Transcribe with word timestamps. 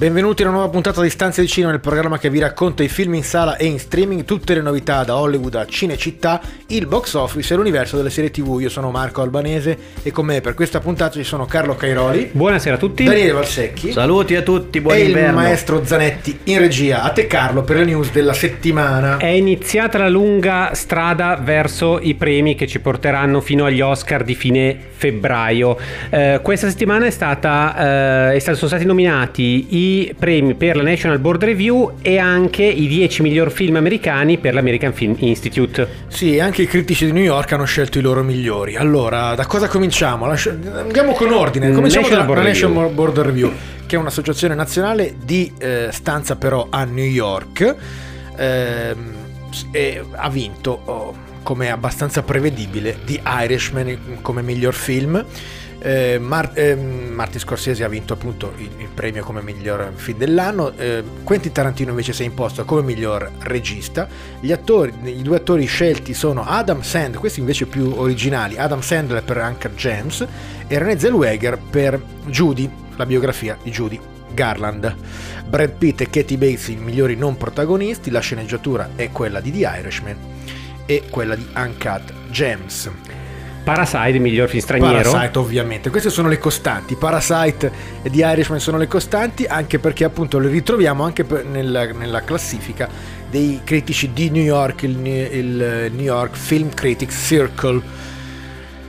Benvenuti 0.00 0.42
a 0.42 0.46
una 0.46 0.54
nuova 0.54 0.70
puntata 0.70 1.02
di 1.02 1.10
Stanze 1.10 1.42
di 1.42 1.46
Cinema, 1.46 1.74
il 1.74 1.80
programma 1.80 2.16
che 2.16 2.30
vi 2.30 2.38
racconta 2.38 2.82
i 2.82 2.88
film 2.88 3.12
in 3.12 3.22
sala 3.22 3.58
e 3.58 3.66
in 3.66 3.78
streaming, 3.78 4.24
tutte 4.24 4.54
le 4.54 4.62
novità 4.62 5.04
da 5.04 5.18
Hollywood 5.18 5.56
a 5.56 5.66
Cinecittà, 5.66 6.40
il 6.68 6.86
box 6.86 7.12
office 7.12 7.52
e 7.52 7.56
l'universo 7.58 7.98
delle 7.98 8.08
serie 8.08 8.30
TV. 8.30 8.60
Io 8.62 8.70
sono 8.70 8.90
Marco 8.90 9.20
Albanese 9.20 9.76
e 10.02 10.10
con 10.10 10.24
me 10.24 10.40
per 10.40 10.54
questa 10.54 10.80
puntata 10.80 11.12
ci 11.12 11.22
sono 11.22 11.44
Carlo 11.44 11.76
Cairoli. 11.76 12.30
Buonasera 12.32 12.76
a 12.76 12.78
tutti. 12.78 13.04
Daniele 13.04 13.32
Valsecchi. 13.32 13.92
Saluti 13.92 14.36
a 14.36 14.40
tutti, 14.40 14.80
buon 14.80 14.96
e 14.96 15.02
inverno. 15.02 15.28
il 15.28 15.34
maestro 15.34 15.84
Zanetti 15.84 16.38
in 16.44 16.58
regia. 16.60 17.02
A 17.02 17.10
te 17.10 17.26
Carlo 17.26 17.60
per 17.60 17.76
le 17.76 17.84
news 17.84 18.10
della 18.10 18.32
settimana. 18.32 19.18
È 19.18 19.26
iniziata 19.26 19.98
la 19.98 20.08
lunga 20.08 20.70
strada 20.72 21.36
verso 21.36 21.98
i 22.00 22.14
premi 22.14 22.54
che 22.54 22.66
ci 22.66 22.80
porteranno 22.80 23.42
fino 23.42 23.66
agli 23.66 23.82
Oscar 23.82 24.24
di 24.24 24.34
fine 24.34 24.78
febbraio. 24.92 25.76
Eh, 26.08 26.40
questa 26.42 26.70
settimana 26.70 27.04
è 27.04 27.10
stata, 27.10 28.32
eh, 28.32 28.40
sono 28.40 28.56
stati 28.56 28.86
nominati 28.86 29.66
i 29.76 29.89
premi 30.18 30.54
per 30.54 30.76
la 30.76 30.82
National 30.82 31.18
Board 31.18 31.44
Review 31.44 31.94
e 32.02 32.18
anche 32.18 32.62
i 32.62 32.86
10 32.86 33.22
miglior 33.22 33.50
film 33.50 33.76
americani 33.76 34.38
per 34.38 34.54
l'American 34.54 34.92
Film 34.92 35.14
Institute. 35.18 35.88
Sì, 36.08 36.38
anche 36.38 36.62
i 36.62 36.66
critici 36.66 37.06
di 37.06 37.12
New 37.12 37.22
York 37.22 37.52
hanno 37.52 37.64
scelto 37.64 37.98
i 37.98 38.02
loro 38.02 38.22
migliori. 38.22 38.76
Allora, 38.76 39.34
da 39.34 39.46
cosa 39.46 39.68
cominciamo? 39.68 40.26
Lascia- 40.26 40.56
Andiamo 40.74 41.12
con 41.12 41.32
ordine. 41.32 41.72
Cominciamo 41.72 42.06
National 42.06 42.10
dalla 42.10 42.24
Board 42.24 42.46
National 42.46 42.76
Review. 42.76 42.94
Board 42.94 43.18
Review, 43.18 43.52
che 43.86 43.96
è 43.96 43.98
un'associazione 43.98 44.54
nazionale 44.54 45.14
di 45.22 45.52
eh, 45.58 45.88
stanza 45.90 46.36
però 46.36 46.66
a 46.70 46.84
New 46.84 47.04
York. 47.04 47.76
Ehm, 48.36 49.14
e 49.72 50.04
ha 50.12 50.28
vinto, 50.28 50.80
oh, 50.84 51.14
come 51.42 51.66
è 51.66 51.70
abbastanza 51.70 52.22
prevedibile, 52.22 52.98
The 53.04 53.20
Irishman 53.24 54.18
come 54.22 54.42
miglior 54.42 54.74
film. 54.74 55.24
Eh, 55.82 56.18
Mar- 56.18 56.52
ehm, 56.54 57.08
Martin 57.14 57.40
Scorsese 57.40 57.84
ha 57.84 57.88
vinto 57.88 58.12
appunto 58.12 58.52
il, 58.58 58.70
il 58.76 58.88
premio 58.92 59.24
come 59.24 59.40
miglior 59.42 59.92
film 59.94 60.18
dell'anno, 60.18 60.76
eh, 60.76 61.02
Quentin 61.24 61.52
Tarantino 61.52 61.90
invece 61.90 62.12
si 62.12 62.22
è 62.22 62.26
imposto 62.26 62.64
come 62.64 62.82
miglior 62.82 63.30
regista. 63.40 64.06
Attori, 64.50 64.92
i 65.04 65.22
due 65.22 65.36
attori 65.36 65.64
scelti 65.64 66.12
sono 66.12 66.44
Adam 66.44 66.82
Sandler, 66.82 67.18
questi 67.18 67.40
invece 67.40 67.66
più 67.66 67.94
originali, 67.96 68.58
Adam 68.58 68.80
Sandler 68.80 69.22
per 69.22 69.38
Anchor 69.38 69.72
James 69.72 70.26
e 70.66 70.78
René 70.78 70.98
Zellweger 70.98 71.58
per 71.58 72.00
Judy, 72.26 72.70
la 72.96 73.06
biografia 73.06 73.56
di 73.62 73.70
Judy 73.70 73.98
Garland. 74.34 74.94
Brad 75.48 75.72
Pitt 75.72 76.02
e 76.02 76.10
Katie 76.10 76.36
Bates 76.36 76.68
i 76.68 76.76
migliori 76.76 77.16
non 77.16 77.36
protagonisti, 77.36 78.10
la 78.10 78.20
sceneggiatura 78.20 78.90
è 78.96 79.10
quella 79.10 79.40
di 79.40 79.50
The 79.50 79.70
Irishman 79.78 80.16
e 80.84 81.04
quella 81.10 81.34
di 81.34 81.46
Uncut 81.54 82.12
Gems. 82.30 82.90
Parasite, 83.62 84.18
miglior 84.18 84.48
film 84.48 84.62
straniero. 84.62 85.10
Parasite 85.10 85.38
ovviamente, 85.38 85.90
queste 85.90 86.10
sono 86.10 86.28
le 86.28 86.38
costanti, 86.38 86.96
Parasite 86.96 87.70
e 88.02 88.10
The 88.10 88.24
Irishman 88.24 88.60
sono 88.60 88.78
le 88.78 88.86
costanti 88.86 89.44
anche 89.44 89.78
perché 89.78 90.04
appunto 90.04 90.38
le 90.38 90.48
ritroviamo 90.48 91.04
anche 91.04 91.24
nella, 91.50 91.86
nella 91.92 92.22
classifica 92.22 92.88
dei 93.30 93.60
critici 93.62 94.10
di 94.12 94.30
New 94.30 94.42
York, 94.42 94.82
il, 94.82 95.06
il 95.06 95.90
New 95.92 96.04
York 96.04 96.36
Film 96.36 96.70
Critics 96.74 97.26
Circle. 97.26 98.08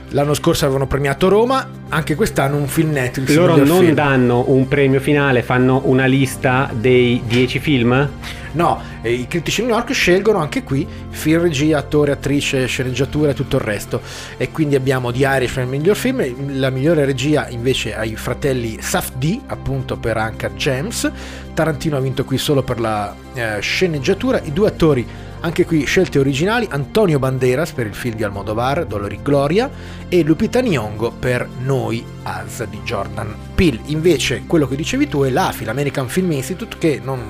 L'anno 0.08 0.34
scorso 0.34 0.64
avevano 0.64 0.86
premiato 0.86 1.28
Roma, 1.28 1.66
anche 1.88 2.14
quest'anno 2.14 2.56
un 2.56 2.66
film 2.66 2.90
Netflix. 2.90 3.34
Loro 3.34 3.56
non 3.56 3.80
film. 3.80 3.94
danno 3.94 4.44
un 4.48 4.68
premio 4.68 5.00
finale, 5.00 5.42
fanno 5.42 5.80
una 5.84 6.04
lista 6.04 6.70
dei 6.72 7.22
10 7.24 7.58
film. 7.60 8.10
No, 8.52 8.80
i 9.02 9.26
critici 9.26 9.62
di 9.62 9.68
New 9.68 9.76
York 9.76 9.92
scelgono 9.92 10.38
anche 10.38 10.62
qui 10.62 10.86
film, 11.08 11.42
regia, 11.42 11.78
attore, 11.78 12.12
attrice, 12.12 12.66
sceneggiatura 12.66 13.30
e 13.30 13.34
tutto 13.34 13.56
il 13.56 13.62
resto. 13.62 14.00
E 14.36 14.50
quindi 14.50 14.74
abbiamo 14.74 15.10
The 15.10 15.24
Irishman, 15.24 15.64
il 15.64 15.70
miglior 15.70 15.96
film, 15.96 16.58
la 16.58 16.70
migliore 16.70 17.04
regia 17.04 17.48
invece 17.48 17.94
ai 17.94 18.16
fratelli 18.16 18.78
Safdie, 18.80 19.40
appunto 19.46 19.96
per 19.96 20.16
Anka 20.16 20.50
James. 20.50 21.10
Tarantino 21.54 21.96
ha 21.96 22.00
vinto 22.00 22.24
qui 22.24 22.38
solo 22.38 22.62
per 22.62 22.80
la 22.80 23.14
eh, 23.34 23.60
sceneggiatura. 23.60 24.40
I 24.42 24.52
due 24.52 24.68
attori, 24.68 25.06
anche 25.42 25.64
qui 25.66 25.84
scelte 25.84 26.18
originali, 26.18 26.66
Antonio 26.70 27.18
Banderas 27.18 27.72
per 27.72 27.86
il 27.86 27.94
film 27.94 28.14
di 28.16 28.22
Almodovar, 28.24 28.86
Dolori 28.86 29.18
Gloria, 29.22 29.70
e 30.08 30.22
Lupita 30.22 30.60
Nyong'o 30.60 31.10
per 31.12 31.46
Noi 31.64 32.04
As 32.22 32.64
di 32.64 32.78
Jordan 32.84 33.34
Peele. 33.54 33.80
Invece 33.86 34.42
quello 34.46 34.66
che 34.66 34.76
dicevi 34.76 35.08
tu 35.08 35.22
è 35.22 35.30
l'AFI, 35.30 35.64
l'American 35.64 36.08
Film 36.08 36.30
Institute, 36.32 36.76
che 36.78 37.00
non, 37.02 37.20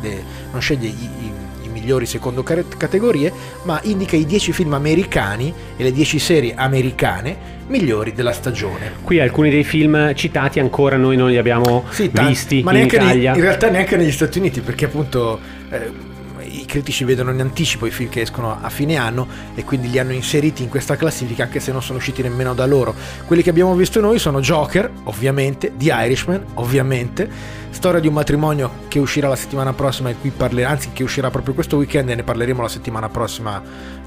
de- 0.00 0.22
non 0.52 0.60
sceglie 0.60 0.86
i, 0.88 0.90
i- 0.90 1.32
i 1.64 1.68
migliori 1.68 2.04
secondo 2.06 2.42
categorie, 2.42 3.32
ma 3.64 3.80
indica 3.84 4.16
i 4.16 4.26
10 4.26 4.52
film 4.52 4.74
americani 4.74 5.52
e 5.76 5.82
le 5.82 5.92
10 5.92 6.18
serie 6.18 6.54
americane 6.54 7.60
migliori 7.68 8.12
della 8.12 8.32
stagione. 8.32 8.92
Qui 9.02 9.18
alcuni 9.18 9.48
dei 9.48 9.64
film 9.64 10.14
citati 10.14 10.60
ancora 10.60 10.96
noi 10.96 11.16
non 11.16 11.30
li 11.30 11.38
abbiamo 11.38 11.84
tan- 12.12 12.26
visti 12.26 12.62
ma 12.62 12.72
in 12.72 12.76
neanche 12.76 12.98
nei- 12.98 13.06
Italia. 13.06 13.34
in 13.34 13.40
realtà 13.40 13.70
neanche 13.70 13.96
negli 13.96 14.12
Stati 14.12 14.38
Uniti, 14.38 14.60
perché 14.60 14.84
appunto 14.84 15.40
eh, 15.70 16.10
critici 16.72 17.04
vedono 17.04 17.32
in 17.32 17.40
anticipo 17.40 17.84
i 17.84 17.90
film 17.90 18.08
che 18.08 18.22
escono 18.22 18.56
a 18.58 18.70
fine 18.70 18.96
anno 18.96 19.26
e 19.54 19.62
quindi 19.62 19.90
li 19.90 19.98
hanno 19.98 20.12
inseriti 20.12 20.62
in 20.62 20.70
questa 20.70 20.96
classifica 20.96 21.42
anche 21.42 21.60
se 21.60 21.70
non 21.70 21.82
sono 21.82 21.98
usciti 21.98 22.22
nemmeno 22.22 22.54
da 22.54 22.64
loro. 22.64 22.94
Quelli 23.26 23.42
che 23.42 23.50
abbiamo 23.50 23.74
visto 23.74 24.00
noi 24.00 24.18
sono 24.18 24.40
Joker, 24.40 24.90
ovviamente, 25.04 25.72
The 25.76 25.92
Irishman, 25.92 26.42
ovviamente, 26.54 27.60
Storia 27.72 28.00
di 28.00 28.06
un 28.06 28.14
matrimonio 28.14 28.70
che 28.88 28.98
uscirà 28.98 29.28
la 29.28 29.36
settimana 29.36 29.74
prossima 29.74 30.08
e 30.08 30.16
qui 30.18 30.30
parlerà, 30.30 30.70
anzi 30.70 30.90
che 30.92 31.02
uscirà 31.02 31.30
proprio 31.30 31.52
questo 31.52 31.76
weekend 31.76 32.08
e 32.08 32.14
ne 32.14 32.22
parleremo 32.22 32.62
la 32.62 32.68
settimana 32.68 33.10
prossima 33.10 33.62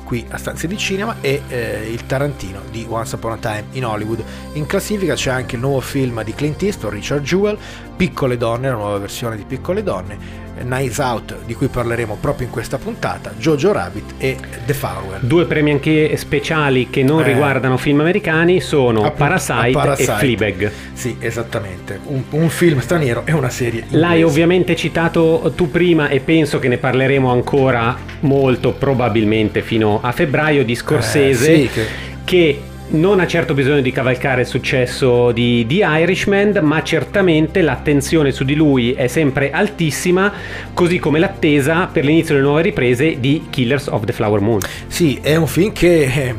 qui 0.06 0.24
a 0.30 0.38
Stanze 0.38 0.68
di 0.68 0.78
Cinema 0.78 1.16
e 1.20 1.42
eh, 1.48 1.90
il 1.92 2.06
Tarantino 2.06 2.62
di 2.70 2.86
Once 2.88 3.16
Upon 3.16 3.34
a 3.34 3.38
Time 3.38 3.66
in 3.72 3.86
Hollywood. 3.86 4.24
In 4.54 4.66
classifica 4.68 5.16
c'è 5.16 5.32
anche 5.32 5.56
il 5.56 5.62
nuovo 5.62 5.82
film 5.82 6.24
di 6.24 6.34
Clint 6.34 6.62
Eastwood, 6.62 6.94
Richard 6.94 7.24
Jewell, 7.24 7.58
Piccole 7.96 8.38
Donne, 8.38 8.70
la 8.70 8.76
nuova 8.76 8.98
versione 8.98 9.36
di 9.38 9.44
Piccole 9.48 9.82
Donne, 9.84 10.44
Nice 10.64 11.02
Out 11.02 11.38
di 11.46 11.54
cui 11.54 11.68
parleremo 11.68 12.18
proprio 12.20 12.48
in 12.48 12.52
questa 12.54 12.78
puntata, 12.78 13.34
Jojo 13.38 13.72
Rabbit 13.74 14.14
e 14.18 14.38
The 14.66 14.74
Farewell. 14.74 15.20
Due 15.22 15.46
premi 15.46 15.72
anche 15.72 16.16
speciali 16.18 16.90
che 16.90 17.04
non 17.04 17.22
Eh. 17.22 17.24
riguardano 17.26 17.76
film 17.78 18.00
americani 18.00 18.62
sono 18.62 19.00
Appunto, 19.00 19.16
Parasite, 19.18 19.72
Parasite. 19.72 20.12
e 20.12 20.16
Fleabag. 20.16 20.72
Sì, 20.94 21.18
esattamente, 21.20 22.00
un, 22.06 22.24
un 22.30 22.50
film 22.50 22.80
straniero 22.80 23.24
e 23.26 23.34
una 23.34 23.50
serie 23.50 23.82
inglese. 23.82 23.98
L'hai 23.98 24.24
ovviamente 24.24 24.76
citato 24.78 25.52
tu 25.56 25.70
prima 25.70 26.08
e 26.08 26.20
penso 26.22 26.60
che 26.60 26.68
ne 26.70 26.78
parleremo 26.78 27.30
ancora 27.32 27.96
molto 28.22 28.72
probabilmente 28.72 29.62
fino 29.62 30.00
a 30.02 30.12
febbraio 30.14 30.64
di 30.64 30.74
Scorsese 30.76 31.52
Eh, 31.54 31.58
sì, 31.62 31.70
che- 31.70 31.86
che 32.24 32.62
non 32.88 33.20
ha 33.20 33.28
certo 33.28 33.54
bisogno 33.54 33.82
di 33.82 33.92
cavalcare 33.92 34.42
il 34.42 34.48
successo 34.48 35.32
di, 35.32 35.66
di 35.66 35.82
Irishman, 35.84 36.60
ma 36.62 36.84
certamente 36.84 37.62
l'attenzione 37.62 38.32
su 38.32 38.44
di 38.44 38.54
lui 38.54 38.94
è 38.94 39.08
sempre 39.08 39.52
altissima, 39.52 40.32
così 40.74 41.00
come 41.00 41.20
l'attesa 41.20 41.88
per 41.92 42.06
l'inizio 42.06 42.36
delle 42.36 42.46
nuove 42.46 42.62
riprese 42.62 43.20
di 43.20 43.48
Killers 43.50 43.88
of 43.88 44.06
the 44.06 44.14
Flower 44.14 44.40
Moon. 44.40 44.60
Sì, 44.88 45.20
è 45.22 45.36
un 45.36 45.48
film 45.48 45.72
che 45.72 46.04
eh, 46.04 46.36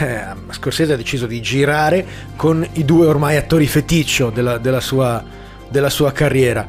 eh, 0.00 0.20
Scorsese 0.50 0.94
ha 0.94 0.96
deciso 0.96 1.26
di 1.26 1.40
girare 1.40 2.04
con 2.36 2.66
i 2.72 2.84
due 2.84 3.06
ormai 3.06 3.36
attori 3.36 3.66
feticcio 3.66 4.30
della, 4.30 4.58
della 4.58 4.80
sua, 4.80 5.22
della 5.68 5.90
sua 5.90 6.12
carriera. 6.12 6.66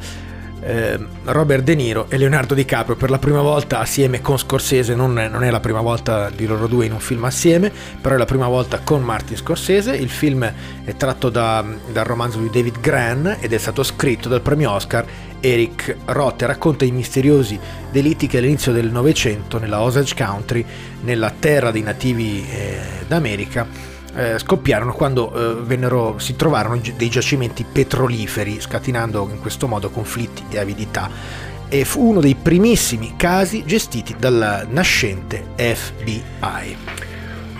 Eh, 0.66 0.98
Robert 1.26 1.64
De 1.64 1.76
Niro 1.76 2.08
e 2.10 2.18
Leonardo 2.18 2.56
DiCaprio 2.56 2.96
per 2.96 3.12
la 3.12 3.20
prima 3.20 3.42
volta 3.42 3.80
assieme 3.80 4.22
con 4.22 4.40
Scorsese, 4.40 4.96
non 4.96 5.20
è, 5.20 5.28
non 5.28 5.44
è 5.44 5.52
la 5.52 5.60
prima 5.60 5.82
volta 5.82 6.32
di 6.32 6.48
loro 6.48 6.66
due 6.66 6.88
in 6.88 6.94
un 6.94 7.00
film 7.00 7.24
assieme, 7.26 7.72
però 8.02 8.16
è 8.16 8.18
la 8.18 8.26
prima 8.26 8.48
volta 8.48 8.80
con 8.80 9.04
Martin 9.04 9.38
Scorsese. 9.38 9.96
Il 9.96 10.10
film 10.10 10.52
è 10.84 10.96
tratto 10.98 11.30
da- 11.30 11.64
dal 11.92 12.06
romanzo 12.06 12.40
di 12.40 12.50
David 12.50 12.80
Gran 12.80 13.38
ed 13.40 13.54
è 13.54 13.58
stato 13.58 13.84
scritto 13.84 14.28
dal 14.28 14.42
premio 14.42 14.72
Oscar 14.72 15.06
Eric 15.46 15.98
Roth 16.06 16.42
racconta 16.42 16.86
i 16.86 16.92
misteriosi 16.92 17.60
delitti 17.92 18.26
che 18.26 18.40
all'inizio 18.40 18.72
del 18.72 18.90
Novecento 18.90 19.60
nella 19.60 19.80
Osage 19.80 20.16
Country, 20.16 20.66
nella 21.02 21.32
terra 21.38 21.70
dei 21.70 21.84
nativi 21.84 22.44
eh, 22.50 22.80
d'America, 23.08 23.94
eh, 24.16 24.40
scoppiarono 24.40 24.94
quando 24.94 25.34
eh, 25.34 25.62
vennero, 25.62 26.18
si 26.20 26.36
trovarono 26.36 26.80
dei 26.96 27.10
giacimenti 27.10 27.66
petroliferi, 27.70 28.60
scatenando 28.60 29.30
in 29.32 29.40
questo 29.40 29.68
modo 29.68 29.90
conflitti 29.90 30.44
e 30.50 30.60
avidità. 30.60 31.10
E 31.68 31.84
fu 31.84 32.10
uno 32.10 32.22
dei 32.22 32.36
primissimi 32.36 33.16
casi 33.18 33.64
gestiti 33.66 34.16
dalla 34.18 34.66
nascente 34.70 35.44
FBI. 35.56 37.15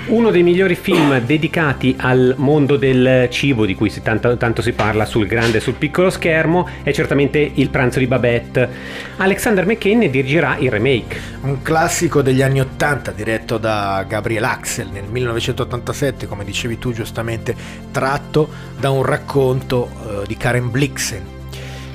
Uno 0.08 0.30
dei 0.30 0.44
migliori 0.44 0.76
film 0.76 1.20
dedicati 1.22 1.96
al 1.98 2.36
mondo 2.38 2.78
del 2.78 3.28
cibo, 3.32 3.66
di 3.66 3.74
cui 3.74 3.90
si 3.90 4.04
tanto, 4.04 4.38
tanto, 4.38 4.62
si 4.62 4.72
parla 4.74 5.04
sul 5.04 5.26
grande 5.26 5.58
e 5.58 5.62
sul 5.62 5.74
piccolo 5.74 6.12
schermo, 6.12 6.70
è 6.84 6.94
certamente 6.94 7.40
Il 7.56 7.72
pranzo 7.72 7.98
di 7.98 8.06
Babette. 8.06 8.70
Alexander 9.18 9.66
McCain 9.66 9.98
ne 9.98 10.12
dirigerà 10.12 10.58
il 10.60 10.70
remake. 10.70 11.20
Un 11.42 11.64
classico 11.64 12.22
degli 12.22 12.44
anni 12.44 12.60
Ottanta, 12.60 13.10
diretto 13.10 13.58
da 13.58 14.06
Gabriel 14.08 14.44
Axel 14.44 14.90
nel 14.92 15.06
1987, 15.06 16.28
come 16.28 16.44
dicevi 16.44 16.78
tu 16.78 16.94
giustamente, 16.94 17.56
tratto 17.90 18.48
da 18.80 18.92
un 18.92 19.02
racconto 19.02 19.90
uh, 19.90 20.28
di 20.28 20.38
Karen 20.38 20.70
Blixen. 20.70 21.24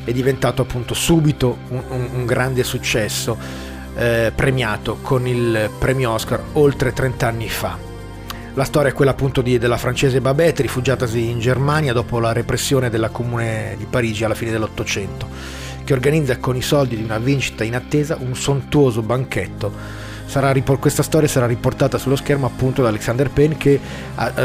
È 0.03 0.11
diventato 0.11 0.63
appunto 0.63 0.95
subito 0.95 1.59
un, 1.69 1.83
un, 1.89 2.09
un 2.13 2.27
grande 2.27 2.65
successo, 2.65 3.39
eh, 3.95 4.33
premiato 4.35 4.99
con 5.01 5.29
il 5.29 5.71
premio 5.79 6.11
Oscar 6.11 6.43
oltre 6.55 6.93
30 6.93 7.27
anni 7.29 7.49
fa. 7.49 7.90
La 8.55 8.65
storia 8.65 8.91
è 8.91 8.93
quella 8.93 9.13
appunto 9.13 9.43
di, 9.43 9.59
della 9.59 9.77
francese 9.77 10.21
Babette, 10.21 10.63
rifugiatasi 10.63 11.31
in 11.31 11.39
Germania 11.39 11.93
dopo 11.93 12.19
la 12.19 12.33
repressione 12.33 12.91
della 12.91 13.09
comune 13.09 13.75
di 13.79 13.87
Parigi 13.89 14.25
alla 14.25 14.35
fine 14.35 14.51
dell'Ottocento, 14.51 15.29
che 15.85 15.93
organizza 15.93 16.39
con 16.39 16.57
i 16.57 16.63
soldi 16.63 16.97
di 16.97 17.03
una 17.03 17.19
vincita 17.19 17.65
in 17.65 17.75
attesa 17.75 18.17
un 18.21 18.35
sontuoso 18.35 19.03
banchetto 19.03 20.01
questa 20.79 21.03
storia 21.03 21.27
sarà 21.27 21.47
riportata 21.47 21.99
sullo 21.99 22.15
schermo 22.15 22.47
appunto 22.47 22.83
da 22.83 22.89
Alexander 22.89 23.29
Payne 23.31 23.57
che 23.57 23.81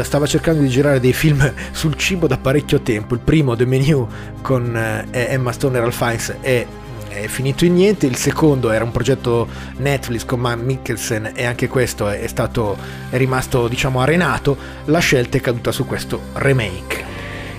stava 0.02 0.26
cercando 0.26 0.62
di 0.62 0.68
girare 0.68 0.98
dei 0.98 1.12
film 1.12 1.52
sul 1.70 1.94
cibo 1.94 2.26
da 2.26 2.38
parecchio 2.38 2.80
tempo. 2.80 3.14
Il 3.14 3.20
primo, 3.20 3.54
The 3.54 3.66
Menu, 3.66 4.08
con 4.42 4.76
eh, 4.76 5.06
Emma 5.10 5.52
Stone 5.52 5.76
e 5.76 5.80
Ralph 5.80 5.94
Fiennes, 5.94 6.34
è 6.40 6.66
è 7.08 7.26
finito 7.26 7.64
in 7.64 7.74
niente, 7.74 8.06
il 8.06 8.16
secondo 8.16 8.70
era 8.70 8.84
un 8.84 8.92
progetto 8.92 9.48
Netflix 9.78 10.24
con 10.24 10.40
Matt 10.40 10.60
Mikkelsen 10.60 11.32
e 11.34 11.44
anche 11.44 11.68
questo 11.68 12.08
è, 12.08 12.26
stato, 12.26 12.76
è 13.10 13.16
rimasto 13.16 13.68
diciamo 13.68 14.00
arenato, 14.00 14.56
la 14.86 14.98
scelta 14.98 15.38
è 15.38 15.40
caduta 15.40 15.72
su 15.72 15.86
questo 15.86 16.20
remake. 16.34 17.15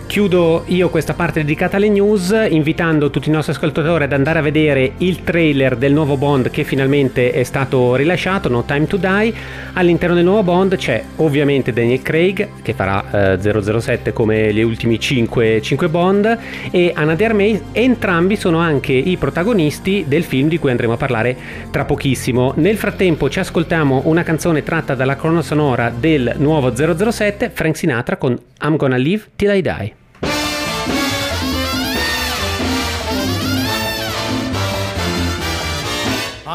Chiudo 0.07 0.63
io 0.67 0.89
questa 0.89 1.13
parte 1.13 1.41
dedicata 1.41 1.75
alle 1.75 1.89
news 1.89 2.33
invitando 2.49 3.09
tutti 3.09 3.27
i 3.27 3.31
nostri 3.31 3.51
ascoltatori 3.51 4.05
ad 4.05 4.13
andare 4.13 4.39
a 4.39 4.41
vedere 4.41 4.93
il 4.99 5.23
trailer 5.23 5.75
del 5.75 5.91
nuovo 5.91 6.15
Bond 6.15 6.49
che 6.49 6.63
finalmente 6.63 7.31
è 7.31 7.43
stato 7.43 7.93
rilasciato, 7.95 8.47
No 8.47 8.63
Time 8.63 8.87
to 8.87 8.95
Die. 8.95 9.33
All'interno 9.73 10.15
del 10.15 10.23
nuovo 10.23 10.43
Bond 10.43 10.77
c'è 10.77 11.03
ovviamente 11.17 11.73
Daniel 11.73 12.01
Craig 12.01 12.47
che 12.61 12.73
farà 12.73 13.33
eh, 13.33 13.71
007 13.71 14.13
come 14.13 14.53
gli 14.53 14.61
ultimi 14.61 14.97
5, 14.97 15.61
5 15.61 15.89
Bond 15.89 16.37
e 16.71 16.93
Anna 16.95 17.13
De. 17.13 17.61
Entrambi 17.73 18.37
sono 18.37 18.59
anche 18.59 18.93
i 18.93 19.17
protagonisti 19.17 20.05
del 20.07 20.23
film 20.23 20.47
di 20.47 20.57
cui 20.57 20.71
andremo 20.71 20.93
a 20.93 20.97
parlare 20.97 21.35
tra 21.69 21.83
pochissimo. 21.83 22.53
Nel 22.55 22.77
frattempo 22.77 23.29
ci 23.29 23.39
ascoltiamo 23.39 24.03
una 24.05 24.23
canzone 24.23 24.63
tratta 24.63 24.95
dalla 24.95 25.17
crono 25.17 25.41
sonora 25.41 25.91
del 25.95 26.35
nuovo 26.37 26.73
007, 26.73 27.51
Frank 27.53 27.75
Sinatra 27.75 28.15
con 28.15 28.39
I'm 28.61 28.77
Gonna 28.77 28.97
Live 28.97 29.25
Till 29.35 29.53
I 29.53 29.61
Die. 29.61 29.96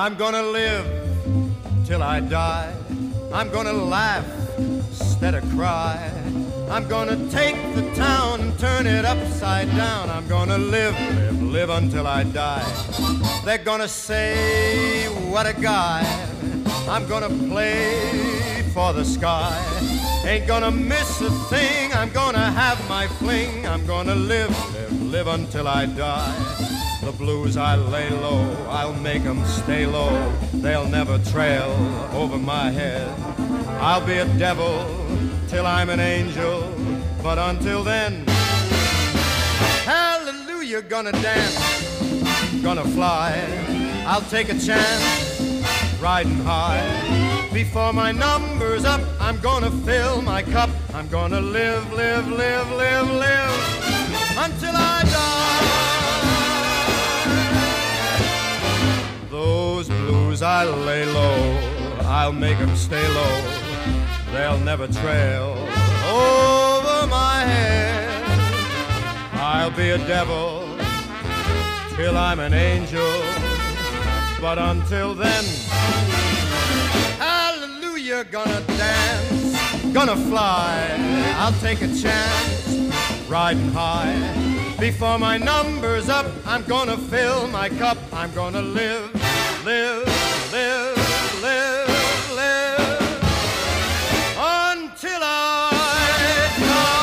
I'm 0.02 0.16
gonna 0.16 0.42
live 0.42 0.84
till 1.86 2.02
I 2.02 2.18
die. 2.18 2.74
I'm 3.32 3.50
gonna 3.50 3.72
laugh 3.72 4.26
instead 4.58 5.36
of 5.36 5.48
cry. 5.50 6.10
I'm 6.68 6.88
gonna 6.88 7.14
take 7.30 7.54
the 7.76 7.88
town 7.94 8.40
and 8.40 8.58
turn 8.58 8.88
it 8.88 9.04
upside 9.04 9.68
down. 9.76 10.10
I'm 10.10 10.26
gonna 10.26 10.58
live, 10.58 10.98
live, 10.98 11.42
live 11.42 11.70
until 11.70 12.08
I 12.08 12.24
die. 12.24 12.66
They're 13.44 13.58
gonna 13.58 13.86
say, 13.86 15.06
what 15.30 15.46
a 15.46 15.52
guy. 15.52 16.02
I'm 16.88 17.06
gonna 17.06 17.30
play 17.48 18.64
for 18.74 18.92
the 18.92 19.04
sky. 19.04 19.56
Ain't 20.26 20.48
gonna 20.48 20.72
miss 20.72 21.20
a 21.20 21.30
thing. 21.48 21.92
I'm 21.92 22.10
gonna 22.10 22.50
have 22.50 22.88
my 22.88 23.06
fling. 23.06 23.68
I'm 23.68 23.86
gonna 23.86 24.16
live, 24.16 24.50
live, 24.74 25.02
live 25.02 25.26
until 25.28 25.68
I 25.68 25.86
die. 25.86 26.81
The 27.02 27.10
blues 27.10 27.56
I 27.56 27.74
lay 27.74 28.10
low, 28.10 28.46
I'll 28.68 28.94
make 28.94 29.24
them 29.24 29.44
stay 29.44 29.86
low. 29.86 30.32
They'll 30.54 30.88
never 30.88 31.18
trail 31.32 31.68
over 32.12 32.38
my 32.38 32.70
head. 32.70 33.08
I'll 33.80 34.06
be 34.06 34.18
a 34.18 34.24
devil 34.38 34.86
till 35.48 35.66
I'm 35.66 35.90
an 35.90 35.98
angel, 35.98 36.72
but 37.20 37.38
until 37.38 37.82
then, 37.82 38.24
hallelujah, 39.84 40.82
gonna 40.82 41.10
dance, 41.10 42.62
gonna 42.62 42.84
fly. 42.84 43.34
I'll 44.06 44.28
take 44.30 44.48
a 44.48 44.58
chance, 44.58 45.98
riding 46.00 46.38
high. 46.44 47.48
Before 47.52 47.92
my 47.92 48.12
number's 48.12 48.84
up, 48.84 49.00
I'm 49.20 49.40
gonna 49.40 49.72
fill 49.84 50.22
my 50.22 50.44
cup. 50.44 50.70
I'm 50.94 51.08
gonna 51.08 51.40
live, 51.40 51.92
live, 51.94 52.28
live, 52.28 52.70
live, 52.70 53.10
live 53.10 54.36
until 54.38 54.76
I 54.76 55.02
die. 55.02 55.41
Blues 60.32 60.40
I 60.40 60.64
lay 60.64 61.04
low, 61.04 61.58
I'll 62.06 62.32
make 62.32 62.56
them 62.56 62.74
stay 62.74 63.06
low. 63.06 63.36
They'll 64.32 64.58
never 64.60 64.88
trail 64.88 65.58
over 66.08 67.06
my 67.06 67.44
head. 67.44 68.24
I'll 69.34 69.70
be 69.72 69.90
a 69.90 69.98
devil 69.98 70.74
till 71.96 72.16
I'm 72.16 72.40
an 72.40 72.54
angel. 72.54 73.22
But 74.40 74.56
until 74.56 75.14
then, 75.14 75.44
hallelujah, 77.18 78.24
gonna 78.24 78.62
dance, 78.62 79.92
gonna 79.92 80.16
fly. 80.16 80.96
I'll 81.36 81.60
take 81.60 81.82
a 81.82 81.88
chance, 81.88 83.28
riding 83.28 83.70
high. 83.72 84.16
Before 84.80 85.18
my 85.18 85.36
number's 85.36 86.08
up, 86.08 86.24
I'm 86.46 86.64
gonna 86.64 86.96
fill 86.96 87.48
my 87.48 87.68
cup. 87.68 87.98
I'm 88.14 88.32
gonna 88.32 88.62
live, 88.62 89.12
live, 89.64 90.21
live, 90.52 91.00
live, 91.40 92.34
live 92.34 93.18
until 94.36 95.22
I 95.22 95.70
die. 96.58 97.00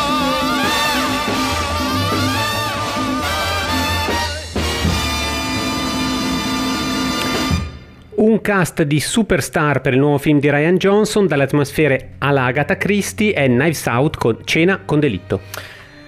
Un 8.18 8.42
cast 8.42 8.84
di 8.84 9.00
superstar 9.00 9.81
per 9.81 9.94
il 9.94 10.00
nuovo 10.00 10.19
film 10.19 10.40
di 10.40 10.51
Ryan 10.51 10.78
Johnson, 10.78 11.25
dalle 11.25 11.44
atmosfere 11.44 12.12
alla 12.19 12.44
Agatha 12.44 12.78
Christie 12.78 13.34
e 13.34 13.48
Knives 13.48 13.86
Out 13.88 14.18
con 14.18 14.38
Cena 14.44 14.81
con 14.86 15.00
delitto. 15.00 15.42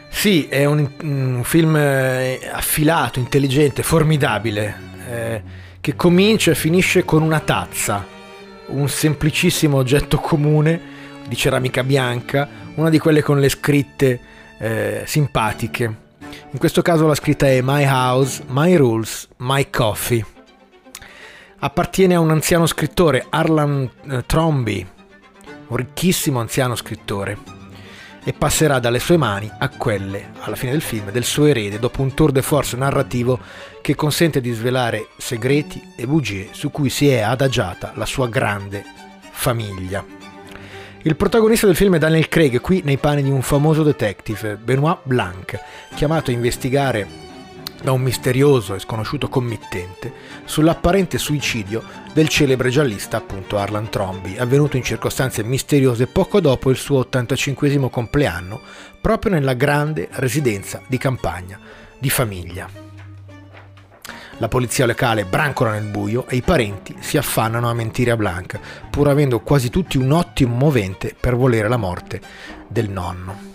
Sì, 0.09 0.47
è 0.47 0.65
un, 0.65 0.87
un 1.01 1.41
film 1.43 1.75
eh, 1.75 2.39
affilato, 2.51 3.17
intelligente, 3.17 3.81
formidabile, 3.81 4.75
eh, 5.09 5.41
che 5.81 5.95
comincia 5.95 6.51
e 6.51 6.55
finisce 6.55 7.03
con 7.03 7.23
una 7.23 7.39
tazza, 7.39 8.05
un 8.67 8.87
semplicissimo 8.87 9.77
oggetto 9.77 10.19
comune 10.19 10.79
di 11.27 11.35
ceramica 11.35 11.83
bianca, 11.83 12.47
una 12.75 12.89
di 12.89 12.99
quelle 12.99 13.23
con 13.23 13.39
le 13.39 13.49
scritte 13.49 14.19
eh, 14.59 15.03
simpatiche. 15.05 16.09
In 16.51 16.59
questo 16.59 16.83
caso 16.83 17.07
la 17.07 17.15
scritta 17.15 17.47
è 17.47 17.61
My 17.61 17.83
House, 17.85 18.43
My 18.47 18.75
Rules, 18.75 19.27
My 19.37 19.69
Coffee. 19.71 20.23
Appartiene 21.63 22.13
a 22.13 22.19
un 22.19 22.29
anziano 22.29 22.67
scrittore, 22.67 23.25
Arlan 23.29 23.89
eh, 24.07 24.23
Tromby, 24.27 24.85
un 25.67 25.75
ricchissimo 25.75 26.39
anziano 26.39 26.75
scrittore 26.75 27.60
e 28.23 28.33
passerà 28.33 28.79
dalle 28.79 28.99
sue 28.99 29.17
mani 29.17 29.51
a 29.57 29.69
quelle, 29.69 30.31
alla 30.41 30.55
fine 30.55 30.71
del 30.71 30.81
film, 30.81 31.11
del 31.11 31.23
suo 31.23 31.45
erede 31.45 31.79
dopo 31.79 32.01
un 32.01 32.13
tour 32.13 32.31
de 32.31 32.41
force 32.41 32.77
narrativo 32.77 33.39
che 33.81 33.95
consente 33.95 34.41
di 34.41 34.51
svelare 34.51 35.07
segreti 35.17 35.93
e 35.95 36.05
bugie 36.05 36.49
su 36.51 36.69
cui 36.69 36.89
si 36.89 37.07
è 37.07 37.21
adagiata 37.21 37.93
la 37.95 38.05
sua 38.05 38.27
grande 38.27 38.83
famiglia. 39.31 40.05
Il 41.03 41.15
protagonista 41.15 41.65
del 41.65 41.75
film 41.75 41.95
è 41.95 41.99
Daniel 41.99 42.27
Craig, 42.27 42.61
qui 42.61 42.81
nei 42.85 42.97
panni 42.97 43.23
di 43.23 43.31
un 43.31 43.41
famoso 43.41 43.81
detective, 43.81 44.55
Benoit 44.55 44.99
Blanc, 45.01 45.59
chiamato 45.95 46.29
a 46.29 46.33
investigare 46.33 47.30
da 47.81 47.91
un 47.91 48.01
misterioso 48.01 48.75
e 48.75 48.79
sconosciuto 48.79 49.27
committente 49.27 50.13
sull'apparente 50.45 51.17
suicidio 51.17 51.83
del 52.13 52.27
celebre 52.27 52.69
giallista 52.69 53.17
appunto 53.17 53.57
Arlan 53.57 53.89
Trombi, 53.89 54.37
avvenuto 54.37 54.77
in 54.77 54.83
circostanze 54.83 55.43
misteriose 55.43 56.07
poco 56.07 56.39
dopo 56.39 56.69
il 56.69 56.77
suo 56.77 56.99
85 56.99 57.89
compleanno, 57.89 58.59
proprio 58.99 59.33
nella 59.33 59.53
grande 59.53 60.07
residenza 60.11 60.81
di 60.87 60.97
campagna 60.97 61.59
di 61.97 62.09
famiglia. 62.09 62.67
La 64.37 64.47
polizia 64.47 64.87
locale 64.87 65.23
brancola 65.23 65.71
nel 65.71 65.83
buio 65.83 66.25
e 66.27 66.35
i 66.35 66.41
parenti 66.41 66.95
si 66.99 67.17
affannano 67.17 67.69
a 67.69 67.73
mentire 67.75 68.09
a 68.09 68.17
Blanc, 68.17 68.59
pur 68.89 69.07
avendo 69.07 69.41
quasi 69.41 69.69
tutti 69.69 69.97
un 69.97 70.11
ottimo 70.11 70.55
movente 70.55 71.15
per 71.17 71.35
volere 71.35 71.67
la 71.67 71.77
morte 71.77 72.19
del 72.67 72.89
nonno 72.89 73.49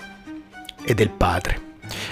e 0.85 0.95
del 0.95 1.11
padre. 1.11 1.61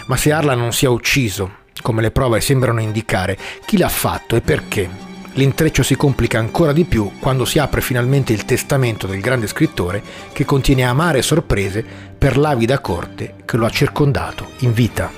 Ma 0.07 0.17
se 0.17 0.33
Arlan 0.33 0.59
non 0.59 0.73
sia 0.73 0.91
ucciso 0.91 1.63
come 1.85 2.01
le 2.01 2.11
prove 2.11 2.41
sembrano 2.41 2.81
indicare, 2.81 3.37
chi 3.67 3.77
l'ha 3.77 3.91
fatto 3.91 4.37
e 4.37 4.41
perché. 4.41 4.89
l'intreccio 5.35 5.83
si 5.83 5.97
complica 5.97 6.39
ancora 6.39 6.73
di 6.73 6.85
più 6.85 7.19
quando 7.19 7.45
si 7.45 7.59
apre 7.59 7.83
finalmente 7.83 8.33
il 8.33 8.47
testamento 8.47 9.07
del 9.07 9.21
grande 9.21 9.47
scrittore 9.49 10.03
che 10.33 10.47
contiene 10.47 10.85
amare 10.85 11.21
sorprese 11.21 11.85
per 12.17 12.39
l'avida 12.39 12.79
corte 12.79 13.35
che 13.45 13.59
lo 13.59 13.67
ha 13.67 13.71
circondato 13.71 14.53
in 14.61 14.73
vita. 14.73 15.11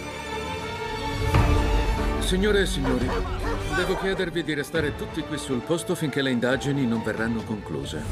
Signore 2.18 2.62
e 2.62 2.66
signori, 2.66 3.08
devo 3.76 3.96
chiedervi 3.98 4.42
di 4.42 4.54
restare 4.54 4.96
tutti 4.96 5.20
qui 5.20 5.38
sul 5.38 5.60
posto 5.60 5.94
finché 5.94 6.20
le 6.20 6.30
indagini 6.30 6.84
non 6.84 7.00
verranno 7.04 7.42
concluse. 7.44 8.02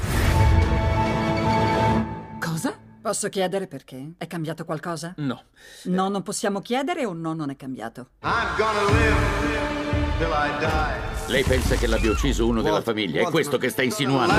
Cosa? 2.39 2.84
Posso 3.05 3.29
chiedere 3.29 3.67
perché? 3.67 4.13
È 4.17 4.27
cambiato 4.27 4.65
qualcosa? 4.65 5.13
No. 5.19 5.43
No, 5.83 6.09
non 6.09 6.23
possiamo 6.23 6.63
chiedere 6.63 7.05
o 7.05 7.13
no, 7.13 7.35
non 7.35 7.51
è 7.51 7.55
cambiato? 7.55 8.13
I'm 8.23 8.57
gonna 8.57 8.81
live 8.99 10.17
till 10.17 10.29
I 10.31 10.59
die. 10.59 11.31
Lei 11.31 11.43
pensa 11.45 11.75
che 11.75 11.87
l'abbia 11.87 12.11
ucciso 12.13 12.47
uno 12.47 12.63
della 12.63 12.81
famiglia? 12.81 13.21
È 13.21 13.25
questo 13.31 13.59
che 13.59 13.69
sta 13.69 13.83
insinuando? 13.83 14.33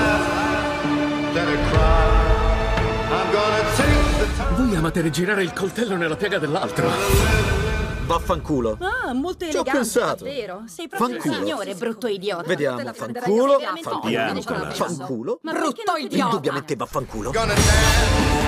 Voi 4.56 4.74
amate 4.74 5.00
rigirare 5.00 5.44
il 5.44 5.52
coltello 5.52 5.94
nella 5.94 6.16
piega 6.16 6.38
dell'altro. 6.38 6.90
Vaffanculo. 8.04 8.78
Ah, 8.80 9.12
molto 9.12 9.44
Ci 9.44 9.50
ho 9.56 9.60
elegante, 9.60 9.78
pensato. 9.78 10.24
davvero. 10.24 10.64
Sei 10.66 10.88
proprio 10.88 11.10
Fanculo. 11.10 11.34
un 11.34 11.40
signore, 11.44 11.74
brutto 11.76 12.06
idiota. 12.08 12.42
Vediamo, 12.48 12.92
fanculo, 12.92 13.60
fanculo, 13.80 14.70
fanculo. 14.72 15.38
Ma 15.42 15.52
perché 15.52 15.82
Brutto 15.84 15.96
idiota. 15.98 16.24
Indubbiamente 16.24 16.74
vaffanculo. 16.74 17.30
Gonna 17.30 17.54
dance. 17.54 18.45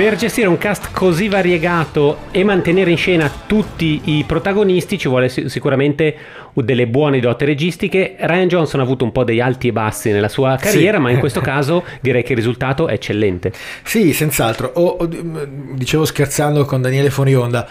Per 0.00 0.16
gestire 0.16 0.48
un 0.48 0.56
cast 0.56 0.92
così 0.92 1.28
variegato 1.28 2.20
e 2.30 2.42
mantenere 2.42 2.90
in 2.90 2.96
scena 2.96 3.30
tutti 3.46 4.00
i 4.04 4.24
protagonisti 4.26 4.96
ci 4.96 5.08
vuole 5.08 5.28
si- 5.28 5.50
sicuramente 5.50 6.16
delle 6.54 6.86
buone 6.86 7.20
doti 7.20 7.44
registiche. 7.44 8.16
Ryan 8.18 8.48
Johnson 8.48 8.80
ha 8.80 8.82
avuto 8.82 9.04
un 9.04 9.12
po' 9.12 9.24
dei 9.24 9.42
alti 9.42 9.68
e 9.68 9.72
bassi 9.72 10.10
nella 10.10 10.30
sua 10.30 10.56
carriera, 10.56 10.98
ma 10.98 11.10
in 11.10 11.18
questo 11.20 11.42
caso 11.42 11.84
direi 12.00 12.22
che 12.22 12.32
il 12.32 12.38
risultato 12.38 12.88
è 12.88 12.94
eccellente. 12.94 13.52
Sì, 13.82 14.14
senz'altro. 14.14 14.70
O, 14.76 15.06
dicevo 15.06 16.06
scherzando 16.06 16.64
con 16.64 16.80
Daniele 16.80 17.10
Fonionda, 17.10 17.68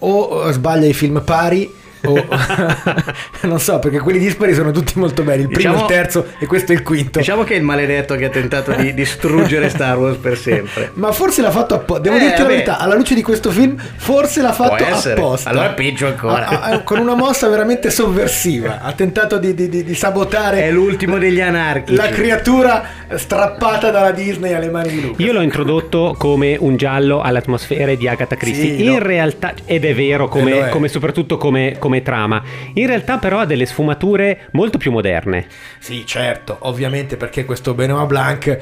o 0.00 0.50
sbaglia 0.50 0.88
i 0.88 0.94
film 0.94 1.22
pari. 1.24 1.70
O 2.04 2.26
non 3.42 3.58
so 3.60 3.78
perché 3.78 3.98
quelli 4.00 4.18
dispari 4.18 4.54
sono 4.54 4.70
tutti 4.70 4.92
molto 4.98 5.22
belli 5.22 5.42
il 5.42 5.48
primo, 5.48 5.72
Diciamo- 5.72 5.80
il 5.88 5.94
terzo 5.94 6.26
e 6.38 6.46
questo 6.46 6.72
è 6.72 6.74
il 6.74 6.82
quinto 6.82 7.18
Diciamo 7.18 7.44
che 7.44 7.54
è 7.54 7.56
il 7.56 7.62
maledetto 7.64 8.14
che 8.14 8.24
ha 8.26 8.28
tentato 8.30 8.72
di 8.72 8.92
distruggere 8.94 9.68
Star 9.68 9.98
Wars 9.98 10.16
per 10.16 10.36
sempre. 10.36 10.90
ma 10.94 11.12
forse 11.12 11.42
l'ha 11.42 11.50
fatto 11.50 11.74
apposta 11.74 12.02
devo 12.02 12.16
Eh, 12.16 12.20
dirti 12.20 12.36
la 12.36 12.42
vabbè. 12.42 12.52
verità 12.54 12.78
alla 12.78 12.94
luce 12.94 13.14
di 13.14 13.22
questo 13.22 13.50
film 13.50 13.76
forse 13.96 14.42
l'ha 14.42 14.52
fatto 14.52 14.84
apposta 14.84 15.50
Allora 15.50 15.70
peggio 15.70 16.06
ancora. 16.06 16.46
Ha- 16.46 16.60
ha- 16.62 16.80
con 16.82 16.98
una 16.98 17.14
mossa 17.14 17.48
veramente 17.48 17.90
sovversiva 17.90 18.80
ha 18.82 18.92
tentato 18.92 19.38
di, 19.38 19.54
di- 19.54 19.68
di- 19.68 19.84
di 19.84 19.94
sabotare 19.94 20.62
È 20.64 20.70
l'ultimo 20.70 21.18
degli 21.18 21.40
anarchici. 21.40 21.96
la 21.96 22.08
creatura 22.08 22.84
strappata 23.16 23.90
dalla 23.90 24.10
Disney 24.12 24.52
alle 24.52 24.70
mani 24.70 24.90
di 24.90 25.00
Luca 25.00 25.22
Io 25.22 25.32
l'ho 25.32 25.40
introdotto 25.42 26.14
come 26.18 26.56
un 26.58 26.76
giallo 26.76 27.20
alle 27.20 27.38
atmosfere 27.38 27.96
di 27.96 28.06
Agatha 28.08 28.36
Christie. 28.36 28.76
Sì, 28.76 28.84
in 28.84 28.92
no. 28.92 28.98
realtà, 28.98 29.52
ed 29.64 29.84
è 29.84 29.94
vero, 29.94 30.24
E 30.24 30.26
lo 30.26 30.28
come, 30.28 30.66
è. 30.66 30.68
come 30.68 30.88
soprattutto 30.88 31.36
come, 31.36 31.76
come 31.78 31.87
trama. 32.02 32.42
In 32.74 32.86
realtà, 32.86 33.18
però, 33.18 33.40
ha 33.40 33.44
delle 33.44 33.66
sfumature 33.66 34.48
molto 34.52 34.78
più 34.78 34.90
moderne. 34.90 35.46
Sì, 35.78 36.04
certo, 36.06 36.56
ovviamente 36.60 37.16
perché 37.16 37.44
questo 37.44 37.74
Benoit 37.74 38.06
Blanc, 38.06 38.58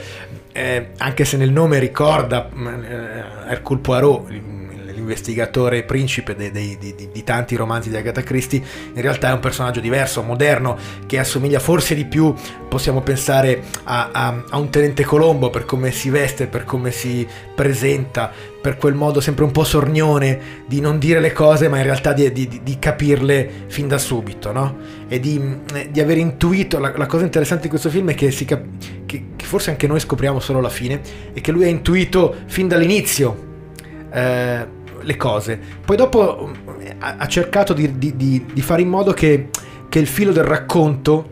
eh, 0.52 0.88
anche 0.98 1.24
se 1.24 1.36
nel 1.36 1.50
nome 1.50 1.78
ricorda 1.78 2.48
mm, 2.54 2.66
eh, 2.66 3.24
Hercule 3.48 3.80
Poirot, 3.80 4.30
l'investigatore 5.06 5.84
principe 5.84 6.34
dei- 6.34 6.50
dei- 6.50 6.76
di, 6.78 6.94
di- 7.12 7.24
tanti 7.24 7.54
romanzi 7.54 7.90
di 7.90 7.96
Agatha 7.96 8.22
Christie, 8.22 8.62
in 8.94 9.00
realtà 9.00 9.30
è 9.30 9.32
un 9.32 9.40
personaggio 9.40 9.80
diverso, 9.80 10.22
moderno, 10.22 10.76
che 11.06 11.18
assomiglia 11.18 11.60
forse 11.60 11.94
di 11.94 12.04
più, 12.04 12.34
possiamo 12.68 13.00
pensare 13.00 13.62
a, 13.84 14.10
a- 14.12 14.44
a 14.50 14.58
un 14.58 14.68
tenente 14.70 15.04
Colombo 15.04 15.48
per 15.50 15.64
come 15.64 15.92
si 15.92 16.10
veste, 16.10 16.46
per 16.48 16.64
come 16.64 16.90
si 16.90 17.26
presenta, 17.54 18.30
per 18.60 18.76
quel 18.76 18.94
modo 18.94 19.20
sempre 19.20 19.44
un 19.44 19.52
po' 19.52 19.62
sornione 19.64 20.64
di 20.66 20.80
non 20.80 20.98
dire 20.98 21.20
le 21.20 21.32
cose, 21.32 21.68
ma 21.68 21.76
in 21.78 21.84
realtà 21.84 22.12
di, 22.12 22.30
di- 22.32 22.60
di- 22.62 22.78
capirle 22.80 23.48
fin 23.68 23.86
da 23.88 23.98
subito, 23.98 24.52
no? 24.52 24.76
E 25.08 25.20
di, 25.20 25.40
eh, 25.72 25.88
di 25.90 26.00
aver 26.00 26.18
intuito. 26.18 26.78
La, 26.78 26.92
la 26.96 27.06
cosa 27.06 27.24
interessante 27.24 27.64
di 27.64 27.68
questo 27.68 27.88
film 27.90 28.10
è 28.10 28.14
che, 28.14 28.28
cap- 28.44 28.64
che- 29.06 29.24
che 29.36 29.44
forse 29.44 29.70
anche 29.70 29.86
noi 29.86 30.00
scopriamo 30.00 30.40
solo 30.40 30.58
alla 30.58 30.68
fine, 30.68 31.00
è 31.32 31.40
che 31.40 31.52
lui 31.52 31.64
ha 31.64 31.68
intuito 31.68 32.34
fin 32.46 32.66
dall'inizio 32.68 33.44
eh, 34.12 34.66
le 35.06 35.16
cose. 35.16 35.58
Poi 35.84 35.96
dopo 35.96 36.50
eh, 36.80 36.96
ha, 36.98 37.16
ha 37.18 37.26
cercato 37.26 37.72
di, 37.72 37.96
di- 37.98 38.16
di- 38.16 38.44
di 38.52 38.60
fare 38.60 38.82
in 38.82 38.88
modo 38.88 39.12
che, 39.12 39.48
che 39.88 39.98
il 39.98 40.06
filo 40.06 40.32
del 40.32 40.44
racconto 40.44 41.30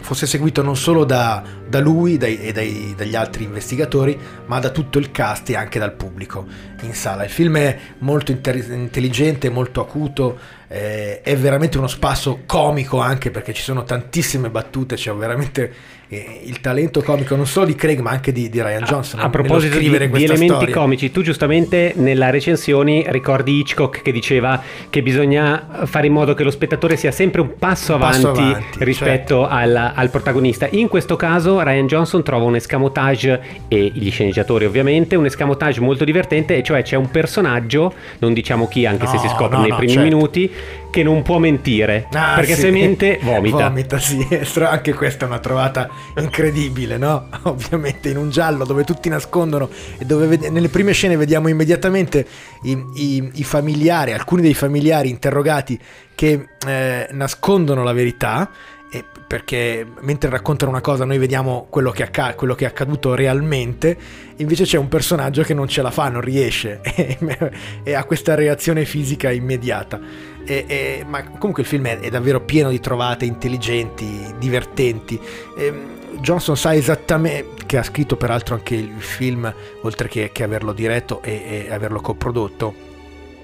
fosse 0.00 0.26
seguito 0.26 0.62
non 0.62 0.76
solo 0.76 1.04
da, 1.04 1.42
da 1.68 1.80
lui 1.80 2.16
dai- 2.16 2.38
e 2.40 2.52
dai- 2.52 2.94
dagli 2.96 3.16
altri 3.16 3.42
investigatori, 3.44 4.16
ma 4.46 4.60
da 4.60 4.70
tutto 4.70 4.98
il 4.98 5.10
cast 5.10 5.50
e 5.50 5.56
anche 5.56 5.80
dal 5.80 5.94
pubblico 5.94 6.46
in 6.82 6.94
sala. 6.94 7.24
Il 7.24 7.30
film 7.30 7.56
è 7.58 7.76
molto 7.98 8.30
inter- 8.30 8.70
intelligente, 8.70 9.50
molto 9.50 9.80
acuto, 9.80 10.38
eh, 10.68 11.20
è 11.22 11.36
veramente 11.36 11.78
uno 11.78 11.88
spasso 11.88 12.42
comico 12.46 12.98
anche 13.00 13.32
perché 13.32 13.52
ci 13.52 13.62
sono 13.62 13.82
tantissime 13.82 14.48
battute, 14.48 14.94
c'è 14.94 15.12
veramente 15.12 15.72
eh, 16.08 16.42
il 16.44 16.60
talento 16.60 17.02
comico 17.02 17.34
non 17.34 17.46
solo 17.46 17.66
di 17.66 17.74
Craig 17.74 17.98
ma 18.00 18.10
anche 18.10 18.32
di, 18.32 18.48
di 18.48 18.62
Ryan 18.62 18.84
Johnson. 18.84 19.18
A 19.18 19.24
nello 19.24 19.32
proposito 19.32 19.78
di, 19.78 19.88
di 19.88 20.24
elementi 20.24 20.46
storia. 20.46 20.74
comici, 20.74 21.10
tu 21.10 21.22
giustamente 21.22 21.92
nella 21.96 22.30
recensione 22.30 23.04
ricordi 23.08 23.58
Hitchcock 23.58 24.02
che 24.02 24.12
diceva 24.12 24.62
che 24.88 25.02
bisogna 25.02 25.84
fare 25.84 26.06
in 26.06 26.12
modo 26.12 26.34
che 26.34 26.44
lo 26.44 26.50
spettatore 26.50 26.96
sia 26.96 27.10
sempre 27.10 27.40
un 27.40 27.58
passo 27.58 27.94
Un 27.96 28.02
avanti, 28.02 28.22
passo 28.22 28.40
avanti, 28.40 28.84
rispetto 28.84 29.40
certo. 29.40 29.48
al, 29.48 29.92
al 29.94 30.10
protagonista. 30.10 30.68
In 30.70 30.88
questo 30.88 31.16
caso 31.16 31.60
Ryan 31.60 31.86
Johnson 31.86 32.22
trova 32.22 32.44
un 32.44 32.54
escamotage 32.54 33.40
e 33.68 33.90
gli 33.92 34.10
sceneggiatori 34.10 34.64
ovviamente, 34.64 35.16
un 35.16 35.26
escamotage 35.26 35.80
molto 35.80 36.04
divertente, 36.04 36.56
e 36.56 36.62
cioè 36.62 36.82
c'è 36.82 36.96
un 36.96 37.10
personaggio, 37.10 37.92
non 38.18 38.32
diciamo 38.32 38.68
chi 38.68 38.86
anche 38.86 39.06
se 39.06 39.14
No, 39.16 39.22
si 39.22 39.28
scopre 39.28 39.56
no, 39.56 39.62
nei 39.62 39.70
no, 39.70 39.76
primi 39.76 39.92
certo. 39.92 40.08
minuti, 40.08 40.50
che 40.96 41.02
non 41.02 41.20
può 41.20 41.36
mentire, 41.38 42.06
Ah, 42.12 42.32
perché 42.36 42.54
sì. 42.54 42.60
se 42.62 42.70
mente 42.70 43.18
vomita. 43.22 43.68
Vomita, 43.68 43.98
sì. 43.98 44.26
Anche 44.60 44.94
questa 44.94 45.26
è 45.26 45.28
una 45.28 45.40
trovata 45.40 45.90
incredibile, 46.18 46.96
no? 46.96 47.28
Ovviamente 47.44 48.08
in 48.08 48.16
un 48.16 48.30
giallo 48.30 48.64
dove 48.64 48.82
tutti 48.84 49.10
nascondono 49.10 49.68
e 49.98 50.06
dove 50.06 50.26
ved- 50.26 50.46
nelle 50.46 50.68
prime 50.70 50.92
scene 50.92 51.16
vediamo 51.18 51.48
immediatamente 51.48 52.26
i, 52.62 52.82
i- 52.94 53.30
i 53.34 53.44
familiari, 53.44 54.12
alcuni 54.14 54.40
dei 54.40 54.54
familiari 54.54 55.10
interrogati 55.10 55.78
che 56.14 56.46
eh, 56.66 57.08
nascondono 57.10 57.82
la 57.84 57.92
verità. 57.92 58.50
e 58.90 59.04
perché 59.26 59.84
mentre 60.02 60.30
raccontano 60.30 60.70
una 60.70 60.80
cosa 60.80 61.04
noi 61.04 61.18
vediamo 61.18 61.66
quello 61.68 61.90
che, 61.90 62.04
acca- 62.04 62.34
quello 62.36 62.54
che 62.54 62.64
è 62.64 62.68
accaduto 62.68 63.14
realmente 63.16 63.96
invece 64.36 64.62
c'è 64.62 64.78
un 64.78 64.86
personaggio 64.88 65.42
che 65.42 65.52
non 65.54 65.66
ce 65.66 65.82
la 65.82 65.90
fa, 65.90 66.08
non 66.08 66.20
riesce 66.20 66.80
e 67.82 67.92
ha 67.94 68.04
questa 68.04 68.34
reazione 68.36 68.84
fisica 68.84 69.32
immediata 69.32 69.98
e- 70.46 70.64
e- 70.66 71.04
ma 71.06 71.22
comunque 71.24 71.62
il 71.62 71.68
film 71.68 71.86
è, 71.86 71.98
è 71.98 72.10
davvero 72.10 72.40
pieno 72.40 72.70
di 72.70 72.80
trovate 72.80 73.24
intelligenti, 73.24 74.34
divertenti. 74.38 75.20
Ehm, 75.58 75.94
Johnson 76.20 76.56
sa 76.56 76.74
esattamente, 76.74 77.64
che 77.66 77.76
ha 77.78 77.82
scritto 77.82 78.16
peraltro 78.16 78.54
anche 78.54 78.74
il 78.74 78.94
film, 78.98 79.52
oltre 79.82 80.08
che, 80.08 80.30
che 80.32 80.42
averlo 80.42 80.72
diretto 80.72 81.20
e, 81.22 81.66
e 81.66 81.72
averlo 81.72 82.00
coprodotto, 82.00 82.74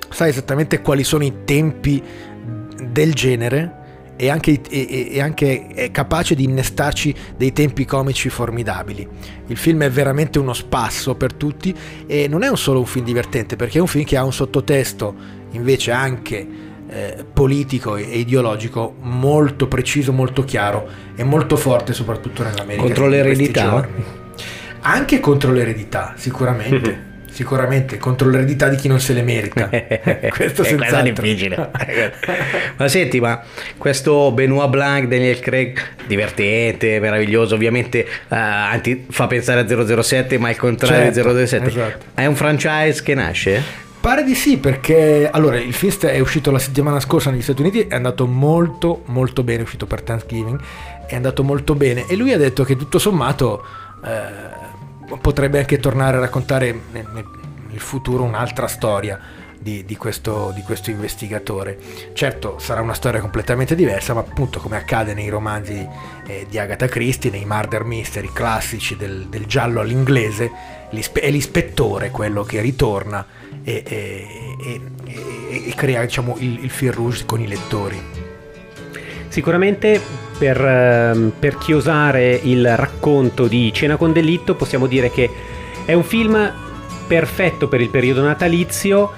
sa 0.09 0.26
esattamente 0.28 0.80
quali 0.80 1.04
sono 1.04 1.25
i 1.25 1.44
tempi 1.44 2.02
del 2.82 3.12
genere 3.14 3.80
e 4.16 4.28
anche, 4.28 4.52
e- 4.52 4.87
e- 4.88 5.09
e 5.11 5.21
anche 5.21 5.66
è 5.68 5.90
capace 5.90 6.35
di 6.35 6.44
innestarci 6.44 7.14
dei 7.37 7.52
tempi 7.52 7.85
comici 7.85 8.28
formidabili. 8.28 9.06
Il 9.47 9.56
film 9.56 9.82
è 9.82 9.90
veramente 9.90 10.38
uno 10.38 10.52
spasso 10.52 11.14
per 11.14 11.32
tutti 11.32 11.75
e 12.06 12.28
non 12.28 12.42
è 12.42 12.49
un 12.49 12.56
solo 12.56 12.78
un 12.78 12.87
film 12.87 13.04
divertente 13.04 13.56
perché 13.56 13.78
è 13.78 13.80
un 13.80 13.87
film 13.87 14.04
che 14.04 14.16
ha 14.16 14.25
un 14.25 14.32
sottotesto 14.32 15.14
invece 15.52 15.90
anche 15.90 16.71
eh, 16.92 17.25
politico 17.32 17.96
e 17.96 18.02
ideologico 18.02 18.94
molto 19.00 19.66
preciso, 19.66 20.12
molto 20.12 20.44
chiaro 20.44 20.87
e 21.16 21.25
molto 21.25 21.56
forte 21.56 21.92
soprattutto 21.92 22.42
nell'America. 22.42 22.82
Contro 22.82 23.06
l'eredità? 23.08 23.88
Anche 24.82 25.20
contro 25.20 25.52
l'eredità, 25.52 26.14
sicuramente. 26.16 27.11
Sicuramente 27.32 27.96
contro 27.96 28.28
l'eredità 28.28 28.68
di 28.68 28.76
chi 28.76 28.88
non 28.88 29.00
se 29.00 29.14
le 29.14 29.22
merita. 29.22 29.70
Questo 29.72 29.84
è 30.02 30.28
cosa 30.28 30.64
senz'altro. 30.64 31.22
difficile. 31.22 31.70
ma 32.76 32.88
senti, 32.88 33.20
ma 33.20 33.40
questo 33.78 34.30
Benoit 34.32 34.68
Blanc, 34.68 35.08
Daniel 35.08 35.40
Craig, 35.40 35.80
divertente, 36.06 37.00
meraviglioso, 37.00 37.54
ovviamente 37.54 38.00
eh, 38.04 38.06
anti- 38.28 39.06
fa 39.08 39.28
pensare 39.28 39.61
a 39.61 40.02
007, 40.02 40.37
ma 40.37 40.49
al 40.49 40.56
contrario 40.56 41.11
Certo, 41.11 41.32
di 41.32 41.46
007. 41.46 41.66
esatto. 41.68 42.04
È 42.12 42.26
un 42.26 42.37
franchise 42.37 43.02
che 43.02 43.14
nasce? 43.14 43.62
Pare 44.02 44.25
di 44.25 44.35
sì, 44.35 44.59
perché 44.59 45.30
allora 45.30 45.61
il 45.61 45.73
film 45.73 45.97
è 46.00 46.18
uscito 46.18 46.50
la 46.50 46.59
settimana 46.59 46.99
scorsa 46.99 47.30
negli 47.30 47.40
Stati 47.40 47.61
Uniti, 47.61 47.82
è 47.82 47.94
andato 47.94 48.26
molto 48.26 49.02
molto 49.06 49.44
bene, 49.44 49.61
è 49.61 49.62
uscito 49.62 49.87
per 49.87 50.02
Thanksgiving, 50.02 50.61
è 51.06 51.14
andato 51.14 51.44
molto 51.44 51.76
bene 51.76 52.06
e 52.09 52.16
lui 52.16 52.32
ha 52.32 52.37
detto 52.37 52.64
che 52.64 52.75
tutto 52.76 52.99
sommato 52.99 53.64
eh, 54.04 55.16
potrebbe 55.21 55.61
anche 55.61 55.78
tornare 55.78 56.16
a 56.16 56.21
raccontare 56.21 56.76
nel 56.90 57.78
futuro 57.78 58.25
un'altra 58.25 58.66
storia. 58.66 59.21
di, 59.56 59.85
di 59.85 59.97
questo, 59.97 60.50
di 60.52 60.62
questo 60.62 60.90
investigatore. 60.90 61.78
Certo 62.12 62.59
sarà 62.59 62.80
una 62.80 62.94
storia 62.94 63.21
completamente 63.21 63.76
diversa, 63.76 64.12
ma 64.12 64.18
appunto 64.18 64.59
come 64.59 64.76
accade 64.76 65.14
nei 65.14 65.28
romanzi 65.28 65.88
eh, 66.26 66.47
di 66.50 66.59
Agatha 66.59 66.88
Christie, 66.88 67.30
nei 67.30 67.44
murder 67.44 67.85
mystery 67.85 68.30
classici 68.32 68.97
del, 68.97 69.28
del 69.28 69.47
giallo 69.47 69.78
all'inglese, 69.78 70.50
l'ispe- 70.90 71.21
è 71.21 71.30
l'ispettore 71.30 72.11
quello 72.11 72.42
che 72.42 72.61
ritorna 72.61 73.25
e, 73.64 73.83
e- 73.87 74.26
e- 74.64 74.81
e- 75.66 75.75
crea 75.75 76.02
diciamo, 76.02 76.37
il, 76.38 76.64
il 76.64 76.71
fil 76.71 76.92
rouge 76.92 77.25
con 77.26 77.40
i 77.40 77.47
lettori. 77.47 78.00
Sicuramente 79.28 80.00
per, 80.38 80.62
ehm, 80.62 81.33
per 81.38 81.57
chiosare 81.57 82.38
il 82.42 82.76
racconto 82.76 83.47
di 83.47 83.73
Cena 83.73 83.97
con 83.97 84.12
delitto 84.12 84.54
possiamo 84.54 84.87
dire 84.87 85.11
che 85.11 85.31
è 85.85 85.95
un 85.95 86.04
film 86.04 86.52
perfetto 87.07 87.69
per 87.69 87.81
il 87.81 87.88
periodo 87.88 88.23
natalizio, 88.23 89.11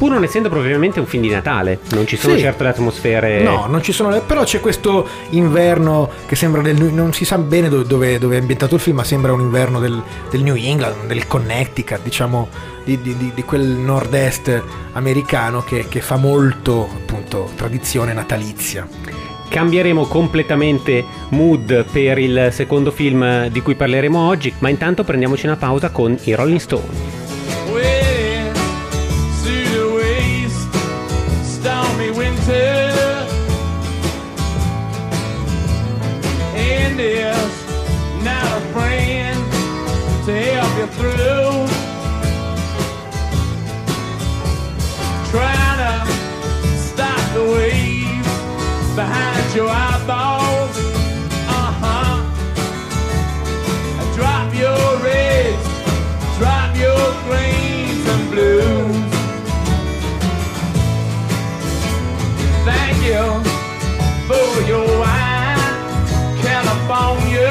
pur 0.00 0.12
non 0.12 0.22
essendo 0.24 0.48
propriamente 0.48 0.98
un 0.98 1.04
film 1.04 1.24
di 1.24 1.28
Natale. 1.28 1.78
Non 1.90 2.06
ci 2.06 2.16
sono 2.16 2.32
Sì. 2.34 2.40
certo 2.40 2.62
le 2.62 2.70
atmosfere... 2.70 3.42
No, 3.42 3.66
non 3.68 3.82
ci 3.82 3.92
sono, 3.92 4.08
le- 4.08 4.20
però 4.20 4.44
c'è 4.44 4.58
questo 4.58 5.06
inverno 5.30 6.08
che 6.24 6.36
sembra 6.36 6.62
del, 6.62 6.74
non 6.82 7.12
si 7.12 7.26
sa 7.26 7.36
bene 7.36 7.68
do- 7.68 7.82
dove, 7.82 8.18
dove 8.18 8.36
è 8.36 8.40
ambientato 8.40 8.76
il 8.76 8.80
film, 8.80 8.96
ma 8.96 9.04
sembra 9.04 9.34
un 9.34 9.40
inverno 9.40 9.78
del, 9.78 10.02
del 10.30 10.42
New 10.42 10.54
England, 10.56 11.04
del 11.06 11.26
Connecticut, 11.26 12.00
diciamo 12.02 12.48
di, 12.82 12.98
di- 13.02 13.14
di- 13.14 13.32
di 13.34 13.42
quel 13.44 13.60
nord-est 13.66 14.62
americano 14.92 15.60
che, 15.62 15.84
che 15.86 16.00
fa 16.00 16.16
molto 16.16 16.88
appunto 16.90 17.50
tradizione 17.54 18.14
natalizia. 18.14 18.88
Cambieremo 19.50 20.06
completamente 20.06 21.04
mood 21.30 21.84
per 21.92 22.18
il 22.18 22.48
secondo 22.52 22.90
film 22.90 23.48
di 23.48 23.60
cui 23.60 23.74
parleremo 23.74 24.18
oggi, 24.28 24.50
ma 24.60 24.70
intanto 24.70 25.04
prendiamoci 25.04 25.44
una 25.44 25.56
pausa 25.56 25.90
con 25.90 26.16
i 26.22 26.32
Rolling 26.34 26.58
Stone. 26.60 27.18
Your 49.54 49.68
eyeballs. 49.68 50.76
Uh 51.48 51.72
huh. 51.82 52.16
Drop 54.14 54.54
your 54.54 55.02
reds, 55.02 55.66
drop 56.38 56.76
your 56.76 57.04
greens 57.26 58.04
and 58.14 58.30
blues. 58.30 58.96
Thank 62.64 62.98
you 63.10 63.24
for 64.28 64.48
your 64.70 64.86
wine, 65.00 66.06
California. 66.46 67.50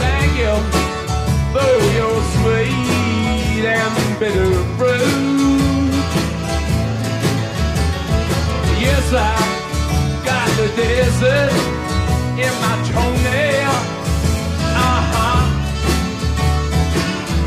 Thank 0.00 0.32
you 0.42 0.54
for 1.52 1.74
your 1.98 2.16
sweet 2.34 3.64
and 3.66 4.18
bitter 4.18 4.53
desert 10.76 11.52
in 12.36 12.52
my 12.62 12.74
toenail. 12.90 13.74
Uh 14.76 15.02
huh. 15.12 15.42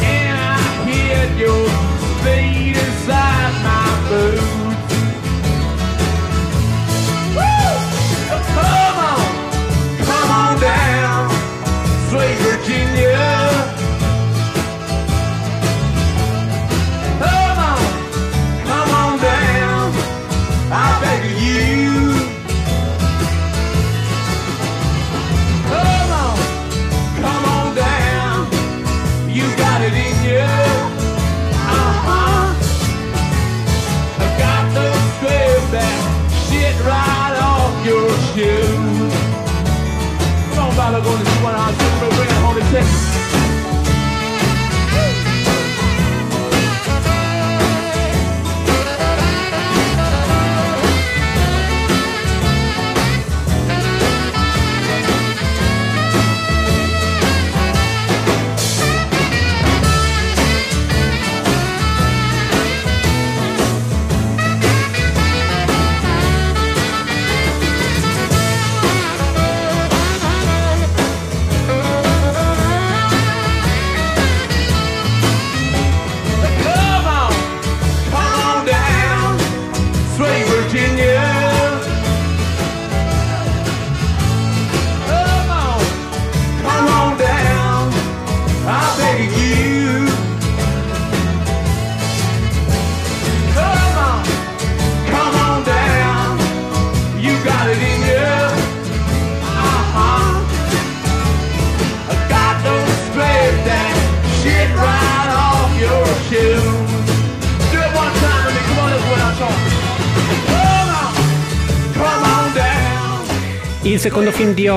And 0.02 0.38
I 0.38 0.58
your 1.38 1.68
inside 2.76 3.54
my. 3.64 4.47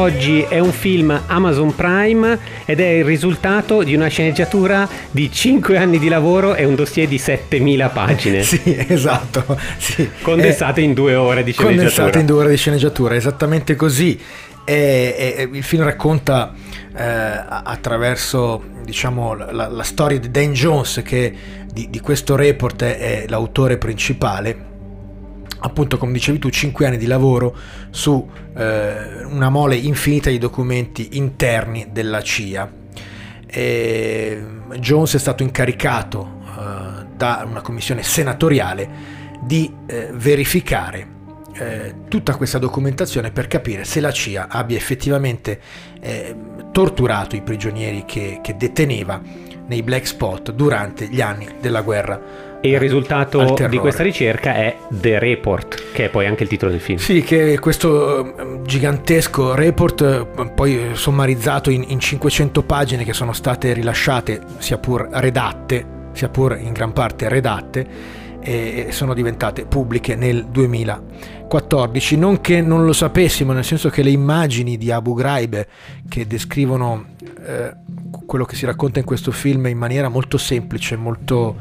Oggi 0.00 0.40
è 0.40 0.58
un 0.58 0.72
film 0.72 1.24
Amazon 1.26 1.74
Prime 1.74 2.38
ed 2.64 2.80
è 2.80 2.86
il 2.86 3.04
risultato 3.04 3.82
di 3.82 3.94
una 3.94 4.08
sceneggiatura 4.08 4.88
di 5.10 5.30
5 5.30 5.76
anni 5.76 5.98
di 5.98 6.08
lavoro 6.08 6.54
e 6.54 6.64
un 6.64 6.74
dossier 6.74 7.06
di 7.06 7.18
7000 7.18 7.88
pagine. 7.90 8.42
Sì, 8.50 8.84
esatto. 8.88 9.58
Sì. 9.76 10.08
Condensate 10.22 10.80
in 10.80 10.94
due 10.94 11.14
ore 11.14 11.44
di 11.44 11.52
sceneggiatura. 11.52 11.88
Condensate 11.88 12.18
in 12.18 12.26
due 12.26 12.40
ore 12.40 12.50
di 12.50 12.56
sceneggiatura, 12.56 13.14
esattamente 13.14 13.76
così. 13.76 14.18
E- 14.64 15.36
e- 15.36 15.48
il 15.52 15.62
film 15.62 15.84
racconta 15.84 16.52
eh, 16.96 17.02
attraverso 17.02 18.62
diciamo, 18.82 19.34
la, 19.34 19.68
la 19.68 19.82
storia 19.82 20.18
di 20.18 20.30
Dan 20.30 20.52
Jones, 20.52 21.02
che 21.04 21.32
di, 21.72 21.90
di 21.90 22.00
questo 22.00 22.36
report 22.36 22.82
è, 22.82 22.98
è 22.98 23.24
l'autore 23.28 23.76
principale. 23.76 24.68
Appunto, 25.60 25.98
come 25.98 26.12
dicevi 26.12 26.38
tu, 26.38 26.48
5 26.48 26.86
anni 26.86 26.96
di 26.96 27.06
lavoro 27.06 27.54
su 27.90 28.28
eh, 28.56 29.24
una 29.24 29.50
mole 29.50 29.76
infinita 29.76 30.30
di 30.30 30.38
documenti 30.38 31.10
interni 31.12 31.88
della 31.90 32.22
CIA. 32.22 32.78
E 33.46 34.44
Jones 34.78 35.14
è 35.14 35.18
stato 35.18 35.42
incaricato 35.42 36.40
eh, 36.44 37.06
da 37.16 37.44
una 37.48 37.60
commissione 37.60 38.02
senatoriale 38.02 39.18
di 39.42 39.72
eh, 39.86 40.10
verificare 40.12 41.18
eh, 41.54 41.94
tutta 42.08 42.36
questa 42.36 42.58
documentazione 42.58 43.32
per 43.32 43.46
capire 43.46 43.84
se 43.84 44.00
la 44.00 44.10
CIA 44.12 44.46
abbia 44.48 44.76
effettivamente 44.76 45.60
eh, 46.00 46.36
torturato 46.72 47.36
i 47.36 47.42
prigionieri 47.42 48.04
che, 48.04 48.40
che 48.42 48.56
deteneva 48.56 49.20
nei 49.66 49.82
black 49.82 50.06
spot 50.06 50.52
durante 50.52 51.08
gli 51.08 51.20
anni 51.20 51.46
della 51.60 51.82
guerra. 51.82 52.48
E 52.60 52.68
il 52.68 52.78
risultato 52.78 53.56
di 53.68 53.78
questa 53.78 54.02
ricerca 54.02 54.54
è 54.54 54.76
The 54.88 55.18
Report, 55.18 55.92
che 55.92 56.06
è 56.06 56.08
poi 56.10 56.26
anche 56.26 56.42
il 56.42 56.48
titolo 56.48 56.70
del 56.70 56.80
film. 56.80 56.98
Sì, 56.98 57.22
che 57.22 57.58
questo 57.58 58.36
eh, 58.36 58.60
gigantesco 58.64 59.54
report, 59.54 60.02
eh, 60.02 60.50
poi 60.54 60.90
sommarizzato 60.92 61.70
in, 61.70 61.84
in 61.88 61.98
500 61.98 62.62
pagine 62.62 63.04
che 63.04 63.12
sono 63.14 63.32
state 63.32 63.72
rilasciate, 63.72 64.42
sia 64.58 64.78
pur 64.78 65.08
redatte 65.10 65.98
sia 66.12 66.28
pur 66.28 66.58
in 66.60 66.72
gran 66.72 66.92
parte 66.92 67.28
redatte, 67.28 68.18
e 68.42 68.88
sono 68.90 69.12
diventate 69.12 69.66
pubbliche 69.66 70.16
nel 70.16 70.46
2014. 70.46 72.16
Non 72.16 72.40
che 72.40 72.62
non 72.62 72.84
lo 72.84 72.92
sapessimo, 72.92 73.52
nel 73.52 73.64
senso 73.64 73.90
che 73.90 74.02
le 74.02 74.10
immagini 74.10 74.78
di 74.78 74.90
Abu 74.90 75.14
Ghraib 75.14 75.66
che 76.08 76.26
descrivono 76.26 77.04
eh, 77.44 77.74
quello 78.24 78.44
che 78.44 78.56
si 78.56 78.64
racconta 78.64 78.98
in 78.98 79.04
questo 79.04 79.30
film 79.30 79.66
in 79.66 79.76
maniera 79.76 80.08
molto 80.08 80.38
semplice, 80.38 80.96
molto, 80.96 81.54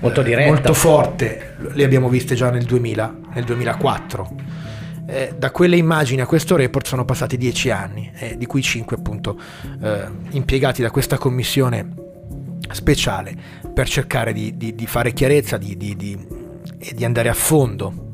Molto 0.00 0.22
diretta. 0.22 0.48
molto 0.52 0.74
forte, 0.74 1.54
le 1.72 1.84
abbiamo 1.84 2.08
viste 2.08 2.34
già 2.34 2.50
nel 2.50 2.64
2000, 2.64 3.16
nel 3.34 3.44
2004. 3.44 4.30
Eh, 5.08 5.34
da 5.38 5.50
quelle 5.52 5.76
immagini 5.76 6.20
a 6.20 6.26
questo 6.26 6.56
report 6.56 6.86
sono 6.86 7.04
passati 7.04 7.36
dieci 7.36 7.70
anni, 7.70 8.10
eh, 8.18 8.36
di 8.36 8.46
cui 8.46 8.60
cinque 8.62 8.96
appunto 8.96 9.38
eh, 9.82 10.04
impiegati 10.30 10.82
da 10.82 10.90
questa 10.90 11.16
commissione 11.16 11.92
speciale 12.72 13.34
per 13.72 13.88
cercare 13.88 14.32
di, 14.32 14.56
di- 14.56 14.74
di 14.74 14.86
fare 14.86 15.12
chiarezza 15.12 15.56
di, 15.56 15.76
di- 15.76 16.18
e 16.78 16.92
di 16.94 17.04
andare 17.04 17.28
a 17.28 17.34
fondo 17.34 18.05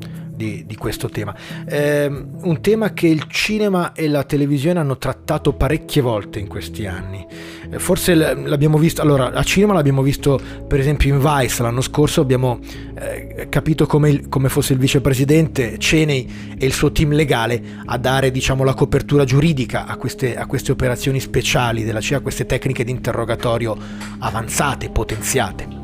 di, 0.42 0.64
di 0.66 0.76
questo 0.76 1.08
tema. 1.08 1.34
Ehm, 1.68 2.38
un 2.42 2.60
tema 2.60 2.92
che 2.92 3.06
il 3.06 3.26
cinema 3.28 3.92
e 3.92 4.08
la 4.08 4.24
televisione 4.24 4.80
hanno 4.80 4.98
trattato 4.98 5.52
parecchie 5.52 6.02
volte 6.02 6.40
in 6.40 6.48
questi 6.48 6.86
anni. 6.86 7.24
Eh, 7.70 7.78
Forse 7.78 8.14
l'abbiamo 8.14 8.76
visto, 8.76 9.00
allora 9.02 9.30
a 9.32 9.42
cinema 9.44 9.72
l'abbiamo 9.72 10.02
visto 10.02 10.40
per 10.66 10.80
esempio 10.80 11.14
in 11.14 11.20
Vice 11.20 11.62
l'anno 11.62 11.80
scorso, 11.80 12.20
abbiamo 12.20 12.58
eh, 12.98 13.46
capito 13.48 13.86
come, 13.86 14.10
il- 14.10 14.28
come 14.28 14.48
fosse 14.48 14.72
il 14.72 14.80
vicepresidente 14.80 15.76
Cheney 15.78 16.54
e 16.58 16.66
il 16.66 16.72
suo 16.72 16.90
team 16.90 17.12
legale 17.12 17.62
a 17.84 17.96
dare 17.98 18.30
diciamo 18.32 18.64
la 18.64 18.74
copertura 18.74 19.24
giuridica 19.24 19.86
a 19.86 19.96
queste, 19.96 20.36
a 20.36 20.46
queste 20.46 20.72
operazioni 20.72 21.20
speciali 21.20 21.84
della 21.84 22.00
CIA, 22.00 22.16
a 22.18 22.20
queste 22.20 22.46
tecniche 22.46 22.82
di 22.84 22.90
interrogatorio 22.90 23.76
avanzate, 24.18 24.90
potenziate. 24.90 25.81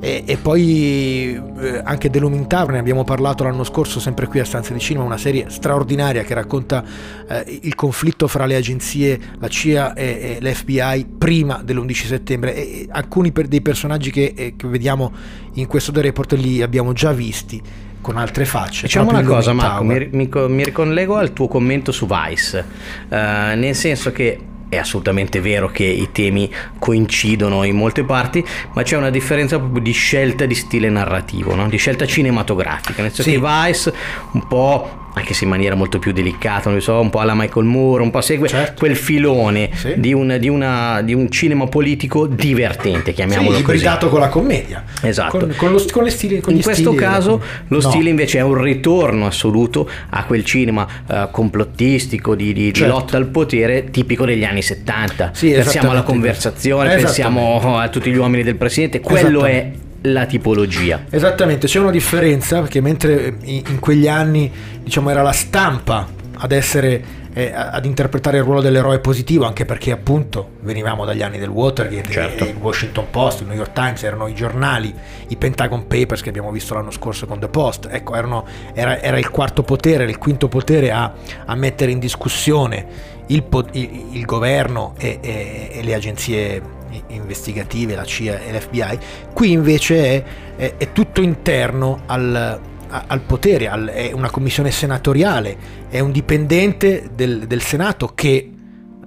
E, 0.00 0.22
e 0.26 0.36
poi 0.36 1.40
eh, 1.58 1.80
anche 1.82 2.08
dell'Umintar, 2.08 2.68
ne 2.70 2.78
abbiamo 2.78 3.02
parlato 3.02 3.42
l'anno 3.42 3.64
scorso 3.64 3.98
sempre 3.98 4.26
qui 4.26 4.38
a 4.38 4.44
Stanze 4.44 4.72
di 4.72 4.78
Cinema, 4.78 5.04
una 5.04 5.18
serie 5.18 5.46
straordinaria 5.48 6.22
che 6.22 6.34
racconta 6.34 6.84
eh, 7.28 7.58
il 7.62 7.74
conflitto 7.74 8.28
fra 8.28 8.46
le 8.46 8.54
agenzie, 8.54 9.18
la 9.38 9.48
CIA 9.48 9.94
e, 9.94 10.38
e 10.40 10.48
l'FBI 10.48 11.06
prima 11.18 11.60
dell'11 11.64 12.06
settembre 12.06 12.54
e, 12.54 12.86
alcuni 12.90 13.32
per- 13.32 13.48
dei 13.48 13.60
personaggi 13.60 14.10
che, 14.12 14.34
eh, 14.36 14.54
che 14.56 14.68
vediamo 14.68 15.12
in 15.54 15.66
questo 15.66 15.90
The 15.90 16.00
Report 16.02 16.32
li 16.34 16.62
abbiamo 16.62 16.92
già 16.92 17.12
visti 17.12 17.60
con 18.00 18.16
altre 18.16 18.44
facce. 18.44 18.82
Diciamo 18.82 19.10
una 19.10 19.22
cosa, 19.22 19.50
Looming 19.50 19.68
Marco, 19.68 19.84
Tower. 19.84 20.08
mi, 20.12 20.28
mi 20.30 20.54
mi 20.54 20.64
ricollego 20.64 21.16
al 21.16 21.32
tuo 21.32 21.48
commento 21.48 21.90
su 21.90 22.06
Vice, 22.06 22.64
eh, 23.08 23.54
nel 23.56 23.74
senso 23.74 24.12
che 24.12 24.38
è 24.68 24.76
assolutamente 24.76 25.40
vero 25.40 25.68
che 25.70 25.84
i 25.84 26.08
temi 26.12 26.50
coincidono 26.78 27.64
in 27.64 27.76
molte 27.76 28.04
parti, 28.04 28.44
ma 28.74 28.82
c'è 28.82 28.96
una 28.96 29.10
differenza 29.10 29.58
proprio 29.58 29.82
di 29.82 29.92
scelta 29.92 30.46
di 30.46 30.54
stile 30.54 30.88
narrativo, 30.90 31.54
no? 31.54 31.68
di 31.68 31.76
scelta 31.76 32.06
cinematografica, 32.06 33.02
nel 33.02 33.12
senso 33.12 33.30
Sì. 33.30 33.38
che 33.38 33.46
Vice 33.66 33.94
un 34.32 34.46
po', 34.46 35.06
anche 35.18 35.34
se 35.34 35.44
in 35.44 35.50
maniera 35.50 35.74
molto 35.74 35.98
più 35.98 36.12
delicata, 36.12 36.70
non 36.70 36.80
so, 36.80 36.98
un 37.00 37.10
po' 37.10 37.18
alla 37.20 37.34
Michael 37.34 37.66
Moore, 37.66 38.02
un 38.02 38.10
po' 38.10 38.20
segue 38.20 38.48
Certo. 38.48 38.74
quel 38.78 38.96
filone 38.96 39.70
Sì. 39.74 39.94
di, 39.96 40.12
un, 40.12 40.36
di 40.38 40.48
una- 40.48 41.02
di 41.02 41.12
un 41.14 41.30
cinema 41.30 41.66
politico 41.66 42.26
divertente, 42.26 43.12
chiamiamolo 43.12 43.56
Sì, 43.56 43.62
così. 43.62 43.86
con 44.08 44.20
la 44.20 44.28
commedia. 44.28 44.84
Esatto. 45.02 45.38
Con, 45.38 45.54
con 45.56 45.72
lo- 45.72 45.84
con 45.90 46.04
le 46.04 46.10
stili, 46.10 46.40
con 46.40 46.54
in 46.54 46.62
questo 46.62 46.90
stili 46.90 46.96
caso 46.96 47.42
lo 47.68 47.80
No. 47.80 47.90
stile 47.90 48.10
invece 48.10 48.38
è 48.38 48.42
un 48.42 48.60
ritorno 48.60 49.26
assoluto 49.26 49.88
a 50.10 50.24
quel 50.24 50.44
cinema 50.44 50.86
eh, 51.10 51.28
complottistico 51.30 52.34
di, 52.34 52.52
di- 52.52 52.72
Certo. 52.72 52.92
lotta 52.92 53.16
al 53.16 53.26
potere 53.26 53.90
tipico 53.90 54.24
degli 54.24 54.44
anni 54.44 54.62
70. 54.62 55.30
Sì, 55.34 55.50
pensiamo 55.50 55.90
alla 55.90 56.02
conversazione, 56.02 56.94
pensiamo 56.96 57.78
a 57.78 57.88
tutti 57.88 58.10
gli 58.10 58.16
uomini 58.16 58.42
del 58.42 58.56
presidente, 58.56 59.00
quello 59.00 59.44
è. 59.44 59.70
La 60.02 60.26
tipologia. 60.26 61.04
Esattamente, 61.10 61.66
c'è 61.66 61.78
una 61.80 61.90
differenza 61.90 62.60
perché 62.60 62.80
mentre 62.80 63.34
in, 63.42 63.62
in 63.68 63.78
quegli 63.80 64.06
anni 64.08 64.50
diciamo 64.82 65.10
era 65.10 65.22
la 65.22 65.32
stampa 65.32 66.06
ad 66.40 66.52
essere 66.52 67.16
eh, 67.34 67.52
ad 67.52 67.84
interpretare 67.84 68.38
il 68.38 68.42
ruolo 68.44 68.60
dell'eroe 68.60 69.00
positivo 69.00 69.44
anche 69.44 69.64
perché 69.64 69.90
appunto 69.92 70.52
venivamo 70.60 71.04
dagli 71.04 71.22
anni 71.22 71.38
del 71.38 71.48
Watergate 71.50 72.10
Certo. 72.10 72.44
il 72.44 72.54
Washington 72.56 73.06
Post, 73.10 73.40
il 73.42 73.48
New 73.48 73.56
York 73.56 73.72
Times 73.72 74.02
erano 74.02 74.26
i 74.28 74.34
giornali, 74.34 74.92
i 75.28 75.36
Pentagon 75.36 75.86
Papers 75.86 76.22
che 76.22 76.28
abbiamo 76.30 76.50
visto 76.50 76.74
l'anno 76.74 76.90
scorso 76.90 77.26
con 77.26 77.38
The 77.38 77.48
Post, 77.48 77.88
ecco 77.90 78.14
erano- 78.14 78.44
era, 78.72 79.00
era 79.00 79.18
il 79.18 79.30
quarto 79.30 79.62
potere, 79.62 80.02
era 80.04 80.10
il 80.10 80.18
quinto 80.18 80.48
potere 80.48 80.90
a, 80.90 81.12
a 81.44 81.54
mettere 81.54 81.90
in 81.90 81.98
discussione 81.98 82.86
il, 83.26 83.44
il- 83.72 84.04
il 84.12 84.24
governo 84.24 84.94
e, 84.98 85.18
e- 85.20 85.68
e 85.72 85.82
le 85.82 85.94
agenzie 85.94 86.62
investigative, 87.08 87.94
la 87.94 88.04
CIA 88.04 88.40
e 88.40 88.52
l'FBI, 88.52 88.98
qui 89.32 89.52
invece 89.52 89.96
è, 90.04 90.24
è- 90.56 90.74
è 90.78 90.92
tutto 90.92 91.20
interno 91.22 92.02
al, 92.06 92.58
al 92.88 93.20
potere, 93.20 93.68
al- 93.68 93.88
è 93.88 94.12
una 94.12 94.30
commissione 94.30 94.70
senatoriale, 94.70 95.56
è 95.88 96.00
un 96.00 96.12
dipendente 96.12 97.08
del, 97.14 97.46
del 97.46 97.60
Senato 97.62 98.12
che 98.14 98.52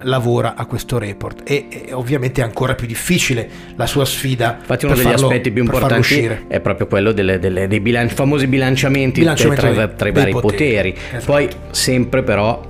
lavora 0.04 0.56
a 0.56 0.66
questo 0.66 0.98
report 0.98 1.42
e, 1.48 1.68
e 1.86 1.92
ovviamente 1.92 2.40
è 2.40 2.44
ancora 2.44 2.74
più 2.74 2.88
difficile 2.88 3.48
la 3.76 3.86
sua 3.86 4.04
sfida. 4.04 4.56
Infatti 4.58 4.84
uno 4.86 4.94
degli 4.96 5.04
farlo- 5.04 5.26
aspetti 5.28 5.52
più 5.52 5.62
importanti 5.62 6.28
è 6.48 6.58
proprio 6.60 6.88
quello 6.88 7.12
delle- 7.12 7.38
delle- 7.38 7.68
dei 7.68 7.78
bilan- 7.78 8.08
famosi 8.08 8.48
bilanciamenti 8.48 9.20
Bilanciamento 9.20 9.72
tra, 9.72 9.88
tra 9.88 10.08
i 10.08 10.12
vari 10.12 10.32
poteri. 10.32 10.90
poteri. 10.92 10.94
Esatto. 11.18 11.24
Poi 11.32 11.48
sempre 11.70 12.22
però 12.24 12.60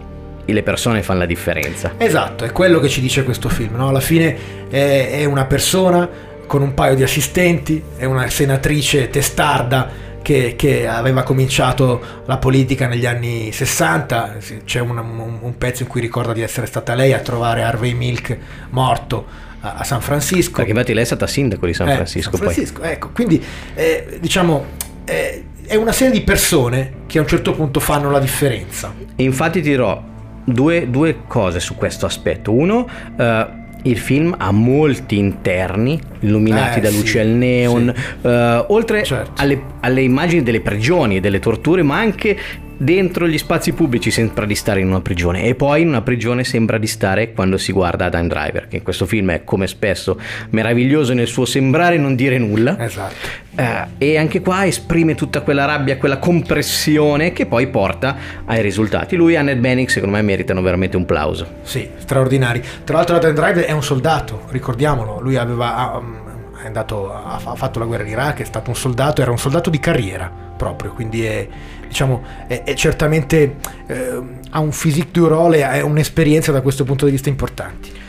le 0.47 0.63
persone 0.63 1.03
fanno 1.03 1.21
la 1.21 1.27
differenza. 1.27 1.93
Esatto, 1.97 2.45
è 2.45 2.53
quello 2.53 2.81
che 2.81 2.89
ci 2.89 3.01
dice 3.01 3.23
questo 3.25 3.49
film. 3.49 3.77
no? 3.77 3.89
Alla 3.89 4.01
fine 4.01 4.37
è, 4.69 5.11
è 5.21 5.25
una 5.25 5.45
persona 5.45 6.09
con 6.47 6.63
un 6.63 6.75
paio 6.75 6.95
di 6.95 7.03
assistenti, 7.03 7.83
è 7.97 8.05
una 8.05 8.29
senatrice 8.29 9.09
testarda 9.09 10.11
che, 10.21 10.55
che 10.57 10.87
aveva 10.87 11.23
cominciato 11.23 12.01
la 12.27 12.37
politica 12.39 12.87
negli 12.87 13.07
anni 13.07 13.51
60. 13.53 14.37
Sì, 14.39 14.61
C'è 14.65 14.81
un, 14.81 14.99
un- 14.99 15.39
un 15.41 15.59
pezzo 15.59 15.83
in 15.83 15.89
cui 15.89 16.01
ricorda 16.01 16.33
di 16.33 16.43
essere 16.43 16.67
stata 16.67 16.95
lei 16.95 17.13
a 17.13 17.19
trovare 17.21 17.63
Harvey 17.63 17.95
Milk 17.95 18.37
morto 18.71 19.27
a, 19.61 19.83
San 19.85 20.01
Francisco. 20.01 20.57
Perché 20.57 20.71
infatti 20.71 20.93
lei 20.93 21.03
è 21.05 21.07
stata 21.07 21.27
sindaco 21.27 21.67
di 21.67 21.73
San 21.75 21.89
Eh, 21.89 21.95
Francisco. 21.95 22.37
San. 22.37 22.47
Francisco, 22.47 22.83
ecco, 22.83 23.11
quindi 23.15 23.43
eh, 23.75 24.19
diciamo 24.21 24.65
eh, 25.05 25.45
è 25.67 25.77
una 25.77 25.93
serie 25.93 26.13
di 26.13 26.23
persone 26.23 26.93
che 27.07 27.19
a 27.19 27.23
un 27.23 27.29
certo 27.29 27.53
punto 27.55 27.81
fanno 27.81 28.11
la 28.11 28.19
differenza. 28.19 28.93
Infatti 29.17 29.63
ti 29.63 29.71
dirò 29.71 30.11
due, 30.45 30.89
due 30.91 31.19
cose 31.27 31.61
su 31.61 31.77
questo 31.77 32.07
aspetto. 32.07 32.53
Uno, 32.53 32.89
eh, 33.17 33.47
il 33.85 33.99
film 33.99 34.35
ha 34.39 34.53
molti 34.53 35.19
interni 35.19 36.01
illuminati 36.21 36.79
Eh, 36.79 36.83
da 36.83 36.89
sì, 36.91 36.97
luci 36.97 37.19
al 37.19 37.27
neon, 37.29 37.93
eh, 38.23 38.65
oltre 38.69 39.03
Certo. 39.05 39.33
alle, 39.43 39.61
alle 39.81 40.03
immagini 40.03 40.43
delle 40.43 40.61
prigioni 40.61 41.17
e 41.17 41.21
delle 41.21 41.41
torture, 41.41 41.83
ma 41.83 41.97
anche 41.99 42.37
dentro 42.83 43.29
gli 43.29 43.39
spazi 43.39 43.73
pubblici 43.73 44.11
sembra 44.11 44.45
di 44.45 44.57
stare 44.57 44.81
in 44.81 44.89
una 44.89 45.01
prigione 45.01 45.45
e 45.45 45.55
poi 45.55 45.83
in 45.83 45.89
una 45.89 46.03
prigione 46.03 46.43
sembra 46.43 46.79
di 46.79 46.89
stare 46.89 47.33
quando 47.33 47.57
si 47.57 47.71
guarda 47.71 48.07
Adam 48.07 48.27
Driver 48.27 48.67
che 48.67 48.77
in 48.77 48.83
questo 48.83 49.07
film 49.07 49.31
è 49.31 49.45
come 49.45 49.69
spesso 49.69 50.19
meraviglioso 50.51 51.15
nel 51.15 51.29
suo 51.29 51.45
sembrare 51.45 51.97
non 51.97 52.17
dire 52.17 52.39
nulla 52.39 52.77
Esatto. 52.79 53.15
eh, 53.55 53.87
e 53.99 54.19
anche 54.19 54.41
qua 54.41 54.67
esprime 54.67 55.15
tutta 55.15 55.43
quella 55.43 55.65
rabbia, 55.65 55.97
quella 55.97 56.19
compressione 56.19 57.33
che 57.33 57.47
poi 57.47 57.69
porta 57.69 58.17
ai 58.47 58.63
risultati. 58.63 59.15
Lui 59.15 59.35
e 59.35 59.37
Annette 59.37 59.61
Bening 59.61 59.89
secondo 59.89 60.17
me 60.17 60.23
meritano 60.23 60.61
veramente 60.63 60.97
un 60.97 61.05
plauso. 61.05 61.47
Sì, 61.63 61.89
straordinari. 61.99 62.63
Tra 62.85 62.97
l'altro 62.97 63.17
Adam 63.17 63.33
Driver 63.33 63.65
è 63.65 63.73
un 63.73 63.83
soldato, 63.83 64.47
ricordiamolo, 64.51 65.21
lui 65.21 65.37
aveva 65.37 66.01
um, 66.01 66.22
andato, 66.67 67.13
ha 67.13 67.41
ha 67.43 67.55
fatto 67.55 67.79
la 67.79 67.85
guerra 67.85 68.05
in 68.05 68.11
Iraq, 68.11 68.41
è 68.41 68.45
stato 68.45 68.71
un 68.71 68.77
soldato, 68.77 69.23
era 69.23 69.31
un 69.31 69.39
soldato 69.39 69.71
di 69.71 69.79
carriera 69.79 70.31
proprio, 70.57 70.93
quindi 70.93 71.25
è, 71.25 71.49
diciamo, 71.87 72.23
è, 72.47 72.63
è 72.65 72.75
certamente 72.75 73.57
eh, 73.87 74.23
ha 74.51 74.61
un 74.61 74.71
physique 74.71 75.11
du 75.13 75.27
role 75.27 75.65
ha 75.65 75.85
un'esperienza 75.85 76.53
da 76.53 76.61
questo 76.61 76.85
punto 76.85 77.05
di 77.05 77.11
vista 77.11 77.29
importanti. 77.29 78.01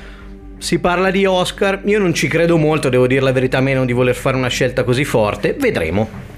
Si 0.58 0.80
parla 0.80 1.12
di 1.12 1.26
Oscar, 1.26 1.82
io 1.86 2.00
non 2.00 2.14
ci 2.14 2.28
credo 2.28 2.58
molto, 2.58 2.90
devo 2.90 3.08
dire 3.08 3.22
la 3.22 3.34
verità 3.34 3.60
meno 3.60 3.84
di 3.86 3.92
voler 3.92 4.16
fare 4.16 4.38
una 4.38 4.48
scelta 4.48 4.84
così 4.84 5.04
forte, 5.04 5.54
vedremo. 5.54 6.32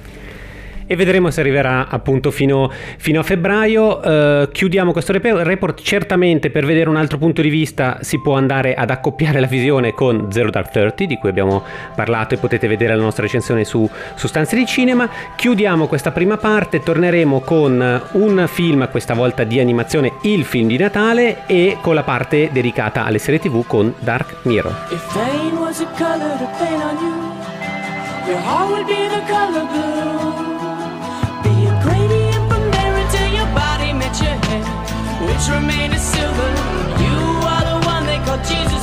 E 0.88 0.96
vedremo 0.96 1.32
se 1.32 1.40
arriverà 1.40 1.88
appunto 1.90 2.30
fino, 2.30 2.72
fino 2.98 3.20
a 3.20 3.24
febbraio. 3.24 4.04
Eh, 4.04 4.50
chiudiamo 4.52 4.92
questo 4.92 5.14
rep- 5.14 5.42
report. 5.42 5.82
Certamente 5.82 6.52
per 6.52 6.66
vedere 6.66 6.90
un 6.90 6.96
altro 6.96 7.18
punto 7.18 7.42
di 7.42 7.50
vista 7.50 7.98
si 8.02 8.22
può 8.22 8.36
andare 8.36 8.76
ad 8.76 8.92
accoppiare 8.92 9.40
la 9.40 9.48
visione 9.48 9.94
con 9.94 10.32
Zero 10.32 10.52
Dark 10.52 10.70
Thirty, 10.70 11.08
di 11.08 11.18
cui 11.18 11.30
abbiamo 11.30 11.64
parlato 11.96 12.36
e 12.36 12.38
potete 12.38 12.68
vedere 12.68 12.96
la 12.96 13.02
nostra 13.02 13.24
recensione 13.24 13.64
su, 13.64 13.90
su 14.14 14.28
Stanze 14.28 14.56
di 14.56 14.66
Cinema. 14.68 15.10
Chiudiamo 15.36 15.88
questa 15.88 16.12
prima 16.12 16.38
parte, 16.38 16.82
torneremo 16.82 17.40
con 17.40 18.02
un 18.12 18.46
film, 18.48 18.88
questa 18.92 19.16
volta 19.16 19.44
di 19.44 19.60
animazione, 19.60 20.14
il 20.22 20.46
film 20.46 20.68
di 20.68 20.78
Natale, 20.78 21.48
e 21.48 21.78
con 21.82 21.96
la 21.96 22.04
parte 22.04 22.50
dedicata 22.52 23.06
alle 23.06 23.18
serie 23.18 23.40
tv 23.40 23.66
con 23.66 23.92
Dark 24.00 24.36
Mirror. 24.44 24.88
If 24.92 25.14
pain 25.14 25.58
was 25.58 25.80
a 25.80 25.88
color 25.98 26.38
to 26.38 26.48
paint 26.60 26.84
on 26.84 26.98
you, 27.02 28.32
your 28.32 28.40
heart 28.44 28.70
would 28.70 28.86
be 28.86 29.08
the 29.10 29.22
color 29.32 29.66
blue. 29.72 30.45
Which 35.36 35.50
remained 35.50 35.94
a 35.94 36.00
silver. 36.00 36.50
You 37.04 37.18
are 37.52 37.64
the 37.72 37.86
one 37.86 38.06
they 38.06 38.20
call 38.20 38.38
Jesus 38.38 38.75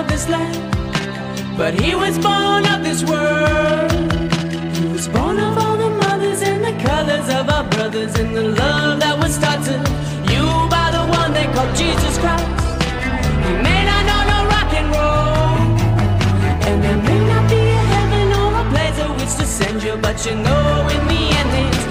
of 0.00 0.08
this 0.08 0.28
land, 0.28 0.56
but 1.58 1.74
he 1.74 1.94
was 1.94 2.18
born 2.18 2.64
of 2.72 2.82
this 2.82 3.04
world. 3.04 3.92
He 4.76 4.86
was 4.86 5.06
born 5.08 5.38
of 5.38 5.58
all 5.58 5.76
the 5.76 5.90
mothers 6.04 6.40
and 6.40 6.64
the 6.64 6.74
colors 6.88 7.28
of 7.28 7.50
our 7.50 7.64
brothers 7.74 8.14
and 8.18 8.34
the 8.34 8.48
love 8.62 9.00
that 9.00 9.18
was 9.22 9.36
taught 9.38 9.62
to 9.68 9.76
you 10.32 10.44
by 10.76 10.86
the 10.96 11.04
one 11.20 11.30
they 11.34 11.46
call 11.54 11.68
Jesus 11.74 12.14
Christ. 12.22 12.64
He 13.46 13.52
may 13.66 13.80
not 13.90 14.02
know 14.08 14.22
no 14.32 14.38
rock 14.54 14.70
and 14.80 14.88
roll, 14.96 15.60
and 16.68 16.76
there 16.84 17.00
may 17.08 17.20
not 17.32 17.44
be 17.50 17.60
a 17.80 17.82
heaven 17.94 18.26
or 18.40 18.48
a 18.62 18.64
place 18.72 18.98
of 19.04 19.10
which 19.18 19.34
to 19.40 19.46
send 19.58 19.82
you, 19.82 19.96
but 19.96 20.16
you 20.24 20.34
know 20.34 20.88
in 20.96 21.02
the 21.12 21.22
end 21.38 21.48
there's 21.54 21.89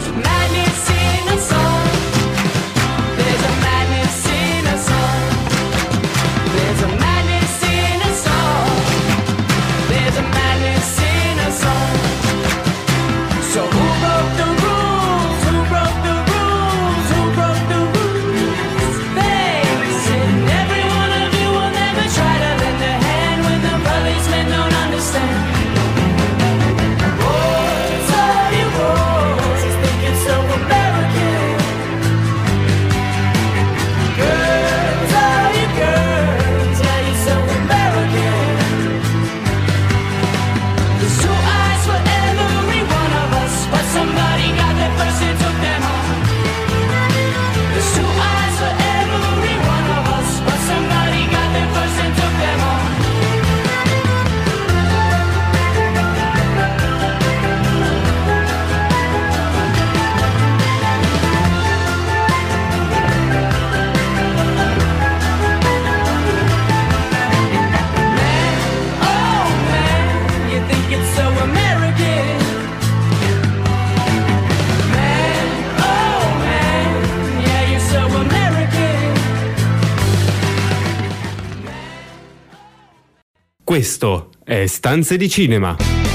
Questo 83.70 84.32
è 84.44 84.66
Stanze 84.66 85.16
di 85.16 85.30
Cinema. 85.30 86.09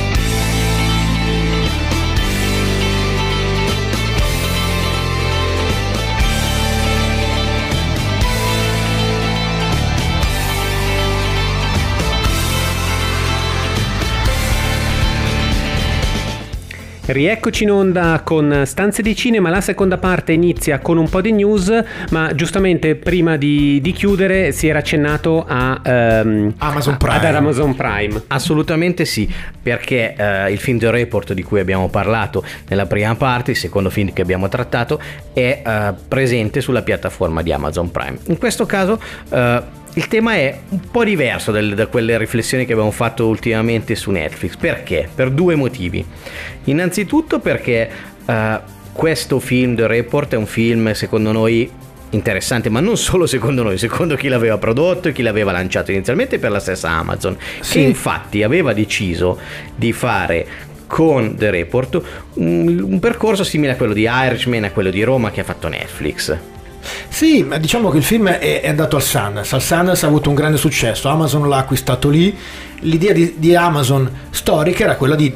Rieccoci 17.07 17.65
in 17.65 17.71
onda 17.71 18.23
con 18.25 18.63
Stanze 18.65 19.03
di 19.03 19.15
Cinema, 19.15 19.51
la 19.51 19.61
seconda 19.61 19.99
parte 19.99 20.33
inizia 20.33 20.79
con 20.79 20.97
un 20.97 21.07
po' 21.11 21.21
di 21.21 21.33
news, 21.33 21.71
ma 22.11 22.35
giustamente 22.35 22.95
prima 22.95 23.37
di, 23.37 23.79
di 23.83 23.93
chiudere 23.93 24.53
si 24.53 24.69
era 24.69 24.79
accennato 24.79 25.45
a, 25.47 25.83
ehm, 25.85 26.55
Amazon 26.57 26.95
a- 26.95 26.97
Prime. 26.97 27.17
ad 27.17 27.35
Amazon 27.35 27.75
Prime. 27.75 28.23
Assolutamente 28.29 29.05
sì, 29.05 29.31
perché 29.63 30.15
eh, 30.17 30.51
il 30.51 30.59
film 30.59 30.79
The 30.79 30.91
Report 30.91 31.35
di 31.35 31.43
cui 31.43 31.61
abbiamo 31.61 31.91
parlato 31.91 32.43
nella 32.69 32.87
prima 32.87 33.15
parte, 33.17 33.51
il 33.51 33.59
secondo 33.59 33.91
film 33.91 34.11
che 34.15 34.23
abbiamo 34.23 34.49
trattato, 34.49 34.99
è 35.35 35.63
eh, 35.63 35.93
presente 36.09 36.63
sulla 36.63 36.81
piattaforma 36.81 37.43
di 37.43 37.53
Amazon 37.53 37.91
Prime. 37.91 38.17
In 38.29 38.39
questo 38.39 38.65
caso 38.65 38.99
eh, 39.29 39.83
il 39.97 40.09
tema 40.09 40.35
è 40.35 40.59
un 40.71 40.81
po' 40.91 41.05
diverso 41.05 41.53
del- 41.53 41.75
da 41.75 41.87
quelle 41.87 42.17
riflessioni 42.19 42.65
che 42.65 42.73
abbiamo 42.73 42.91
fatto 42.91 43.27
ultimamente 43.29 43.95
su 43.95 44.11
Netflix. 44.11 44.57
Perché? 44.57 45.07
Per 45.15 45.31
due 45.31 45.55
motivi. 45.55 46.05
Innanzitutto 46.65 47.39
perché 47.41 47.91
eh, 48.25 48.61
questo 48.93 49.41
film 49.41 49.75
The 49.75 49.87
Report 49.87 50.33
è 50.33 50.37
un 50.37 50.47
film 50.47 50.93
secondo 50.93 51.33
noi 51.33 51.71
interessante, 52.11 52.71
ma 52.71 52.81
non 52.81 52.97
solo 52.97 53.27
secondo 53.27 53.63
noi, 53.63 53.77
secondo 53.77 54.15
chi 54.15 54.29
l'aveva 54.29 54.57
prodotto 54.57 55.09
e 55.09 55.13
chi 55.13 55.23
l'aveva 55.23 55.51
lanciato 55.53 55.91
inizialmente 55.91 56.39
per 56.39 56.51
la 56.51 56.61
stessa 56.61 56.91
Amazon, 56.91 57.37
Sì. 57.61 57.73
che 57.73 57.81
infatti 57.81 58.43
aveva 58.43 58.73
deciso 58.73 59.39
di 59.75 59.93
fare 59.93 60.47
con 60.87 61.35
The 61.37 61.51
Report 61.51 62.01
un, 62.35 62.81
un 62.89 62.99
percorso 63.01 63.43
simile 63.43 63.73
a 63.73 63.77
quello 63.77 63.93
di 63.93 64.09
Irishman, 64.09 64.65
a 64.65 64.71
quello 64.71 64.91
di 64.91 65.03
Roma 65.03 65.31
che 65.33 65.41
ha 65.41 65.45
fatto 65.45 65.67
Netflix. 65.67 66.37
Sì, 67.09 67.43
ma 67.43 67.57
diciamo 67.57 67.91
che 67.91 67.97
il 67.97 68.05
film 68.05 68.29
è, 68.29 68.61
è 68.61 68.69
andato 68.69 68.97
al 68.97 69.03
Sundance. 69.03 69.55
Al 69.55 69.63
Sundance 69.63 70.05
ha 70.05 70.09
avuto 70.09 70.29
un 70.29 70.35
grande 70.35 70.59
successo. 70.59 71.09
Amazon 71.09 71.49
l'ha 71.49 71.57
acquistato 71.57 72.11
lì. 72.11 72.37
L'idea 72.81 73.13
di, 73.13 73.35
di 73.39 73.57
Amazon 73.57 74.09
storica 74.31 74.85
era 74.85 74.97
quella 74.97 75.15
di, 75.15 75.33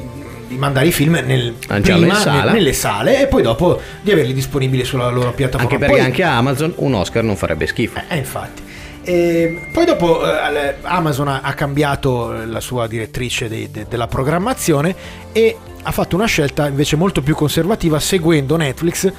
di 0.49 0.57
mandare 0.57 0.87
i 0.87 0.91
film 0.91 1.13
nel, 1.25 1.55
Lanciarlo 1.67 2.01
prima 2.01 2.19
sala. 2.19 2.45
ne- 2.45 2.51
nelle 2.57 2.73
sale 2.73 3.21
e 3.21 3.27
poi 3.27 3.41
dopo 3.43 3.79
di 4.01 4.11
averli 4.11 4.33
disponibili 4.33 4.83
sulla 4.83 5.09
loro 5.09 5.31
piattaforma. 5.31 5.63
Anche 5.71 5.77
perché 5.77 5.95
Poi- 5.95 6.05
anche 6.05 6.23
a 6.23 6.35
Amazon 6.37 6.73
un 6.77 6.93
Oscar 6.95 7.23
non 7.23 7.35
farebbe 7.37 7.67
schifo. 7.67 8.01
Eh, 8.09 8.17
infatti. 8.17 8.63
E 9.03 9.69
poi 9.71 9.85
dopo 9.85 10.21
eh, 10.25 10.75
Amazon 10.81 11.29
ha, 11.29 11.53
cambiato 11.53 12.33
eh, 12.41 12.45
la 12.45 12.59
sua 12.59 12.85
direttrice 12.87 13.47
dei- 13.47 13.69
de- 13.71 13.85
della 13.87 14.07
programmazione 14.07 14.93
e 15.31 15.55
ha 15.83 15.91
fatto 15.91 16.15
una 16.15 16.25
scelta 16.25 16.67
invece 16.67 16.95
molto 16.97 17.21
più 17.21 17.33
conservativa 17.35 17.99
seguendo 17.99 18.57
Netflix 18.57 19.09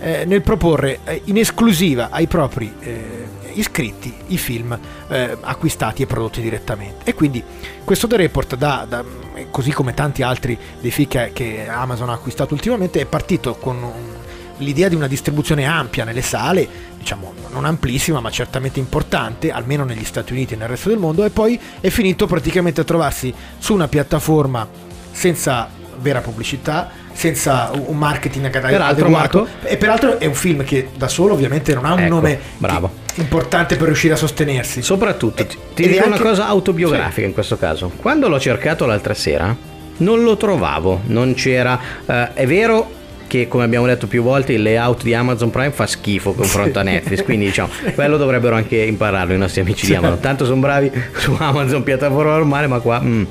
eh, 0.00 0.24
nel 0.26 0.42
proporre 0.42 0.98
eh, 1.04 1.22
in 1.26 1.36
esclusiva 1.38 2.08
ai 2.10 2.26
propri 2.26 2.72
eh, 2.80 3.27
iscritti 3.58 4.12
i 4.28 4.38
film 4.38 4.78
eh, 5.08 5.36
acquistati 5.40 6.02
e 6.02 6.06
prodotti 6.06 6.40
direttamente. 6.40 7.04
E 7.10 7.14
quindi 7.14 7.42
questo 7.84 8.06
The 8.06 8.16
Report, 8.16 8.56
da, 8.56 8.86
da- 8.88 9.04
così 9.50 9.70
come 9.72 9.94
tanti 9.94 10.22
altri 10.22 10.58
dei 10.80 10.90
film 10.90 11.08
che, 11.08 11.30
che 11.32 11.66
Amazon 11.68 12.10
ha 12.10 12.14
acquistato 12.14 12.54
ultimamente, 12.54 13.00
è 13.00 13.06
partito 13.06 13.54
con 13.56 13.76
un- 13.82 14.16
l'idea 14.58 14.88
di 14.88 14.96
una 14.96 15.06
distribuzione 15.06 15.64
ampia 15.66 16.02
nelle 16.04 16.22
sale, 16.22 16.66
diciamo 16.98 17.32
non 17.52 17.64
amplissima 17.64 18.18
ma 18.20 18.28
certamente 18.30 18.80
importante, 18.80 19.52
almeno 19.52 19.84
negli 19.84 20.04
Stati 20.04 20.32
Uniti 20.32 20.54
e 20.54 20.56
nel 20.56 20.66
resto 20.68 20.88
del 20.88 20.98
mondo, 20.98 21.24
e 21.24 21.30
poi 21.30 21.58
è 21.80 21.88
finito 21.90 22.26
praticamente 22.26 22.80
a 22.80 22.84
trovarsi 22.84 23.32
su 23.58 23.72
una 23.74 23.86
piattaforma 23.86 24.66
senza 25.12 25.68
vera 26.00 26.20
pubblicità, 26.20 26.90
senza 27.12 27.70
un 27.72 27.96
marketing 27.98 28.50
Peraltro, 28.50 28.84
adeguato. 29.04 29.38
Marco- 29.42 29.66
E 29.66 29.76
peraltro 29.76 30.18
è 30.18 30.26
un 30.26 30.34
film 30.34 30.64
che 30.64 30.90
da 30.96 31.08
solo 31.08 31.34
ovviamente 31.34 31.74
non 31.74 31.84
ha 31.84 31.92
un 31.94 32.00
Ecco, 32.00 32.14
nome 32.14 32.38
bravo. 32.58 32.88
che- 33.06 33.07
importante 33.18 33.76
per 33.76 33.86
riuscire 33.86 34.14
a 34.14 34.16
sostenersi. 34.16 34.82
Soprattutto, 34.82 35.44
ti, 35.44 35.56
ti 35.74 35.88
dico 35.88 36.06
una 36.06 36.14
anche- 36.14 36.28
cosa 36.28 36.46
autobiografica 36.46 37.26
in 37.26 37.32
questo 37.32 37.56
caso. 37.56 37.90
Quando 37.96 38.28
l'ho 38.28 38.40
cercato 38.40 38.86
l'altra 38.86 39.14
sera, 39.14 39.54
non 39.98 40.22
lo 40.22 40.36
trovavo, 40.36 41.02
non 41.06 41.34
c'era... 41.34 41.78
eh, 42.06 42.32
è 42.34 42.46
vero 42.46 42.96
che 43.26 43.46
come 43.46 43.64
abbiamo 43.64 43.86
detto 43.86 44.06
più 44.06 44.22
volte 44.22 44.54
il 44.54 44.62
layout 44.62 45.02
di 45.02 45.12
Amazon 45.12 45.50
Prime 45.50 45.70
fa 45.70 45.86
schifo 45.86 46.32
confronto 46.32 46.78
a 46.78 46.82
Netflix 46.82 47.22
quindi 47.22 47.44
diciamo 47.44 47.68
quello 47.94 48.16
dovrebbero 48.16 48.56
anche 48.56 48.78
impararlo 48.78 49.34
i 49.34 49.36
nostri 49.36 49.60
amici 49.60 49.84
di 49.84 49.94
Amazon 49.94 50.20
tanto 50.20 50.46
sono 50.46 50.60
bravi 50.60 50.90
su 51.14 51.36
Amazon 51.38 51.82
piattaforma 51.82 52.32
normale 52.32 52.68
ma 52.68 52.78
qua 52.78 53.00
mm. 53.00 53.24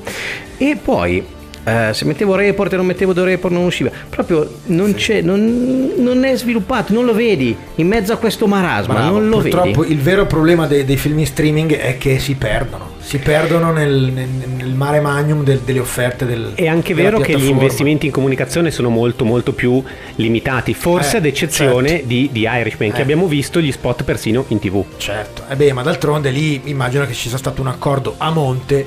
e 0.56 0.78
poi 0.80 1.24
eh, 1.64 1.90
se 1.92 2.04
mettevo 2.04 2.34
report 2.34 2.72
e 2.72 2.76
non 2.76 2.86
mettevo 2.86 3.12
do 3.12 3.24
report 3.24 3.52
non 3.54 3.64
usciva. 3.64 3.90
Proprio 4.08 4.48
non 4.66 4.94
c'è 4.94 5.20
non, 5.20 5.92
non 5.96 6.24
è 6.24 6.36
sviluppato 6.36 6.92
non 6.92 7.04
lo 7.04 7.14
vedi. 7.14 7.56
In 7.76 7.86
mezzo 7.88 8.12
a 8.12 8.16
questo 8.16 8.46
marasma 8.46 8.94
Bravo, 8.94 9.18
non 9.18 9.28
lo 9.28 9.38
purtroppo 9.38 9.80
vedi 9.82 9.92
il 9.92 10.00
vero 10.00 10.26
problema 10.26 10.66
dei, 10.66 10.84
dei 10.84 10.96
film 10.96 11.18
in 11.18 11.26
streaming 11.26 11.76
è 11.76 11.98
che 11.98 12.18
si 12.18 12.34
perdono, 12.34 12.92
si 13.00 13.18
perdono 13.18 13.72
nel, 13.72 14.10
nel- 14.12 14.28
nel 14.56 14.68
mare 14.74 15.00
magnum 15.00 15.44
del- 15.44 15.60
delle 15.64 15.78
offerte 15.80 16.24
del 16.26 16.52
È 16.54 16.66
anche 16.66 16.94
vero 16.94 17.18
che 17.20 17.36
gli 17.38 17.46
investimenti 17.48 18.06
in 18.06 18.12
comunicazione 18.12 18.70
sono 18.70 18.88
molto 18.88 19.24
molto 19.24 19.52
più 19.52 19.82
limitati, 20.16 20.74
forse 20.74 21.16
Eh, 21.16 21.18
ad 21.18 21.26
eccezione 21.26 21.88
certo. 21.88 22.06
di, 22.06 22.28
di 22.32 22.46
Irishman, 22.50 22.90
che 22.92 22.98
Eh. 22.98 23.02
abbiamo 23.02 23.26
visto 23.26 23.60
gli 23.60 23.70
spot 23.72 24.04
persino 24.04 24.44
in 24.48 24.58
tv. 24.58 24.84
Certo, 24.96 25.42
eh 25.48 25.56
beh, 25.56 25.72
ma 25.72 25.82
d'altronde 25.82 26.30
lì 26.30 26.60
immagino 26.64 27.06
che 27.06 27.12
ci 27.12 27.28
sia 27.28 27.38
stato 27.38 27.60
un 27.60 27.68
accordo 27.68 28.14
a 28.18 28.30
monte 28.30 28.86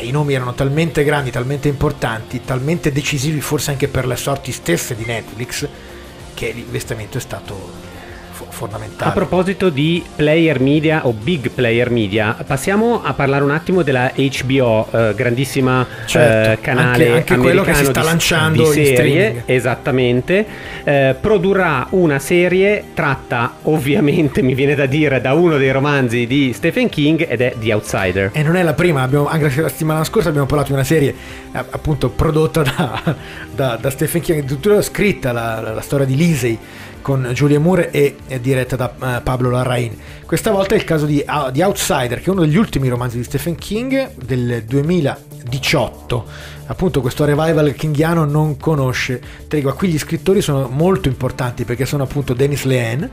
e 0.00 0.06
i 0.06 0.10
nomi 0.10 0.32
erano 0.32 0.54
talmente 0.54 1.04
grandi, 1.04 1.30
talmente 1.30 1.68
importanti, 1.68 2.42
talmente 2.42 2.90
decisivi 2.90 3.42
forse 3.42 3.70
anche 3.70 3.86
per 3.86 4.06
le 4.06 4.16
sorti 4.16 4.50
stesse 4.50 4.96
di 4.96 5.04
Netflix 5.04 5.68
che 6.32 6.52
l'investimento 6.52 7.18
è 7.18 7.20
stato 7.20 7.89
fondamentale. 8.60 9.10
A 9.10 9.14
proposito 9.14 9.70
di 9.70 10.02
player 10.16 10.60
media 10.60 11.06
o 11.06 11.12
big 11.12 11.50
player 11.50 11.90
media, 11.90 12.36
passiamo 12.46 13.02
a 13.02 13.14
parlare 13.14 13.42
un 13.42 13.50
attimo 13.52 13.82
della 13.82 14.12
HBO, 14.14 14.86
eh, 14.92 15.14
grandissima 15.14 15.86
Certo, 16.04 16.50
eh, 16.50 16.60
canale 16.60 17.06
anche- 17.06 17.32
anche 17.32 17.36
quello 17.36 17.62
che 17.62 17.72
si 17.74 17.84
sta 17.84 18.00
di- 18.00 18.06
lanciando 18.06 18.70
di 18.72 18.84
serie, 18.84 19.42
esattamente. 19.46 20.46
Eh, 20.84 21.16
produrrà 21.18 21.86
una 21.90 22.18
serie 22.18 22.84
tratta, 22.92 23.54
ovviamente, 23.62 24.42
mi 24.42 24.54
viene 24.54 24.74
da 24.74 24.86
dire, 24.86 25.20
da 25.20 25.32
uno 25.32 25.56
dei 25.56 25.70
romanzi 25.72 26.26
di 26.26 26.52
Stephen 26.52 26.88
King 26.90 27.26
ed 27.28 27.40
è 27.40 27.54
The 27.58 27.72
Outsider. 27.72 28.30
E 28.34 28.42
non 28.42 28.56
è 28.56 28.62
la 28.62 28.74
prima, 28.74 29.02
abbiamo- 29.02 29.28
anche 29.28 29.60
la 29.60 29.68
settimana 29.68 30.04
scorsa 30.04 30.28
abbiamo 30.28 30.46
parlato 30.46 30.68
di 30.68 30.74
una 30.74 30.84
serie 30.84 31.14
appunto 31.52 32.10
prodotta 32.10 32.62
da, 32.62 33.16
da- 33.54 33.78
da 33.80 33.90
Stephen 33.90 34.20
King, 34.20 34.40
addirittura 34.40 34.80
scritta 34.82 35.32
la, 35.32 35.60
la- 35.60 35.72
la 35.74 35.80
storia 35.80 36.04
di 36.06 36.16
Lisey 36.16 36.58
con 37.00 37.30
Julia 37.32 37.58
Moore 37.60 37.90
e, 37.90 38.16
diretta 38.40 38.76
da 38.76 38.92
eh, 38.92 39.20
Pablo 39.22 39.50
Larraín. 39.50 39.96
Questa 40.24 40.50
volta 40.50 40.74
è 40.74 40.78
il 40.78 40.84
caso 40.84 41.06
di, 41.06 41.22
ah, 41.24 41.50
di 41.50 41.62
Outsider, 41.62 42.20
che 42.20 42.26
è 42.26 42.30
uno 42.30 42.42
degli 42.42 42.56
ultimi 42.56 42.88
romanzi 42.88 43.16
di 43.16 43.24
Stephen 43.24 43.56
King 43.56 44.14
del 44.16 44.64
2018. 44.64 46.24
Appunto 46.66 47.00
questo 47.00 47.24
revival 47.24 47.74
kingiano 47.74 48.24
non 48.24 48.56
conosce 48.56 49.20
tregua. 49.48 49.74
Qui 49.74 49.88
gli 49.88 49.98
scrittori 49.98 50.40
sono 50.40 50.68
molto 50.68 51.08
importanti 51.08 51.64
perché 51.64 51.84
sono 51.84 52.04
appunto 52.04 52.32
Dennis 52.32 52.64
Lehane 52.64 53.10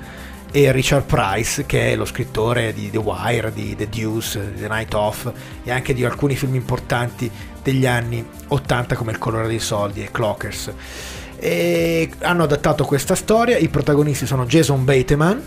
e 0.51 0.71
Richard 0.71 1.05
Price, 1.05 1.65
che 1.65 1.91
è 1.91 1.95
lo 1.95 2.05
scrittore 2.05 2.73
di 2.73 2.89
The 2.89 2.97
Wire, 2.97 3.51
di 3.51 3.75
The 3.75 3.89
Deuce, 3.89 4.53
di 4.53 4.61
The 4.61 4.67
Night 4.67 4.93
Off 4.93 5.31
e 5.63 5.71
anche 5.71 5.93
di 5.93 6.05
alcuni 6.05 6.35
film 6.35 6.55
importanti 6.55 7.29
degli 7.61 7.85
anni 7.85 8.25
80 8.47 8.95
come 8.95 9.11
Il 9.11 9.17
colore 9.17 9.47
dei 9.47 9.59
soldi 9.59 10.03
e 10.03 10.09
Clockers. 10.11 10.71
E 11.39 12.09
hanno 12.21 12.43
adattato 12.43 12.83
questa 12.85 13.15
storia, 13.15 13.57
i 13.57 13.67
protagonisti 13.69 14.25
sono 14.25 14.45
Jason 14.45 14.83
Bateman 14.83 15.41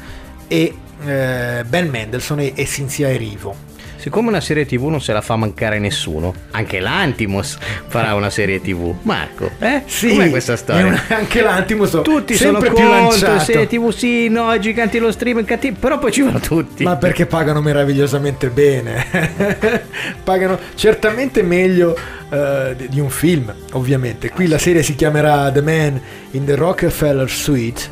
e 0.47 0.75
eh, 1.05 1.65
Ben 1.67 1.89
Mendelssohn 1.89 2.41
e, 2.41 2.53
e 2.55 2.67
Cynthia 2.67 3.11
Erivo. 3.11 3.70
Siccome 4.01 4.29
una 4.29 4.41
serie 4.41 4.65
TV 4.65 4.87
non 4.87 5.01
se 5.03 5.13
la 5.13 5.21
fa 5.21 5.37
mancare 5.37 5.79
nessuno, 5.79 6.33
anche 6.53 6.81
l'Antimos 6.81 7.59
farà 7.87 8.15
una 8.15 8.31
serie 8.31 8.61
TV. 8.61 8.95
Marco, 9.03 9.51
eh? 9.59 9.83
Sì, 9.85 10.09
Com'è 10.09 10.31
questa 10.31 10.57
storia? 10.57 10.87
una- 10.87 11.05
anche 11.09 11.43
l'Antimos 11.43 11.91
Tutti 12.03 12.35
sempre 12.35 12.69
sono 12.69 12.75
più 12.75 12.87
contro, 12.87 13.09
lanciato. 13.11 13.45
serie 13.45 13.67
TV 13.67 13.91
sì, 13.91 14.29
no, 14.29 14.53
i 14.55 14.61
giganti 14.61 14.99
dello 14.99 15.13
streaming 15.13 15.47
cattivi, 15.47 15.77
però 15.79 15.99
poi 15.99 16.13
ci 16.13 16.23
vanno 16.23 16.41
tutti. 16.41 16.83
Ma 16.83 16.97
perché 16.97 17.27
pagano 17.27 17.61
meravigliosamente 17.61 18.49
bene? 18.49 19.07
pagano 20.25 20.59
certamente 20.75 21.43
meglio 21.43 21.95
di 22.77 22.89
di 22.89 23.01
un 23.01 23.11
film, 23.11 23.53
ovviamente. 23.73 24.31
Qui 24.31 24.47
la 24.47 24.57
serie 24.59 24.83
si 24.85 24.95
chiamerà 24.95 25.51
The 25.51 25.63
Man 25.63 26.01
in 26.31 26.45
the 26.45 26.55
Rockefeller 26.55 27.29
Suite 27.29 27.83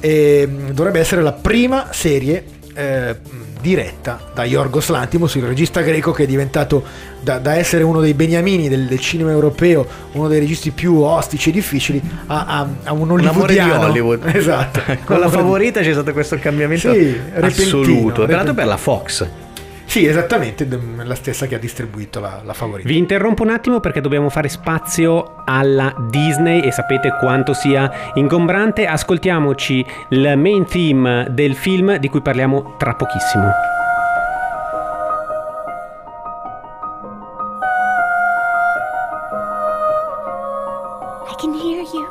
e 0.00 0.46
mm, 0.46 0.68
dovrebbe 0.70 1.00
essere 1.00 1.22
la 1.22 1.32
prima 1.32 1.88
serie 1.90 2.44
eh, 2.74 3.16
diretta 3.60 4.18
da 4.34 4.44
Yorgos 4.44 4.88
Lantimos, 4.88 5.34
il 5.34 5.44
regista 5.44 5.80
greco 5.80 6.12
che 6.12 6.24
è 6.24 6.26
diventato 6.26 6.82
da, 7.20 7.38
da 7.38 7.54
essere 7.56 7.82
uno 7.84 8.00
dei 8.00 8.14
beniamini 8.14 8.68
del, 8.68 8.86
del 8.86 8.98
cinema 9.00 9.30
europeo, 9.30 9.86
uno 10.12 10.28
dei 10.28 10.40
registi 10.40 10.70
più 10.70 10.96
ostici 11.00 11.50
e 11.50 11.52
difficili, 11.52 12.00
a, 12.26 12.44
a, 12.46 12.68
a 12.84 12.92
un 12.92 13.10
Un 13.10 13.26
amore 13.26 13.52
di 13.52 13.58
hollywoodiano. 13.58 13.84
Hollywood. 13.86 14.20
Esatto. 14.34 14.80
Con 15.04 15.20
la 15.20 15.26
Un 15.26 15.32
favorita 15.32 15.80
c'è 15.80 15.92
stato 15.92 16.12
questo 16.12 16.38
cambiamento 16.38 16.92
Sì, 16.92 17.12
repentino, 17.32 17.66
assoluto. 17.66 17.96
Repentino. 17.96 18.26
l'altro 18.36 18.54
per 18.54 18.66
la 18.66 18.76
Fox. 18.76 19.28
Sì, 19.90 20.06
esattamente, 20.06 20.68
la 21.02 21.16
stessa 21.16 21.46
che 21.46 21.56
ha 21.56 21.58
distribuito 21.58 22.20
la, 22.20 22.42
la 22.44 22.52
favorita. 22.52 22.86
Vi 22.86 22.96
interrompo 22.96 23.42
un 23.42 23.50
attimo 23.50 23.80
perché 23.80 24.00
dobbiamo 24.00 24.28
fare 24.28 24.48
spazio 24.48 25.42
alla 25.44 25.92
Disney 26.08 26.60
e 26.60 26.70
sapete 26.70 27.16
quanto 27.18 27.54
sia 27.54 27.90
ingombrante. 28.14 28.86
Ascoltiamoci 28.86 29.84
il 30.10 30.34
main 30.36 30.64
theme 30.64 31.26
del 31.30 31.56
film 31.56 31.96
di 31.96 32.08
cui 32.08 32.20
parliamo 32.20 32.76
tra 32.78 32.94
pochissimo. 32.94 33.48
I 41.28 41.34
can 41.36 41.52
hear 41.52 41.82
you, 41.92 42.06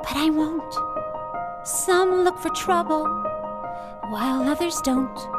but 0.00 0.16
I 0.16 0.30
won't. 0.30 0.72
Some 1.64 2.22
look 2.22 2.38
for 2.38 2.50
trouble, 2.52 3.04
while 4.10 4.50
others 4.50 4.80
don't. 4.80 5.38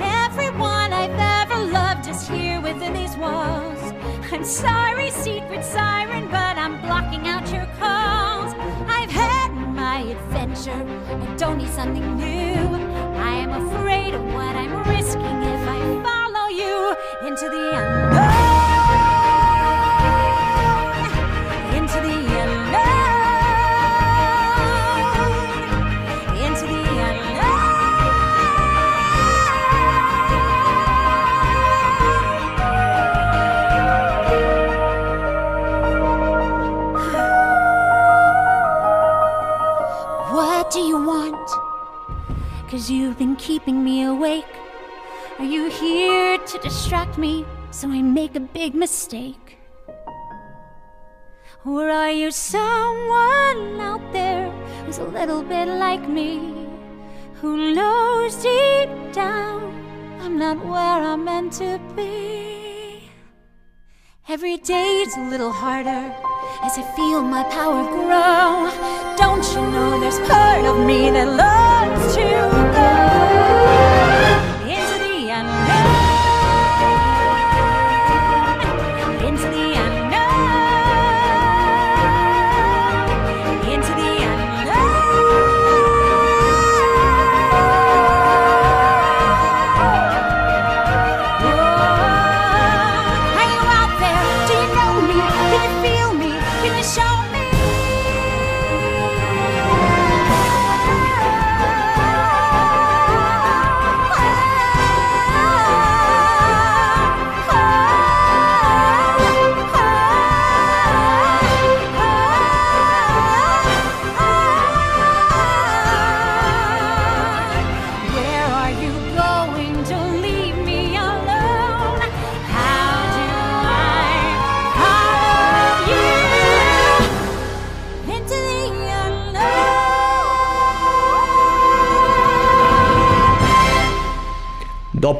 Everyone 0.00 0.92
I've 0.92 1.50
ever 1.50 1.64
loved 1.64 2.08
is 2.08 2.28
here 2.28 2.60
within 2.60 2.92
these 2.92 3.16
walls. 3.16 3.80
I'm 4.32 4.44
sorry, 4.44 5.10
secret 5.10 5.64
siren, 5.64 6.28
but 6.28 6.58
I'm 6.58 6.80
blocking 6.80 7.28
out 7.28 7.50
your 7.52 7.66
calls. 7.78 8.52
I've 8.88 9.10
had 9.10 9.48
my 9.52 10.00
adventure. 10.00 10.82
I 11.08 11.36
don't 11.36 11.58
need 11.58 11.70
something 11.70 12.16
new. 12.16 12.64
I 13.16 13.36
am 13.36 13.50
afraid 13.50 14.14
of 14.14 14.24
what 14.34 14.56
I'm 14.56 14.76
risking 14.88 15.22
if 15.22 15.68
I 15.68 15.78
follow 16.02 16.48
you 16.48 16.96
into 17.28 17.48
the 17.48 17.76
unknown. 17.76 18.03
Want? 41.04 41.50
Cause 42.70 42.90
you've 42.90 43.18
been 43.18 43.36
keeping 43.36 43.84
me 43.84 44.04
awake. 44.04 44.52
Are 45.38 45.44
you 45.44 45.70
here 45.70 46.38
to 46.38 46.58
distract 46.58 47.18
me 47.18 47.44
so 47.70 47.88
I 47.88 48.02
make 48.02 48.34
a 48.34 48.40
big 48.40 48.74
mistake? 48.74 49.58
Or 51.64 51.88
are 51.88 52.10
you 52.10 52.30
someone 52.30 53.80
out 53.80 54.12
there 54.12 54.50
who's 54.84 54.98
a 54.98 55.04
little 55.04 55.42
bit 55.42 55.66
like 55.66 56.08
me? 56.08 56.66
Who 57.40 57.74
knows 57.74 58.36
deep 58.42 58.90
down 59.12 59.72
I'm 60.20 60.38
not 60.38 60.64
where 60.64 61.02
I'm 61.10 61.24
meant 61.24 61.52
to 61.54 61.78
be? 61.94 63.10
Every 64.28 64.56
day's 64.56 65.16
a 65.16 65.28
little 65.30 65.52
harder 65.52 66.14
as 66.64 66.78
I 66.78 66.82
feel 66.96 67.20
my 67.22 67.42
power 67.44 67.84
grow. 67.84 68.70
Don't 69.18 69.44
you 69.52 69.62
know 69.72 70.00
there's 70.00 70.18
part 70.20 70.64
of 70.64 70.76
me 70.86 71.10
that 71.10 71.28
loves 71.28 72.14
to 72.16 72.22
go 72.74 72.83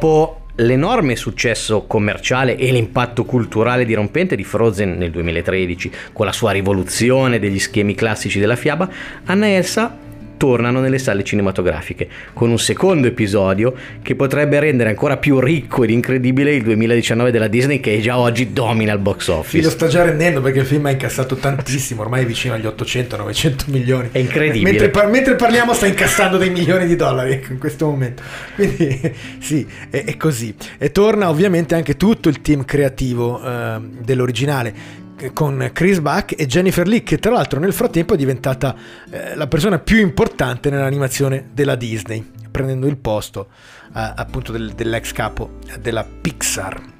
dopo 0.04 0.40
l'enorme 0.56 1.16
successo 1.16 1.86
commerciale 1.86 2.56
e 2.56 2.70
l'impatto 2.70 3.24
culturale 3.24 3.86
dirompente 3.86 4.36
di 4.36 4.44
Frozen 4.44 4.98
nel 4.98 5.10
2013, 5.10 5.90
con 6.12 6.26
la 6.26 6.32
sua 6.32 6.50
rivoluzione 6.50 7.38
degli 7.38 7.58
schemi 7.58 7.94
classici 7.94 8.38
della 8.38 8.54
fiaba, 8.54 8.86
Anna 9.24 9.48
Elsa 9.48 10.03
tornano 10.44 10.80
nelle 10.80 10.98
sale 10.98 11.24
cinematografiche 11.24 12.06
con 12.34 12.50
un 12.50 12.58
secondo 12.58 13.06
episodio 13.06 13.72
che 14.02 14.14
potrebbe 14.14 14.60
rendere 14.60 14.90
ancora 14.90 15.16
più 15.16 15.40
ricco 15.40 15.84
ed 15.84 15.88
incredibile 15.88 16.52
il 16.52 16.62
2019 16.64 17.30
della 17.30 17.48
Disney 17.48 17.80
che 17.80 17.98
già 18.02 18.18
oggi 18.18 18.52
domina 18.52 18.92
il 18.92 18.98
box 18.98 19.22
Sì, 19.22 19.30
lo 19.30 19.38
office. 19.38 19.70
sta 19.70 19.86
già 19.86 20.04
rendendo 20.04 20.42
perché 20.42 20.58
il 20.58 20.66
film 20.66 20.84
ha 20.84 20.90
incassato 20.90 21.36
tantissimo, 21.36 22.02
ormai 22.02 22.24
è 22.24 22.26
vicino 22.26 22.52
agli 22.52 22.66
800-900 22.66 23.70
milioni. 23.70 24.08
È 24.12 24.18
incredibile. 24.18 24.70
Mentre, 24.70 24.90
par- 24.90 25.08
mentre 25.08 25.34
parliamo 25.34 25.72
sta 25.72 25.86
incassando 25.86 26.36
dei 26.36 26.50
milioni 26.50 26.86
di 26.86 26.94
dollari 26.94 27.32
ecco, 27.32 27.52
in 27.52 27.58
questo 27.58 27.86
momento. 27.86 28.22
Quindi 28.54 29.00
sì, 29.40 29.66
è, 29.88 30.04
è 30.04 30.16
così. 30.18 30.54
E 30.76 30.92
torna 30.92 31.30
ovviamente 31.30 31.74
anche 31.74 31.96
tutto 31.96 32.28
il 32.28 32.42
team 32.42 32.66
creativo 32.66 33.42
eh, 33.42 33.78
dell'originale 34.02 35.03
con 35.32 35.70
Chris 35.72 36.00
Buck 36.00 36.34
e 36.38 36.46
Jennifer 36.46 36.86
Lee 36.86 37.02
che 37.02 37.18
tra 37.18 37.32
l'altro 37.32 37.58
nel 37.58 37.72
frattempo 37.72 38.14
è 38.14 38.16
diventata 38.16 38.74
eh, 39.10 39.34
la 39.34 39.46
persona 39.46 39.78
più 39.78 39.98
importante 39.98 40.70
nell'animazione 40.70 41.48
della 41.52 41.76
Disney 41.76 42.30
prendendo 42.50 42.86
il 42.86 42.96
posto 42.96 43.48
eh, 43.94 44.12
appunto 44.16 44.52
del- 44.52 44.72
dell'ex 44.72 45.12
capo 45.12 45.58
della 45.80 46.04
Pixar 46.04 46.92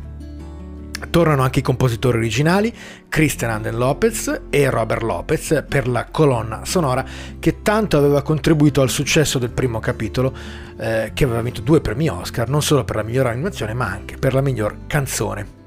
Tornano 1.10 1.42
anche 1.42 1.58
i 1.58 1.62
compositori 1.62 2.16
originali, 2.16 2.74
Christian 3.08 3.50
Anden 3.50 3.76
Lopez 3.76 4.42
e 4.50 4.70
Robert 4.70 5.02
Lopez, 5.02 5.64
per 5.68 5.86
la 5.88 6.06
colonna 6.10 6.64
sonora 6.64 7.04
che 7.38 7.62
tanto 7.62 7.96
aveva 7.96 8.22
contribuito 8.22 8.80
al 8.80 8.90
successo 8.90 9.38
del 9.38 9.50
primo 9.50 9.80
capitolo, 9.80 10.34
eh, 10.78 11.10
che 11.14 11.24
aveva 11.24 11.42
vinto 11.42 11.60
due 11.60 11.80
premi 11.80 12.08
Oscar, 12.08 12.48
non 12.48 12.62
solo 12.62 12.84
per 12.84 12.96
la 12.96 13.02
miglior 13.02 13.26
animazione, 13.26 13.74
ma 13.74 13.86
anche 13.86 14.16
per 14.16 14.34
la 14.34 14.40
miglior 14.40 14.86
canzone. 14.86 15.62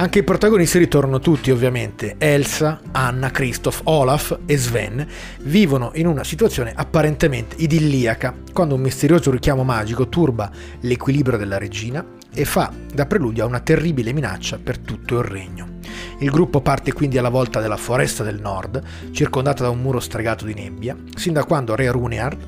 Anche 0.00 0.20
i 0.20 0.24
protagonisti 0.24 0.78
ritornano 0.78 1.18
tutti, 1.18 1.50
ovviamente. 1.50 2.14
Elsa, 2.16 2.80
Anna, 2.92 3.30
Christoph, 3.30 3.82
Olaf 3.84 4.38
e 4.46 4.56
Sven 4.56 5.06
vivono 5.42 5.90
in 5.96 6.06
una 6.06 6.24
situazione 6.24 6.72
apparentemente 6.74 7.56
idilliaca 7.58 8.34
quando 8.50 8.76
un 8.76 8.80
misterioso 8.80 9.30
richiamo 9.30 9.62
magico 9.62 10.08
turba 10.08 10.50
l'equilibrio 10.80 11.36
della 11.36 11.58
regina 11.58 12.02
e 12.32 12.46
fa 12.46 12.72
da 12.94 13.04
preludio 13.04 13.44
a 13.44 13.46
una 13.46 13.60
terribile 13.60 14.14
minaccia 14.14 14.58
per 14.58 14.78
tutto 14.78 15.18
il 15.18 15.24
regno. 15.24 15.80
Il 16.20 16.30
gruppo 16.30 16.62
parte 16.62 16.94
quindi 16.94 17.18
alla 17.18 17.28
volta 17.28 17.60
della 17.60 17.76
foresta 17.76 18.24
del 18.24 18.40
nord, 18.40 18.82
circondata 19.10 19.64
da 19.64 19.68
un 19.68 19.82
muro 19.82 20.00
stregato 20.00 20.46
di 20.46 20.54
nebbia, 20.54 20.96
sin 21.14 21.34
da 21.34 21.44
quando 21.44 21.74
Re 21.74 21.90
Runeard, 21.90 22.38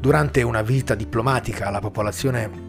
durante 0.00 0.42
una 0.42 0.62
visita 0.62 0.96
diplomatica 0.96 1.66
alla 1.66 1.78
popolazione 1.78 2.67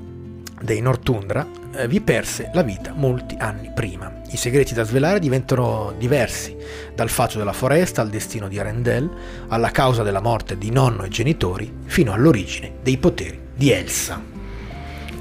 dei 0.62 0.82
Nortundra, 0.82 1.48
eh, 1.76 1.88
vi 1.88 2.02
perse 2.02 2.50
la 2.54 2.64
vita 2.64 2.94
molti 2.94 3.36
anni 3.38 3.72
prima. 3.74 4.22
I 4.32 4.38
segreti 4.38 4.74
da 4.74 4.84
svelare 4.84 5.20
diventano 5.20 5.94
diversi, 5.98 6.56
dal 6.94 7.10
facio 7.10 7.38
della 7.38 7.54
foresta 7.54 8.02
al 8.02 8.10
destino 8.10 8.48
di 8.48 8.60
Arendelle, 8.60 9.10
alla 9.48 9.72
causa 9.72 10.04
della 10.04 10.22
morte 10.22 10.58
di 10.58 10.72
nonno 10.72 11.04
e 11.04 11.10
genitori, 11.10 11.72
fino 11.86 12.14
all'origine 12.14 12.74
dei 12.82 12.98
poteri 12.98 13.40
di 13.56 13.72
Elsa. 13.72 14.22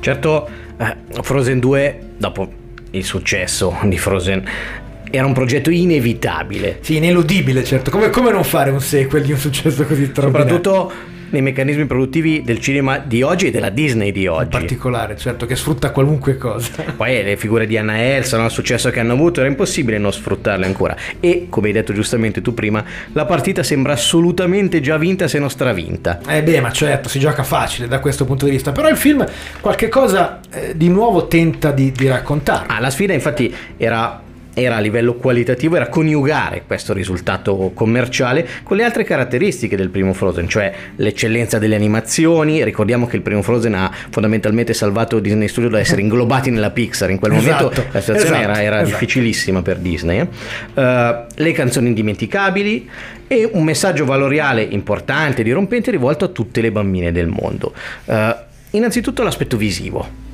Certo, 0.01 0.49
eh, 0.76 0.97
Frozen 1.22 1.59
2, 1.59 2.01
dopo 2.16 2.53
il 2.91 3.05
successo 3.05 3.76
di 3.84 3.99
Frozen, 3.99 4.45
era 5.11 5.26
un 5.26 5.32
progetto 5.32 5.70
inevitabile. 5.70 6.78
Sì, 6.80 6.97
ineludibile, 6.97 7.64
certo. 7.64 7.91
Come, 7.91 8.11
come 8.11 8.30
non 8.30 8.45
fare 8.45 8.70
un 8.70 8.80
sequel 8.80 9.22
di 9.22 9.32
un 9.32 9.39
successo 9.39 9.84
così 9.84 10.07
straordinario? 10.07 10.55
Soprattutto 10.57 11.08
nei 11.31 11.43
meccanismi 11.43 11.87
produttivi 11.87 12.43
del 12.43 12.61
cinema 12.61 12.99
di 12.99 13.22
oggi 13.22 13.47
e 13.47 13.51
della 13.51 13.70
Disney 13.70 14.12
di 14.12 14.22
in 14.22 14.31
oggi. 14.31 14.49
particolare, 14.51 15.16
certo, 15.16 15.47
che 15.47 15.57
sfrutta 15.57 15.91
qualunque 15.91 16.37
cosa. 16.37 16.85
Poi 16.97 17.22
le 17.22 17.37
figure 17.37 17.66
di 17.66 17.76
Anna 17.76 18.03
Elsa, 18.03 18.37
no, 18.39 18.45
il 18.47 18.51
successo 18.51 18.91
che 18.91 19.01
hanno 19.01 19.12
avuto, 19.12 19.41
era 19.41 19.49
impossibile 19.49 19.99
non 19.99 20.12
sfruttarle 20.12 20.66
ancora. 20.66 20.97
E, 21.20 21.47
come 21.49 21.68
hai 21.68 21.72
detto 21.72 21.93
giustamente 21.93 22.41
tu 22.41 22.55
prima, 22.55 22.85
la 23.12 23.24
partita 23.24 23.62
sembra 23.62 23.93
assolutamente 23.93 24.81
già 24.81 24.97
vinta 24.97 25.29
se 25.29 25.39
non 25.39 25.51
stravinta. 25.51 26.20
Eh 26.26 26.43
beh, 26.43 26.61
ma 26.61 26.70
certo, 26.70 27.09
si 27.09 27.18
gioca 27.18 27.43
facile 27.43 27.89
da 27.89 28.01
questo 28.01 28.24
punto 28.24 28.45
di 28.45 28.53
vista. 28.53 28.72
Però 28.72 28.89
il 28.89 28.97
film 28.97 29.24
qualche 29.61 29.89
cosa 29.89 30.41
eh, 30.51 30.76
di 30.76 30.89
nuovo 30.89 31.26
tenta 31.26 31.70
di, 31.72 31.93
di 31.93 32.09
raccontare. 32.09 32.66
Ah, 32.68 32.81
la 32.81 32.91
sfida 32.91 33.12
infatti 33.12 33.55
era, 33.76 34.22
era 34.63 34.77
a 34.77 34.81
livello 34.81 35.15
qualitativo, 35.15 35.77
era 35.77 35.89
coniugare 35.89 36.63
questo 36.67 36.93
risultato 36.93 37.73
commerciale 37.75 38.47
con 38.63 38.77
le 38.77 38.85
altre 38.85 39.05
caratteristiche 39.05 39.77
del 39.77 39.89
primo 39.89 40.13
Frozen, 40.13 40.49
cioè 40.49 40.73
l'eccellenza 40.97 41.59
delle 41.59 41.75
animazioni. 41.75 42.63
Ricordiamo 42.65 43.07
che 43.07 43.17
il 43.17 43.23
primo 43.23 43.43
Frozen 43.43 43.75
ha 43.75 43.91
fondamentalmente 44.11 44.75
salvato 44.75 45.19
Disney 45.19 45.49
Studio 45.49 45.71
da 45.71 45.79
essere 45.79 46.01
inglobati 46.03 46.51
nella 46.51 46.71
Pixar. 46.71 47.11
In 47.11 47.19
quel 47.19 47.33
momento 47.33 47.71
Esatto, 47.71 47.85
la 47.93 48.01
situazione 48.01 48.37
esatto, 48.37 48.51
era, 48.51 48.63
era 48.63 48.81
esatto. 48.81 48.91
difficilissima 48.91 49.63
per 49.63 49.79
Disney. 49.79 50.27
Eh, 50.75 51.25
le 51.35 51.53
canzoni 51.53 51.89
indimenticabili 51.89 52.89
e 53.27 53.49
un 53.53 53.65
messaggio 53.65 54.05
valoriale 54.05 54.63
importante, 54.63 55.43
dirompente, 55.43 55.91
rivolto 55.91 56.25
a 56.25 56.29
tutte 56.29 56.61
le 56.61 56.71
bambine 56.71 57.13
del 57.13 57.27
mondo. 57.27 57.73
Eh, 58.07 58.37
innanzitutto 58.71 59.23
l'aspetto 59.23 59.57
visivo. 59.57 60.27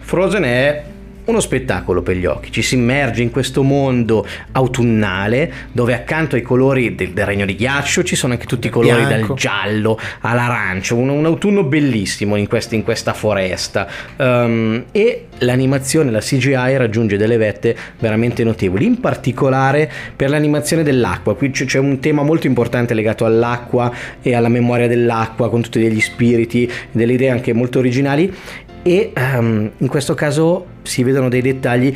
Frozen 0.00 0.42
è 0.42 0.84
uno 1.30 1.40
spettacolo 1.40 2.02
per 2.02 2.16
gli 2.16 2.26
occhi, 2.26 2.52
ci 2.52 2.62
si 2.62 2.74
immerge 2.74 3.22
in 3.22 3.30
questo 3.30 3.62
mondo 3.62 4.26
autunnale 4.52 5.52
dove 5.72 5.94
accanto 5.94 6.36
ai 6.36 6.42
colori 6.42 6.94
del, 6.94 7.12
del 7.12 7.24
regno 7.24 7.46
di 7.46 7.54
ghiaccio 7.54 8.02
ci 8.02 8.16
sono 8.16 8.34
anche 8.34 8.46
tutti 8.46 8.66
i 8.66 8.70
colori 8.70 9.04
Bianco. 9.06 9.28
dal 9.28 9.36
giallo 9.36 9.98
all'arancio, 10.20 10.96
un, 10.96 11.08
un 11.08 11.24
autunno 11.24 11.64
bellissimo 11.64 12.36
in, 12.36 12.46
quest- 12.46 12.72
in 12.72 12.82
questa 12.82 13.14
foresta. 13.14 13.88
Um, 14.16 14.84
e 14.92 15.26
l'animazione, 15.38 16.10
la 16.10 16.20
CGI 16.20 16.76
raggiunge 16.76 17.16
delle 17.16 17.36
vette 17.36 17.76
veramente 17.98 18.44
notevoli, 18.44 18.84
in 18.84 19.00
particolare 19.00 19.90
per 20.14 20.28
l'animazione 20.28 20.82
dell'acqua, 20.82 21.34
qui 21.34 21.50
c'è 21.50 21.64
c'è 21.70 21.78
un 21.78 22.00
tema 22.00 22.24
molto 22.24 22.48
importante 22.48 22.94
legato 22.94 23.24
all'acqua 23.24 23.92
e 24.20 24.34
alla 24.34 24.48
memoria 24.48 24.88
dell'acqua 24.88 25.48
con 25.48 25.62
tutti 25.62 25.78
degli 25.78 26.00
spiriti, 26.00 26.68
delle 26.90 27.12
idee 27.12 27.30
anche 27.30 27.52
molto 27.52 27.78
originali 27.78 28.34
e 28.82 29.12
ehm, 29.14 29.70
in 29.78 29.88
questo 29.88 30.14
caso 30.14 30.66
si 30.82 31.02
vedono 31.02 31.28
dei 31.28 31.42
dettagli 31.42 31.94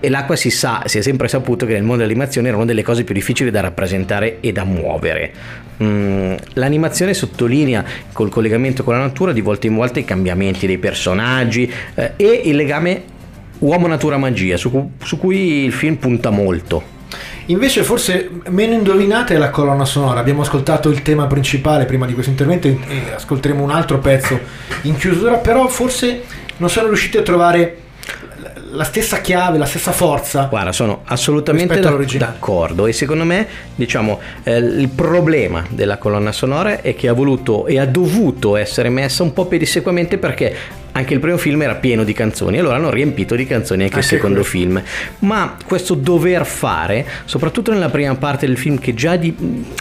e 0.00 0.10
l'acqua 0.10 0.36
si 0.36 0.50
sa, 0.50 0.82
si 0.84 0.98
è 0.98 1.00
sempre 1.00 1.28
saputo 1.28 1.64
che 1.64 1.72
nel 1.72 1.82
mondo 1.82 2.02
dell'animazione 2.02 2.48
era 2.48 2.56
una 2.58 2.66
delle 2.66 2.82
cose 2.82 3.04
più 3.04 3.14
difficili 3.14 3.50
da 3.50 3.62
rappresentare 3.62 4.38
e 4.40 4.52
da 4.52 4.64
muovere. 4.64 5.32
Mm, 5.82 6.34
l'animazione 6.52 7.14
sottolinea 7.14 7.82
col 8.12 8.28
collegamento 8.28 8.84
con 8.84 8.94
la 8.94 9.00
natura 9.00 9.32
di 9.32 9.40
volta 9.40 9.66
in 9.66 9.74
volta 9.74 9.98
i 9.98 10.04
cambiamenti 10.04 10.66
dei 10.66 10.78
personaggi 10.78 11.72
eh, 11.94 12.12
e 12.16 12.42
il 12.44 12.54
legame 12.54 13.02
uomo-natura-magia 13.60 14.58
su, 14.58 14.90
su 15.02 15.18
cui 15.18 15.64
il 15.64 15.72
film 15.72 15.96
punta 15.96 16.28
molto. 16.28 16.93
Invece 17.46 17.82
forse 17.82 18.30
meno 18.48 18.72
indovinata 18.72 19.34
è 19.34 19.36
la 19.36 19.50
colonna 19.50 19.84
sonora. 19.84 20.20
Abbiamo 20.20 20.42
ascoltato 20.42 20.88
il 20.88 21.02
tema 21.02 21.26
principale 21.26 21.84
prima 21.84 22.06
di 22.06 22.14
questo 22.14 22.30
intervento 22.30 22.66
e 22.68 22.78
ascolteremo 23.14 23.62
un 23.62 23.70
altro 23.70 23.98
pezzo 23.98 24.38
in 24.82 24.96
chiusura, 24.96 25.36
però 25.36 25.68
forse 25.68 26.22
non 26.56 26.70
sono 26.70 26.86
riusciti 26.86 27.18
a 27.18 27.22
trovare 27.22 27.78
la 28.70 28.84
stessa 28.84 29.20
chiave, 29.20 29.58
la 29.58 29.66
stessa 29.66 29.92
forza. 29.92 30.46
Guarda, 30.46 30.72
sono 30.72 31.02
assolutamente 31.04 31.78
d'accordo 31.80 32.86
e 32.86 32.92
secondo 32.92 33.24
me, 33.24 33.46
diciamo, 33.74 34.20
eh, 34.42 34.56
il 34.56 34.88
problema 34.88 35.64
della 35.68 35.98
colonna 35.98 36.32
sonora 36.32 36.80
è 36.80 36.94
che 36.94 37.08
ha 37.08 37.12
voluto 37.12 37.66
e 37.66 37.78
ha 37.78 37.86
dovuto 37.86 38.56
essere 38.56 38.88
messa 38.88 39.22
un 39.22 39.32
po' 39.32 39.46
pedissequamente 39.46 40.18
perché 40.18 40.82
anche 40.96 41.12
il 41.12 41.18
primo 41.18 41.36
film 41.36 41.60
era 41.62 41.74
pieno 41.74 42.04
di 42.04 42.12
canzoni 42.12 42.58
loro 42.60 42.76
hanno 42.76 42.88
riempito 42.90 43.34
di 43.34 43.46
canzoni 43.46 43.82
anche, 43.82 43.96
il 43.96 44.02
Anche 44.02 44.16
secondo 44.16 44.40
questo. 44.40 44.56
film. 44.58 44.82
Ma 45.20 45.56
questo 45.66 45.94
dover 45.94 46.46
fare, 46.46 47.04
soprattutto 47.24 47.72
nella 47.72 47.88
prima 47.88 48.14
parte 48.14 48.46
del 48.46 48.56
film 48.56 48.78
che 48.78 48.94
già 48.94 49.16
di, 49.16 49.34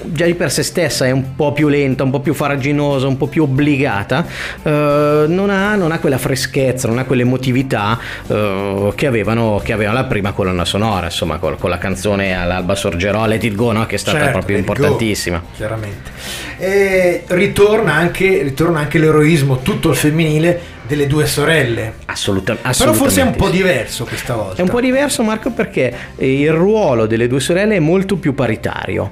già 0.06 0.26
di 0.26 0.34
per 0.34 0.52
sé 0.52 0.64
stessa 0.64 1.06
è 1.06 1.12
un 1.12 1.36
po' 1.36 1.52
più 1.54 1.68
lenta, 1.68 2.04
un 2.04 2.10
po' 2.10 2.20
più 2.20 2.34
faraginosa, 2.34 3.06
un 3.08 3.18
po' 3.18 3.28
più 3.28 3.44
obbligata, 3.44 4.26
eh, 4.64 5.26
non, 5.28 5.50
ha, 5.52 5.76
non 5.76 5.92
ha 5.92 6.00
quella 6.00 6.18
freschezza, 6.18 6.88
non 6.88 6.98
ha 6.98 7.04
quell'emotività 7.06 8.00
eh, 8.28 8.92
che, 8.96 9.06
avevano, 9.06 9.62
che 9.64 9.72
aveva 9.74 9.92
la 9.92 10.06
prima 10.06 10.32
colonna 10.32 10.66
sonora, 10.66 11.06
insomma, 11.06 11.38
con, 11.38 11.58
con 11.58 11.70
la 11.70 11.78
canzone 11.78 12.36
all'alba 12.36 12.74
sorgerò, 12.74 13.28
Let 13.28 13.44
It 13.44 13.54
Go, 13.56 13.72
no? 13.72 13.86
che 13.86 13.96
è 13.96 14.00
stata 14.00 14.18
Certo, 14.18 14.32
proprio 14.32 14.58
it 14.58 14.66
go, 14.66 14.72
importantissima. 14.74 15.44
chiaramente. 15.56 16.10
E 16.58 17.24
ritorna 17.28 17.94
anche, 17.94 18.42
ritorna 18.42 18.80
anche 18.80 18.98
l'eroismo 18.98 19.60
tutto 19.62 19.90
il 19.90 19.96
femminile 19.96 20.73
delle 20.88 21.08
due 21.08 21.26
sorelle. 21.26 21.94
Assoluta- 22.06 22.56
Però 22.56 22.94
forse 22.94 23.22
è 23.22 23.24
un 23.24 23.30
assolutamente 23.30 23.38
po' 23.38 23.50
diverso 23.50 24.04
questa 24.06 24.36
volta. 24.36 24.56
È 24.56 24.62
un 24.62 24.70
po' 24.70 24.82
diverso 24.82 25.24
Marco 25.24 25.52
perché 25.52 25.94
il 26.18 26.52
ruolo 26.52 27.06
delle 27.06 27.28
due 27.28 27.40
sorelle 27.40 27.76
è 27.76 27.80
molto 27.80 28.18
più 28.18 28.34
paritario 28.34 29.12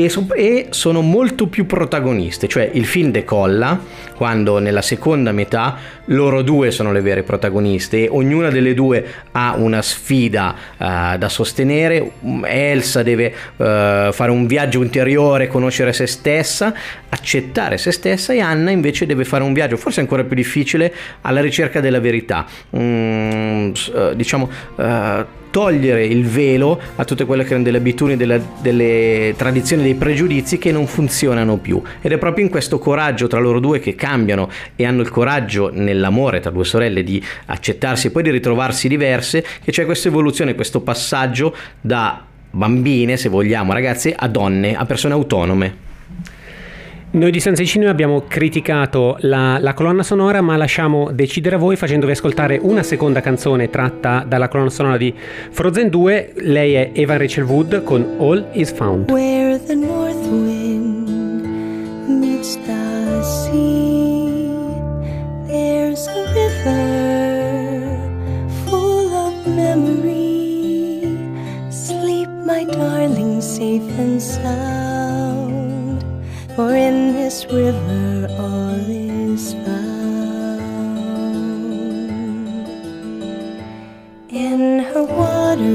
e, 0.00 0.12
e 0.36 0.66
sono 0.70 1.00
molto 1.00 1.48
più 1.48 1.66
protagoniste, 1.66 2.46
cioè 2.46 2.70
il 2.72 2.86
film 2.86 3.10
decolla 3.10 3.80
quando 4.14 4.60
nella 4.60 4.80
seconda 4.80 5.32
metà 5.32 5.76
loro 6.06 6.42
due 6.42 6.70
sono 6.70 6.92
le 6.92 7.00
vere 7.00 7.24
protagoniste 7.24 8.04
e 8.04 8.08
ognuna 8.08 8.48
delle 8.48 8.74
due 8.74 9.04
ha 9.32 9.56
una 9.56 9.82
sfida 9.82 10.54
eh, 10.78 11.18
da 11.18 11.28
sostenere. 11.28 12.12
Elsa 12.44 13.02
deve 13.02 13.34
eh, 13.56 14.10
fare 14.12 14.30
un 14.30 14.46
viaggio 14.46 14.82
interiore, 14.82 15.48
conoscere 15.48 15.92
se 15.92 16.06
stessa, 16.06 16.72
accettare 17.08 17.76
se 17.76 17.90
stessa 17.90 18.32
e 18.32 18.38
Anna 18.38 18.70
invece 18.70 19.04
deve 19.04 19.24
fare 19.24 19.42
un 19.42 19.52
viaggio 19.52 19.76
forse 19.76 19.98
ancora 19.98 20.22
più 20.22 20.36
difficile 20.36 20.94
alla 21.22 21.40
ricerca 21.40 21.80
della 21.80 21.98
verità. 21.98 22.46
Mm, 22.76 23.72
eh, 23.94 24.12
diciamo 24.14 24.48
eh, 24.78 25.46
togliere 25.50 26.04
il 26.04 26.26
velo 26.26 26.80
a 26.96 27.04
tutte 27.04 27.24
quelle 27.24 27.42
che 27.42 27.50
erano 27.50 27.64
delle 27.64 27.78
abitudini, 27.78 28.16
delle, 28.16 28.42
delle 28.60 29.34
tradizioni, 29.36 29.82
dei 29.82 29.94
pregiudizi 29.94 30.58
che 30.58 30.72
non 30.72 30.86
funzionano 30.86 31.56
più. 31.56 31.80
Ed 32.00 32.12
è 32.12 32.18
proprio 32.18 32.44
in 32.44 32.50
questo 32.50 32.78
coraggio 32.78 33.26
tra 33.26 33.40
loro 33.40 33.60
due 33.60 33.80
che 33.80 33.94
cambiano 33.94 34.48
e 34.76 34.84
hanno 34.84 35.02
il 35.02 35.10
coraggio 35.10 35.70
nell'amore 35.72 36.40
tra 36.40 36.50
due 36.50 36.64
sorelle 36.64 37.02
di 37.02 37.22
accettarsi 37.46 38.08
e 38.08 38.10
poi 38.10 38.22
di 38.22 38.30
ritrovarsi 38.30 38.88
diverse, 38.88 39.44
che 39.62 39.72
c'è 39.72 39.84
questa 39.84 40.08
evoluzione, 40.08 40.54
questo 40.54 40.80
passaggio 40.80 41.54
da 41.80 42.24
bambine, 42.50 43.16
se 43.16 43.28
vogliamo, 43.28 43.72
ragazze, 43.72 44.14
a 44.14 44.28
donne, 44.28 44.74
a 44.76 44.84
persone 44.84 45.14
autonome. 45.14 45.87
Noi 47.10 47.30
di 47.30 47.40
Senza 47.40 47.64
Cinema 47.64 47.90
abbiamo 47.90 48.24
criticato 48.28 49.16
la, 49.20 49.58
la 49.58 49.72
colonna 49.72 50.02
sonora, 50.02 50.42
ma 50.42 50.58
lasciamo 50.58 51.10
decidere 51.10 51.54
a 51.56 51.58
voi 51.58 51.74
facendovi 51.74 52.12
ascoltare 52.12 52.58
una 52.60 52.82
seconda 52.82 53.22
canzone 53.22 53.70
tratta 53.70 54.24
dalla 54.28 54.48
colonna 54.48 54.68
sonora 54.68 54.98
di 54.98 55.14
Frozen 55.50 55.88
2. 55.88 56.32
Lei 56.36 56.74
è 56.74 56.90
Eva 56.92 57.16
Rachel 57.16 57.44
Wood 57.44 57.82
con 57.82 58.16
All 58.18 58.48
Is 58.52 58.72
Found. 58.72 59.10
Where 59.10 59.58
the 59.58 59.74
north 59.74 60.22
wind 60.26 61.08
meets 62.06 62.58
the 62.66 63.22
sea, 63.22 64.52
there's 65.46 66.06
a 66.08 66.30
river 66.34 67.96
full 68.66 69.10
of 69.14 69.46
memory. 69.46 71.16
Sleep, 71.70 72.28
my 72.44 72.66
darling, 72.66 73.40
safe 73.40 73.88
and 73.98 74.20
sound. 74.20 74.77
For 76.58 76.74
in 76.74 77.14
this 77.14 77.46
river 77.46 78.26
all 78.36 78.90
is 78.90 79.54
found. 79.54 80.58
In 84.28 84.80
her 84.80 85.04
waters 85.04 85.68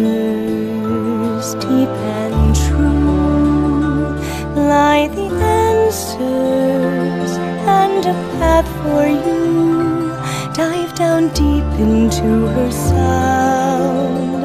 deep 1.54 1.94
and 2.20 2.54
true 2.54 4.20
lie 4.62 5.08
the 5.08 5.30
answers 5.62 7.32
and 7.66 8.06
a 8.06 8.14
path 8.38 8.68
for 8.84 9.06
you. 9.08 10.12
Dive 10.54 10.94
down 10.96 11.30
deep 11.30 11.70
into 11.80 12.48
her 12.56 12.72
sound, 12.72 14.42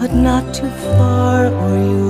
but 0.00 0.12
not 0.12 0.52
too 0.52 0.70
far 0.98 1.46
or 1.46 1.76
you'll 1.78 2.05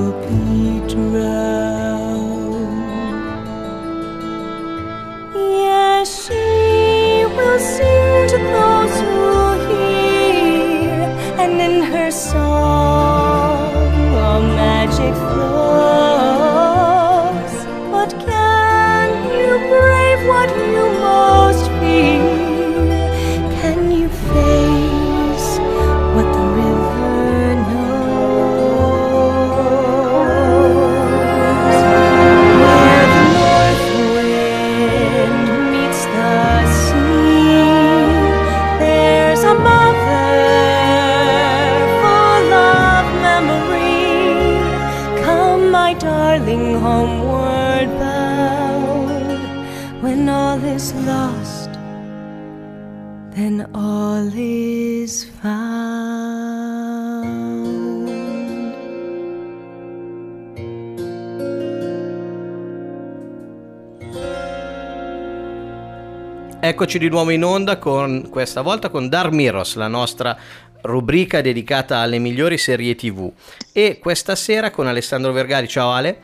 Eccoci 66.76 66.98
di 66.98 67.08
nuovo 67.08 67.30
in 67.30 67.42
onda 67.42 67.78
con 67.78 68.28
questa 68.28 68.60
volta 68.60 68.90
con 68.90 69.08
Dark 69.08 69.32
Mirrors, 69.32 69.76
la 69.76 69.88
nostra 69.88 70.36
rubrica 70.82 71.40
dedicata 71.40 72.00
alle 72.00 72.18
migliori 72.18 72.58
serie 72.58 72.94
TV. 72.94 73.32
E 73.72 73.98
questa 73.98 74.34
sera 74.34 74.70
con 74.70 74.86
Alessandro 74.86 75.32
Vergari, 75.32 75.68
ciao 75.68 75.92
Ale. 75.92 76.18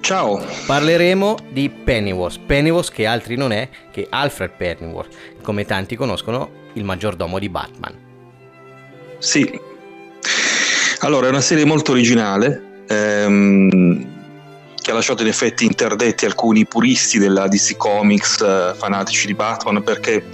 Ciao. 0.00 0.44
Parleremo 0.66 1.36
di 1.50 1.70
Pennyworth. 1.70 2.40
Pennyworth 2.46 2.90
che 2.90 3.06
altri 3.06 3.36
non 3.36 3.52
è 3.52 3.68
che 3.92 4.08
Alfred 4.10 4.50
Pennyworth, 4.56 5.14
come 5.40 5.64
tanti 5.64 5.94
conoscono, 5.94 6.50
il 6.72 6.82
maggiordomo 6.82 7.38
di 7.38 7.48
Batman. 7.48 7.94
Sì. 9.18 9.48
Allora, 11.02 11.28
è 11.28 11.30
una 11.30 11.40
serie 11.40 11.64
molto 11.64 11.92
originale 11.92 12.82
ehm, 12.88 14.17
che 14.88 14.94
ha 14.94 14.96
lasciato 14.96 15.20
in 15.20 15.28
effetti 15.28 15.66
interdetti 15.66 16.24
alcuni 16.24 16.64
puristi 16.64 17.18
della 17.18 17.46
DC 17.46 17.76
Comics 17.76 18.40
eh, 18.40 18.72
fanatici 18.74 19.26
di 19.26 19.34
Batman 19.34 19.82
perché 19.82 20.24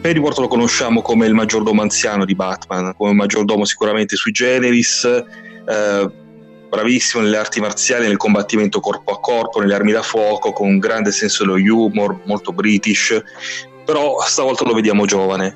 Pennyworth 0.00 0.38
lo 0.38 0.48
conosciamo 0.48 1.02
come 1.02 1.26
il 1.26 1.34
maggiordomo 1.34 1.82
anziano 1.82 2.24
di 2.24 2.34
Batman, 2.34 2.94
come 2.96 3.12
maggiordomo 3.12 3.66
sicuramente 3.66 4.16
sui 4.16 4.32
generis, 4.32 5.04
eh, 5.04 6.10
bravissimo 6.70 7.22
nelle 7.22 7.36
arti 7.36 7.60
marziali, 7.60 8.06
nel 8.06 8.16
combattimento 8.16 8.80
corpo 8.80 9.12
a 9.12 9.20
corpo, 9.20 9.60
nelle 9.60 9.74
armi 9.74 9.92
da 9.92 10.00
fuoco, 10.00 10.52
con 10.52 10.68
un 10.68 10.78
grande 10.78 11.12
senso 11.12 11.44
dello 11.44 11.56
humor, 11.74 12.18
molto 12.24 12.54
british, 12.54 13.22
però 13.84 14.22
stavolta 14.22 14.64
lo 14.64 14.72
vediamo 14.72 15.04
giovane. 15.04 15.54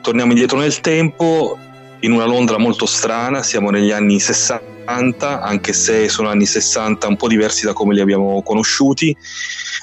Torniamo 0.00 0.30
indietro 0.30 0.58
nel 0.58 0.78
tempo, 0.78 1.58
in 2.00 2.12
una 2.12 2.26
Londra 2.26 2.56
molto 2.56 2.86
strana, 2.86 3.42
siamo 3.42 3.70
negli 3.70 3.90
anni 3.90 4.20
60, 4.20 4.73
anche 4.86 5.72
se 5.72 6.08
sono 6.08 6.28
anni 6.28 6.46
60 6.46 7.06
un 7.06 7.16
po' 7.16 7.28
diversi 7.28 7.64
da 7.64 7.72
come 7.72 7.94
li 7.94 8.00
abbiamo 8.00 8.42
conosciuti. 8.42 9.16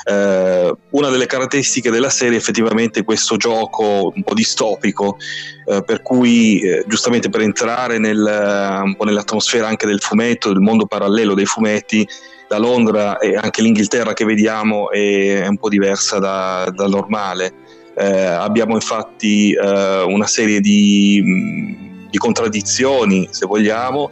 Eh, 0.03 0.75
una 0.89 1.09
delle 1.09 1.25
caratteristiche 1.25 1.91
della 1.91 2.09
serie 2.09 2.35
è 2.35 2.39
effettivamente 2.39 3.03
questo 3.03 3.37
gioco 3.37 4.11
un 4.13 4.23
po' 4.23 4.33
distopico, 4.33 5.17
eh, 5.65 5.83
per 5.83 6.01
cui 6.01 6.61
eh, 6.61 6.83
giustamente 6.87 7.29
per 7.29 7.41
entrare 7.41 7.99
nel, 7.99 8.81
un 8.83 8.95
po' 8.95 9.03
nell'atmosfera 9.03 9.67
anche 9.67 9.85
del 9.85 10.01
fumetto, 10.01 10.49
del 10.49 10.61
mondo 10.61 10.85
parallelo 10.85 11.33
dei 11.33 11.45
fumetti, 11.45 12.07
la 12.47 12.57
Londra 12.57 13.17
e 13.17 13.35
anche 13.35 13.61
l'Inghilterra 13.61 14.13
che 14.13 14.25
vediamo 14.25 14.91
è, 14.91 15.41
è 15.41 15.47
un 15.47 15.57
po' 15.57 15.69
diversa 15.69 16.19
da- 16.19 16.69
dal 16.73 16.89
normale. 16.89 17.53
Eh, 17.95 18.05
abbiamo 18.05 18.75
infatti 18.75 19.53
eh, 19.53 20.01
una 20.01 20.27
serie 20.27 20.59
di, 20.59 22.07
di 22.09 22.17
contraddizioni, 22.17 23.27
se 23.31 23.45
vogliamo, 23.45 24.09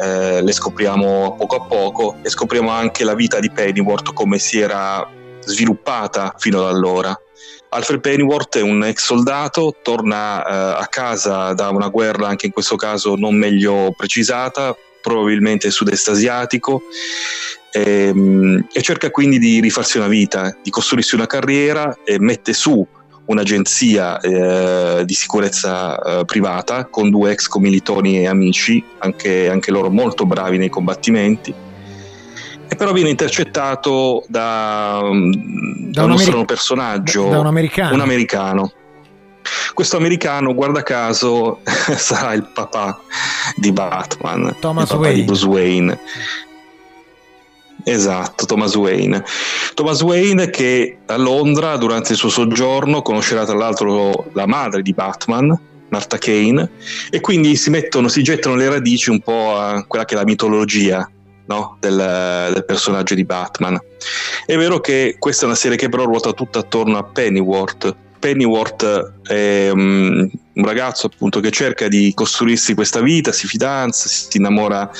eh, 0.00 0.42
le 0.42 0.52
scopriamo 0.52 1.34
poco 1.36 1.56
a 1.56 1.60
poco 1.66 2.16
e 2.22 2.30
scopriamo 2.30 2.70
anche 2.70 3.04
la 3.04 3.14
vita 3.14 3.40
di 3.40 3.50
Pennyworth 3.50 4.12
come 4.12 4.38
si 4.38 4.58
era 4.58 5.06
sviluppata 5.40 6.34
fino 6.38 6.60
ad 6.60 6.74
allora. 6.74 7.18
Alfred 7.70 8.00
Pennyworth 8.00 8.56
è 8.56 8.62
un 8.62 8.84
ex 8.84 9.04
soldato, 9.04 9.76
torna 9.82 10.44
eh, 10.44 10.82
a 10.82 10.86
casa 10.86 11.52
da 11.52 11.68
una 11.68 11.88
guerra, 11.88 12.28
anche 12.28 12.46
in 12.46 12.52
questo 12.52 12.76
caso 12.76 13.14
non 13.14 13.34
meglio 13.34 13.92
precisata, 13.96 14.74
probabilmente 15.02 15.70
sud-est 15.70 16.08
asiatico, 16.08 16.82
ehm, 17.72 18.68
e 18.72 18.82
cerca 18.82 19.10
quindi 19.10 19.38
di 19.38 19.60
rifarsi 19.60 19.98
una 19.98 20.08
vita, 20.08 20.56
di 20.62 20.70
costruirsi 20.70 21.14
una 21.14 21.26
carriera 21.26 21.98
e 22.04 22.18
mette 22.18 22.54
su 22.54 22.86
un'agenzia 23.28 24.20
eh, 24.20 25.04
di 25.04 25.14
sicurezza 25.14 26.00
eh, 26.00 26.24
privata 26.24 26.86
con 26.86 27.10
due 27.10 27.32
ex 27.32 27.46
commilitoni 27.46 28.18
e 28.18 28.26
amici, 28.26 28.82
anche, 28.98 29.48
anche 29.48 29.70
loro 29.70 29.90
molto 29.90 30.24
bravi 30.26 30.58
nei 30.58 30.68
combattimenti. 30.68 31.54
E 32.70 32.76
però 32.76 32.92
viene 32.92 33.10
intercettato 33.10 34.24
da, 34.28 35.00
mm, 35.02 35.32
da 35.90 36.00
un 36.02 36.04
uno 36.04 36.04
ameri- 36.04 36.22
strano 36.22 36.44
personaggio, 36.44 37.28
da 37.28 37.38
un 37.38 37.46
americano. 37.46 37.94
un 37.94 38.00
americano. 38.00 38.72
Questo 39.72 39.96
americano, 39.96 40.54
guarda 40.54 40.82
caso, 40.82 41.60
sarà 41.64 42.32
il 42.32 42.50
papà 42.52 43.00
di 43.56 43.72
Batman, 43.72 44.56
Thomas 44.60 44.84
il 44.84 44.88
papà 44.88 45.00
Wayne. 45.00 45.14
di 45.14 45.22
Bruce 45.24 45.46
Wayne. 45.46 45.98
Esatto, 47.88 48.44
Thomas 48.44 48.74
Wayne. 48.74 49.24
Thomas 49.74 50.02
Wayne 50.02 50.50
che 50.50 50.98
a 51.06 51.16
Londra 51.16 51.76
durante 51.76 52.12
il 52.12 52.18
suo 52.18 52.28
soggiorno 52.28 53.00
conoscerà 53.00 53.46
tra 53.46 53.56
l'altro 53.56 54.26
la 54.34 54.46
madre 54.46 54.82
di 54.82 54.92
Batman, 54.92 55.58
Martha 55.88 56.18
Kane, 56.18 56.70
e 57.10 57.20
quindi 57.20 57.56
si 57.56 57.70
mettono, 57.70 58.08
si 58.08 58.22
gettano 58.22 58.56
le 58.56 58.68
radici 58.68 59.08
un 59.08 59.20
po' 59.20 59.56
a 59.56 59.84
quella 59.86 60.04
che 60.04 60.14
è 60.14 60.18
la 60.18 60.24
mitologia 60.24 61.10
no? 61.46 61.76
del, 61.80 62.50
del 62.52 62.64
personaggio 62.66 63.14
di 63.14 63.24
Batman. 63.24 63.80
È 64.44 64.56
vero 64.56 64.80
che 64.80 65.16
questa 65.18 65.44
è 65.44 65.46
una 65.46 65.56
serie 65.56 65.78
che 65.78 65.88
però 65.88 66.04
ruota 66.04 66.32
tutta 66.32 66.58
attorno 66.58 66.98
a 66.98 67.04
Pennyworth. 67.04 67.94
Pennyworth 68.18 69.12
è 69.22 69.70
um, 69.70 70.28
un 70.58 70.64
ragazzo 70.64 71.06
appunto 71.06 71.38
che 71.38 71.50
cerca 71.50 71.86
di 71.86 72.12
costruirsi 72.14 72.74
questa 72.74 73.00
vita, 73.00 73.30
si 73.30 73.46
fidanza, 73.46 74.08
si 74.08 74.38
innamora 74.38 74.90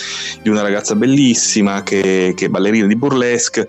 di 0.40 0.48
una 0.48 0.62
ragazza 0.62 0.94
bellissima 0.94 1.82
che, 1.82 2.32
che 2.36 2.44
è 2.44 2.48
ballerina 2.48 2.86
di 2.86 2.94
burlesque, 2.94 3.66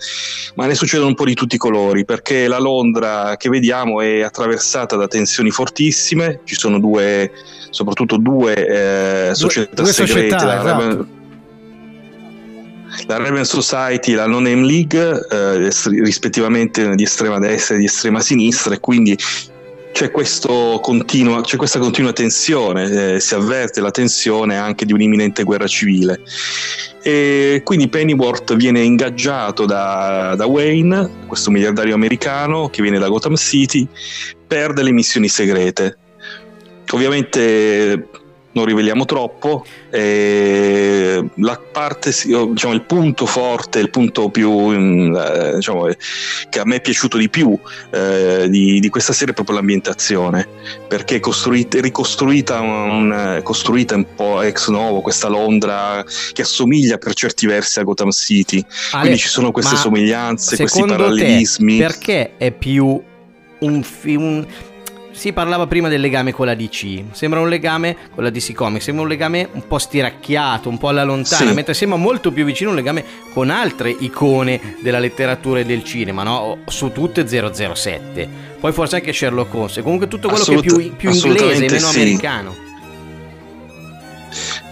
ma 0.56 0.68
ne 0.68 0.76
succedono 0.76 1.10
un 1.10 1.16
po' 1.16 1.26
di 1.26 1.34
tutti 1.34 1.56
i 1.56 1.58
colori 1.58 2.06
perché 2.06 2.48
la 2.48 2.60
Londra 2.60 3.36
che 3.38 3.50
vediamo 3.50 4.02
è 4.02 4.22
attraversata 4.22 4.96
da 4.96 5.08
tensioni 5.08 5.50
fortissime, 5.50 6.42
ci 6.44 6.56
sono 6.56 6.80
due, 6.80 7.32
soprattutto 7.72 8.18
due 8.18 9.30
eh, 9.30 9.34
società 9.34 9.82
due 9.82 9.92
segrete, 9.92 10.30
società, 10.30 10.46
la 10.46 10.60
esatto. 10.60 10.80
Raven- 10.80 11.18
la 13.08 13.18
Raven 13.18 13.46
Society 13.46 14.14
e 14.14 14.16
la 14.16 14.28
No 14.28 14.40
Name 14.40 14.66
League, 14.66 15.28
eh, 15.32 15.70
rispettivamente 16.02 16.96
di 16.96 17.04
estrema 17.04 17.40
destra 17.40 17.76
e 17.76 17.80
di 17.80 17.86
estrema 17.86 18.20
sinistra, 18.20 18.74
e 18.74 18.80
quindi 18.80 19.18
c'è, 19.92 20.12
questo 20.12 20.80
continua- 20.82 21.42
c'è 21.42 21.58
questa 21.58 21.80
continua 21.80 22.14
tensione, 22.14 23.16
eh, 23.16 23.20
si 23.20 23.34
avverte 23.34 23.82
la 23.82 23.92
tensione 23.92 24.58
anche 24.58 24.86
di 24.86 24.94
un'imminente 24.94 25.44
guerra 25.44 25.68
civile. 25.68 26.22
E 27.02 27.62
quindi 27.64 27.88
Pennyworth 27.88 28.56
viene 28.56 28.82
ingaggiato 28.82 29.66
da, 29.66 30.36
da 30.36 30.46
Wayne, 30.46 31.10
questo 31.28 31.52
miliardario 31.52 31.96
americano 31.96 32.70
che 32.70 32.82
viene 32.82 33.00
da 33.00 33.08
Gotham 33.08 33.36
City, 33.36 33.88
per 34.48 34.74
delle 34.74 34.92
missioni 34.92 35.28
segrete. 35.28 35.98
Ovviamente 36.92 38.09
non 38.52 38.66
riveliamo 38.66 39.06
troppo, 39.06 39.66
eh, 39.92 41.24
la 41.36 41.62
parte, 41.72 42.10
diciamo, 42.10 42.74
il 42.74 42.82
punto 42.82 43.26
forte, 43.26 43.80
il 43.80 43.90
punto 43.90 44.30
più 44.30 44.52
mm, 44.52 45.16
eh, 45.16 45.52
diciamo, 45.56 45.88
eh, 45.88 45.98
che 46.50 46.60
a 46.60 46.66
me 46.66 46.78
è 46.78 46.82
piaciuto 46.82 47.18
di 47.18 47.30
più 47.30 47.58
eh, 47.92 48.48
di, 48.50 48.80
di 48.80 48.90
questa 48.90 49.14
serie 49.14 49.34
è 49.34 49.36
proprio 49.36 49.56
l'ambientazione, 49.58 50.48
perché 50.88 51.18
è 51.18 51.20
costruita, 51.20 51.78
è 51.78 51.82
ricostruita 51.82 52.60
un, 52.60 53.42
costruita 53.44 53.96
un 53.96 54.06
po' 54.16 54.42
ex 54.42 54.70
novo 54.70 55.02
questa 55.02 55.28
Londra 55.28 56.04
che 56.34 56.42
assomiglia 56.42 56.98
per 56.98 57.14
certi 57.14 57.46
versi 57.46 57.80
a 57.80 57.84
Gotham 57.84 58.12
City, 58.12 58.64
Ale, 58.92 59.02
quindi 59.02 59.20
ci 59.20 59.28
sono 59.28 59.52
queste 59.52 59.76
somiglianze, 59.76 60.58
questi 60.58 60.84
parallelismi. 60.84 61.78
perché 61.78 62.38
è 62.38 62.52
più 62.52 63.02
un 63.60 63.84
film 63.84 64.46
si 65.20 65.34
parlava 65.34 65.68
prima 65.68 65.90
del 65.90 66.00
legame 66.00 66.32
con 66.32 66.46
la 66.46 66.56
DC, 66.56 67.04
sembra 67.12 67.42
un 67.42 67.50
legame 67.50 67.98
con 68.16 68.24
la 68.24 68.30
DC 68.30 68.54
Comics, 68.54 68.86
sembra 68.86 69.04
un 69.04 69.10
legame 69.10 69.50
un 69.52 69.68
po' 69.68 69.78
stiracchiato, 69.78 70.70
un 70.70 70.78
po' 70.78 70.88
alla 70.88 71.04
lontana, 71.04 71.50
Sì. 71.50 71.54
mentre 71.54 71.74
sembra 71.74 71.98
molto 71.98 72.32
più 72.32 72.46
vicino 72.46 72.70
un 72.70 72.78
legame 72.78 73.04
con 73.34 73.50
altre 73.50 73.90
icone 74.00 74.78
della 74.82 75.00
letteratura 75.00 75.60
e 75.60 75.66
del 75.66 75.84
cinema, 75.84 76.24
no? 76.24 76.60
Su 76.68 76.94
tutte 76.94 77.28
007. 77.28 78.30
Poi 78.62 78.72
forse 78.72 78.96
anche 78.96 79.12
Sherlock 79.12 79.54
Holmes, 79.54 79.82
comunque 79.84 80.08
tutto 80.08 80.30
quello 80.30 80.44
Assolut- 80.44 80.66
che 80.66 80.70
è 80.70 80.88
più, 80.96 80.96
più 80.96 81.10
inglese, 81.12 81.66
meno 81.66 81.88
sì. 81.88 82.00
americano. 82.00 82.56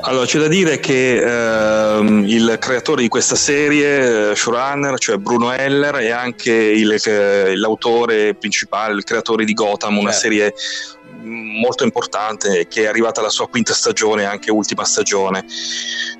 Allora, 0.07 0.25
c'è 0.25 0.39
da 0.39 0.47
dire 0.47 0.79
che 0.79 1.17
ehm, 1.17 2.23
il 2.27 2.55
creatore 2.61 3.01
di 3.01 3.09
questa 3.09 3.35
serie, 3.35 4.29
eh, 4.31 4.35
showrunner, 4.37 4.97
cioè 4.97 5.17
Bruno 5.17 5.51
Heller, 5.51 5.95
è 5.95 6.11
anche 6.11 6.53
il- 6.53 6.95
eh, 7.05 7.57
l'autore 7.57 8.33
principale, 8.33 8.93
il 8.93 9.03
creatore 9.03 9.43
di 9.43 9.51
Gotham, 9.51 9.97
una 9.97 10.11
Certo. 10.13 10.19
serie 10.29 10.53
molto 11.23 11.83
importante 11.83 12.67
che 12.67 12.83
è 12.83 12.87
arrivata 12.87 13.19
alla 13.19 13.29
sua 13.29 13.47
quinta 13.47 13.73
stagione, 13.73 14.25
anche 14.25 14.51
ultima 14.51 14.83
stagione. 14.83 15.45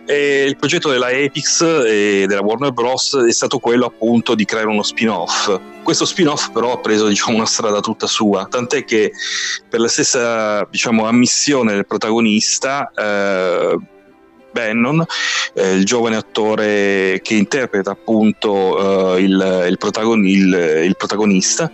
E 0.05 0.43
il 0.43 0.57
progetto 0.57 0.89
della 0.89 1.09
Epix 1.09 1.61
e 1.61 2.25
della 2.27 2.41
Warner 2.41 2.71
Bros. 2.71 3.25
è 3.27 3.31
stato 3.31 3.59
quello 3.59 3.85
appunto 3.85 4.35
di 4.35 4.45
creare 4.45 4.67
uno 4.67 4.83
spin-off. 4.83 5.59
Questo 5.83 6.05
spin-off 6.05 6.49
però 6.51 6.73
ha 6.73 6.79
preso 6.79 7.07
diciamo, 7.07 7.37
una 7.37 7.45
strada 7.45 7.79
tutta 7.79 8.07
sua, 8.07 8.45
tant'è 8.49 8.83
che 8.83 9.11
per 9.69 9.79
la 9.79 9.87
stessa 9.87 10.65
diciamo, 10.69 11.05
ammissione 11.05 11.73
del 11.73 11.85
protagonista, 11.85 12.91
eh, 12.95 13.77
Bannon, 14.57 15.05
eh, 15.53 15.73
il 15.73 15.85
giovane 15.85 16.15
attore 16.15 17.19
che 17.21 17.35
interpreta 17.35 17.91
appunto 17.91 19.15
eh, 19.15 19.21
il, 19.21 19.65
il 19.69 19.77
protagoni- 19.77 20.31
il- 20.31 20.81
il 20.85 20.95
protagonista, 20.97 21.71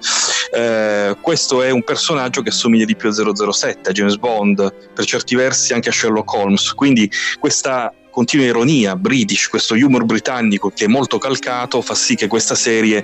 eh, 0.52 1.16
questo 1.22 1.62
è 1.62 1.70
un 1.70 1.84
personaggio 1.84 2.42
che 2.42 2.50
assomiglia 2.50 2.86
di 2.86 2.96
più 2.96 3.10
a 3.10 3.14
007, 3.52 3.90
a 3.90 3.92
James 3.94 4.18
Bond, 4.18 4.74
per 4.94 5.06
certi 5.06 5.36
versi 5.36 5.74
anche 5.74 5.90
a 5.90 5.92
Sherlock 5.94 6.34
Holmes, 6.34 6.74
quindi 6.74 7.10
questa 7.40 7.94
continua 8.12 8.46
ironia 8.46 8.96
british, 8.96 9.48
questo 9.48 9.74
humor 9.74 10.04
britannico 10.06 10.70
che 10.70 10.86
è 10.86 10.88
molto 10.88 11.18
calcato 11.18 11.82
fa 11.82 11.96
sì 11.96 12.14
che 12.16 12.28
questa 12.28 12.54
serie 12.54 13.04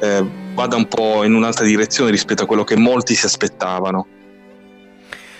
eh, 0.00 0.24
vada 0.52 0.76
un 0.76 0.86
po' 0.88 1.24
in 1.24 1.32
un'altra 1.32 1.64
direzione 1.64 2.10
rispetto 2.10 2.42
a 2.42 2.46
quello 2.46 2.62
che 2.64 2.76
molti 2.76 3.14
si 3.14 3.24
aspettavano. 3.24 4.06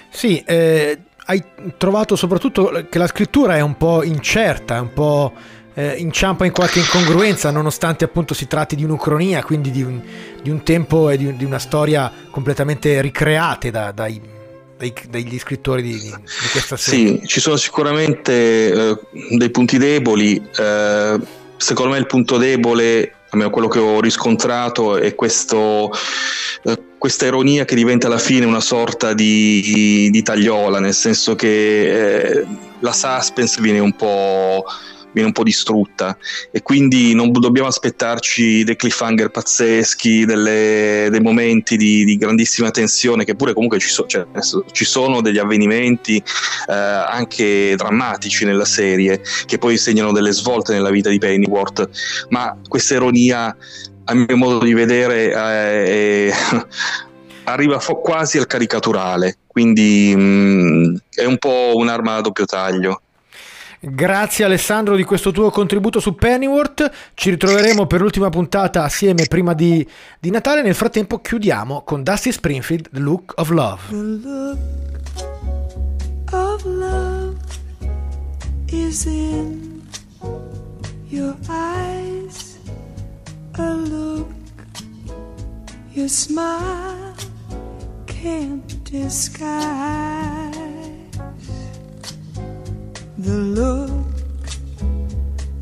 Sì, 0.09 0.43
eh, 0.47 0.99
hai 1.27 1.43
trovato 1.77 2.17
soprattutto 2.17 2.87
che 2.89 2.99
la 2.99 3.07
scrittura 3.07 3.57
è 3.57 3.61
un 3.61 3.77
po' 3.77 4.03
incerta, 4.03 4.77
è 4.77 4.81
un 4.81 4.93
po' 4.93 5.33
eh, 5.75 5.95
inciampa 5.99 6.45
in 6.45 6.53
qualche 6.53 6.81
incongruenza, 6.81 7.51
nonostante 7.51 8.05
appunto 8.05 8.35
si 8.35 8.47
tratti 8.47 8.77
di 8.77 8.85
un'ucronia, 8.85 9.43
quindi 9.43 9.71
di 9.71 9.83
un, 9.83 10.01
di 10.43 10.51
un 10.51 10.63
tempo 10.63 11.09
e 11.09 11.17
di, 11.17 11.35
di 11.37 11.45
una 11.45 11.59
storia 11.59 12.11
completamente 12.31 13.01
ricreate 13.01 13.71
da- 13.71 13.93
dai- 13.93 14.21
dai- 14.77 14.93
dagli 15.09 15.39
scrittori 15.39 15.83
di, 15.83 15.99
di- 15.99 16.15
questa 16.51 16.77
serie. 16.77 17.21
Sì, 17.21 17.27
ci 17.27 17.41
sono 17.41 17.57
sicuramente 17.57 18.73
eh, 18.73 18.99
dei 19.31 19.51
punti 19.51 19.79
deboli. 19.79 20.43
eh, 20.59 21.21
secondo 21.57 21.93
me 21.93 21.99
il 21.99 22.07
punto 22.07 22.37
debole, 22.39 23.15
almeno 23.33 23.51
quello 23.51 23.69
che 23.69 23.79
ho 23.79 24.01
riscontrato, 24.01 24.97
è 24.97 25.15
questo, 25.15 25.91
eh, 26.65 26.79
questa 26.99 27.27
ironia 27.27 27.65
che 27.65 27.75
diventa 27.75 28.07
alla 28.07 28.19
fine 28.19 28.45
una 28.45 28.61
sorta 28.61 29.15
di, 29.15 30.09
di 30.11 30.23
tagliola, 30.23 30.79
nel 30.79 30.95
senso 30.95 31.35
che 31.35 32.29
eh, 32.31 32.47
la 32.81 32.93
suspense 32.93 33.61
viene 33.61 33.79
un 33.79 33.95
po'. 33.95 34.65
Viene 35.13 35.29
un 35.29 35.35
po' 35.35 35.43
distrutta. 35.43 36.17
E 36.51 36.63
quindi 36.63 37.15
non 37.15 37.31
dobbiamo 37.33 37.69
aspettarci 37.69 38.65
dei 38.65 38.77
cliffhanger 38.77 39.31
pazzeschi, 39.31 40.25
delle- 40.25 41.09
dei 41.11 41.21
momenti 41.21 41.77
di, 41.77 42.05
di 42.05 42.17
grandissima 42.17 42.71
tensione, 42.71 43.25
che 43.25 43.35
pure 43.35 43.53
comunque 43.53 43.79
ci, 43.79 43.89
so- 43.89 44.07
cioè, 44.07 44.27
ci 44.73 44.85
sono 44.85 45.21
degli 45.21 45.39
avvenimenti 45.39 46.17
eh, 46.17 46.73
anche 46.73 47.75
drammatici 47.77 48.45
nella 48.45 48.65
serie 48.65 49.21
che 49.47 49.59
poi 49.59 49.77
segnano 49.79 50.13
delle 50.13 50.33
svolte 50.33 50.73
nella 50.73 50.91
vita 50.91 51.09
di 51.11 51.19
Pennyworth, 51.19 51.89
ma 52.31 52.57
questa 52.69 52.95
ironia 52.95 53.55
a 54.05 54.15
mio 54.15 54.37
modo 54.37 54.65
di 54.65 54.73
vedere 54.75 55.31
eh, 55.31 56.29
è- 56.31 56.35
arriva 57.45 57.79
fo- 57.81 57.97
quasi 58.01 58.39
al 58.39 58.47
caricaturale, 58.47 59.39
quindi 59.47 60.13
mm, 60.17 60.97
è 61.15 61.25
un 61.25 61.39
po' 61.39 61.73
un'arma 61.75 62.17
a 62.17 62.21
doppio 62.21 62.45
taglio. 62.45 63.03
Grazie 63.85 64.45
Alessandro 64.45 64.95
di 64.95 65.03
questo 65.03 65.33
tuo 65.33 65.51
contributo 65.51 65.99
su 65.99 66.15
Pennyworth. 66.15 66.89
Ci 67.15 67.31
ritroveremo 67.31 67.89
per 67.89 68.01
l'ultima 68.01 68.29
puntata 68.29 68.85
assieme 68.85 69.27
prima 69.27 69.55
di, 69.55 69.85
di 70.21 70.31
Natale. 70.31 70.63
Nel 70.63 70.77
frattempo 70.77 71.19
chiudiamo 71.19 71.83
con 71.83 72.05
Dusty 72.05 72.31
Springfield, 72.31 72.91
The 72.93 73.01
Look 73.01 73.33
of 73.35 73.51
Love. 73.51 73.81
The 73.89 73.97
look 73.97 74.59
of 76.31 76.65
love 76.65 77.37
is 78.69 79.05
in 79.05 79.83
your 81.09 81.35
eyes. 81.49 82.61
A 83.55 83.75
look 83.75 84.29
your 85.93 86.09
smile 86.09 87.15
can't 88.07 88.81
disguise. 88.89 90.62
The 93.23 93.39
look 93.39 93.91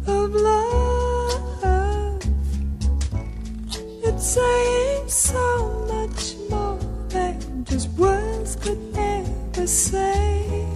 of 0.06 0.34
love. 0.34 2.22
It's 4.02 4.26
saying 4.26 5.08
so 5.08 5.84
much 5.86 6.36
more 6.48 6.78
than 7.10 7.64
just 7.66 7.90
words 7.98 8.56
could 8.56 8.80
ever 8.96 9.66
say. 9.66 10.66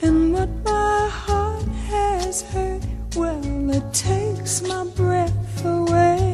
And 0.00 0.32
what 0.32 0.48
my 0.64 1.08
heart 1.10 1.66
has 1.90 2.42
heard, 2.42 2.86
well, 3.16 3.70
it 3.70 3.92
takes 3.92 4.62
my 4.62 4.84
breath 4.94 5.64
away 5.64 6.31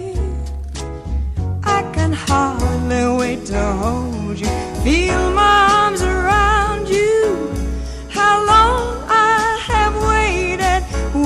can 2.09 2.17
hardly 2.17 3.19
wait 3.19 3.45
to 3.45 3.63
hold 3.83 4.39
you. 4.39 4.47
Feel 4.83 5.31
my 5.33 5.57
arms 5.81 6.03
around 6.03 6.89
you. 6.89 7.53
How 8.09 8.35
long 8.53 9.05
I 9.09 9.59
have 9.71 9.95
waited, 10.13 10.83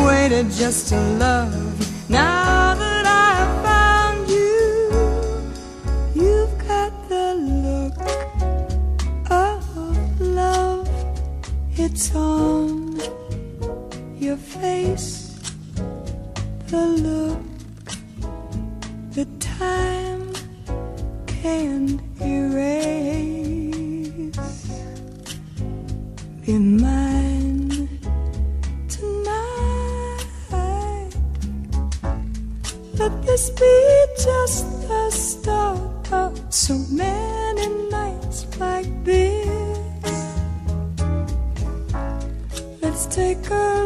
waited 0.07 0.51
just 0.51 0.89
to 0.89 0.97
love 1.25 1.55
you. 1.81 1.87
Now 2.09 2.75
that 2.75 3.05
I've 3.07 3.55
found 3.67 4.29
you, 4.29 4.91
you've 6.21 6.57
got 6.67 6.93
the 7.09 7.29
look 7.65 7.99
of 9.31 10.21
love. 10.21 10.89
It's 11.77 12.13
on 12.15 13.01
your 14.19 14.37
face, 14.37 15.39
the 16.67 16.87
look, 17.07 17.41
the 19.13 19.27
time 19.39 20.12
can't 21.43 22.01
erase. 22.21 22.71
Be 26.47 26.57
mine 26.59 27.89
tonight. 28.89 30.25
Let 32.95 33.23
this 33.27 33.51
be 33.51 34.07
just 34.23 34.67
the 34.87 35.11
start 35.11 36.13
of 36.13 36.39
so 36.55 36.75
many 36.93 37.67
nights 37.91 38.47
like 38.61 38.91
this. 39.03 39.79
Let's 42.81 43.07
take 43.07 43.51
a 43.51 43.82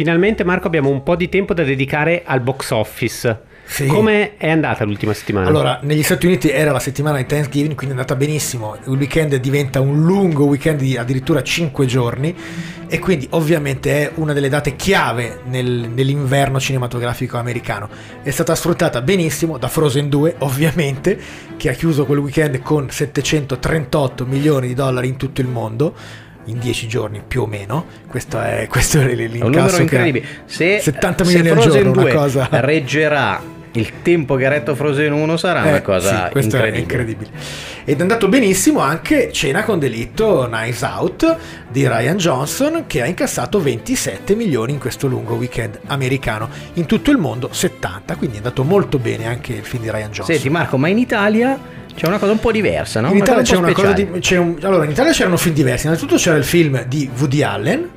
Finalmente 0.00 0.44
Marco 0.44 0.66
abbiamo 0.66 0.88
un 0.88 1.02
po' 1.02 1.14
di 1.14 1.28
tempo 1.28 1.52
da 1.52 1.62
dedicare 1.62 2.22
al 2.24 2.40
box 2.40 2.70
office. 2.70 3.42
Sì. 3.66 3.84
Come 3.84 4.38
è 4.38 4.48
andata 4.48 4.82
l'ultima 4.84 5.12
settimana? 5.12 5.46
Allora, 5.46 5.78
negli 5.82 6.02
Stati 6.02 6.24
Uniti 6.24 6.48
era 6.48 6.72
la 6.72 6.78
settimana 6.78 7.18
di 7.18 7.26
Thanksgiving, 7.26 7.74
quindi 7.74 7.94
è 7.94 7.98
andata 7.98 8.16
benissimo. 8.16 8.78
Il 8.86 8.96
weekend 8.96 9.36
diventa 9.36 9.80
un 9.80 10.02
lungo 10.02 10.46
weekend 10.46 10.80
di 10.80 10.96
addirittura 10.96 11.42
5 11.42 11.84
giorni 11.84 12.34
e 12.88 12.98
quindi 12.98 13.26
ovviamente 13.32 13.90
è 13.92 14.12
una 14.14 14.32
delle 14.32 14.48
date 14.48 14.74
chiave 14.74 15.40
nel- 15.44 15.90
nell'inverno 15.94 16.58
cinematografico 16.58 17.36
americano. 17.36 17.90
È 18.22 18.30
stata 18.30 18.54
sfruttata 18.54 19.02
benissimo 19.02 19.58
da 19.58 19.68
Frozen 19.68 20.08
2, 20.08 20.36
ovviamente, 20.38 21.20
che 21.58 21.68
ha 21.68 21.74
chiuso 21.74 22.06
quel 22.06 22.20
weekend 22.20 22.62
con 22.62 22.88
738 22.88 24.24
milioni 24.24 24.68
di 24.68 24.74
dollari 24.74 25.08
in 25.08 25.18
tutto 25.18 25.42
il 25.42 25.46
mondo. 25.46 25.94
In 26.50 26.58
10 26.58 26.88
giorni 26.88 27.22
più 27.26 27.42
o 27.42 27.46
meno, 27.46 27.86
questo 28.08 28.40
è, 28.40 28.66
questo 28.70 29.00
è 29.00 29.04
l- 29.04 29.18
È 29.18 29.24
un 29.24 29.30
numero 29.30 29.48
l'incasso 29.48 29.80
incredibile. 29.82 30.26
Se, 30.46 30.80
70 30.80 31.24
se 31.24 31.30
milioni 31.36 31.48
al 31.48 31.60
Frozen 31.62 31.82
giorno, 31.82 32.02
2 32.02 32.10
una 32.10 32.20
cosa. 32.20 32.48
reggerà 32.50 33.42
il 33.72 34.02
tempo 34.02 34.34
che 34.34 34.46
ha 34.46 34.48
retto 34.48 34.74
Frozen 34.74 35.12
1 35.12 35.36
sarà 35.36 35.60
una 35.62 35.76
Eh, 35.76 35.82
cosa 35.82 36.24
sì, 36.26 36.30
questo 36.32 36.56
incredibile. 36.56 36.76
è 36.76 36.80
incredibile. 36.80 37.30
Ed 37.84 37.98
è 37.98 38.00
andato 38.02 38.28
benissimo 38.28 38.80
anche 38.80 39.30
Cena 39.32 39.62
con 39.64 39.78
delitto 39.78 40.48
Knives 40.50 40.82
Out 40.82 41.36
di 41.68 41.86
Ryan 41.86 42.16
Johnson 42.16 42.84
che 42.86 43.00
ha 43.02 43.06
incassato 43.06 43.60
27 43.60 44.34
milioni 44.34 44.72
in 44.72 44.78
questo 44.78 45.06
lungo 45.06 45.34
weekend 45.34 45.78
americano. 45.86 46.48
In 46.74 46.86
tutto 46.86 47.10
il 47.10 47.16
mondo 47.18 47.48
70, 47.52 48.16
quindi 48.16 48.36
è 48.36 48.38
andato 48.38 48.64
molto 48.64 48.98
bene 48.98 49.26
anche 49.26 49.52
il 49.52 49.64
film 49.64 49.82
di 49.84 49.90
Ryan 49.90 50.10
Johnson. 50.10 50.34
Senti 50.34 50.50
Marco, 50.50 50.76
ma 50.76 50.88
in 50.88 50.98
Italia 50.98 51.58
c'è 51.94 52.06
una 52.06 52.18
cosa 52.18 52.32
un 52.32 52.38
po' 52.40 52.50
diversa, 52.52 53.00
no? 53.00 53.10
In 53.10 53.16
Italia 53.18 53.42
c'è 53.42 53.54
un 53.56 53.60
po' 53.60 53.66
una 53.66 53.74
cosa 53.74 53.92
di. 53.92 54.08
c'è 54.20 54.36
un- 54.36 54.58
allora, 54.62 54.84
in 54.84 54.90
Italia 54.90 55.12
c'erano 55.12 55.36
film 55.36 55.54
diversi. 55.54 55.86
Innanzitutto 55.86 56.16
c'era 56.16 56.36
il 56.36 56.44
film 56.44 56.84
di 56.86 57.08
Woody 57.18 57.42
Allen, 57.42 57.88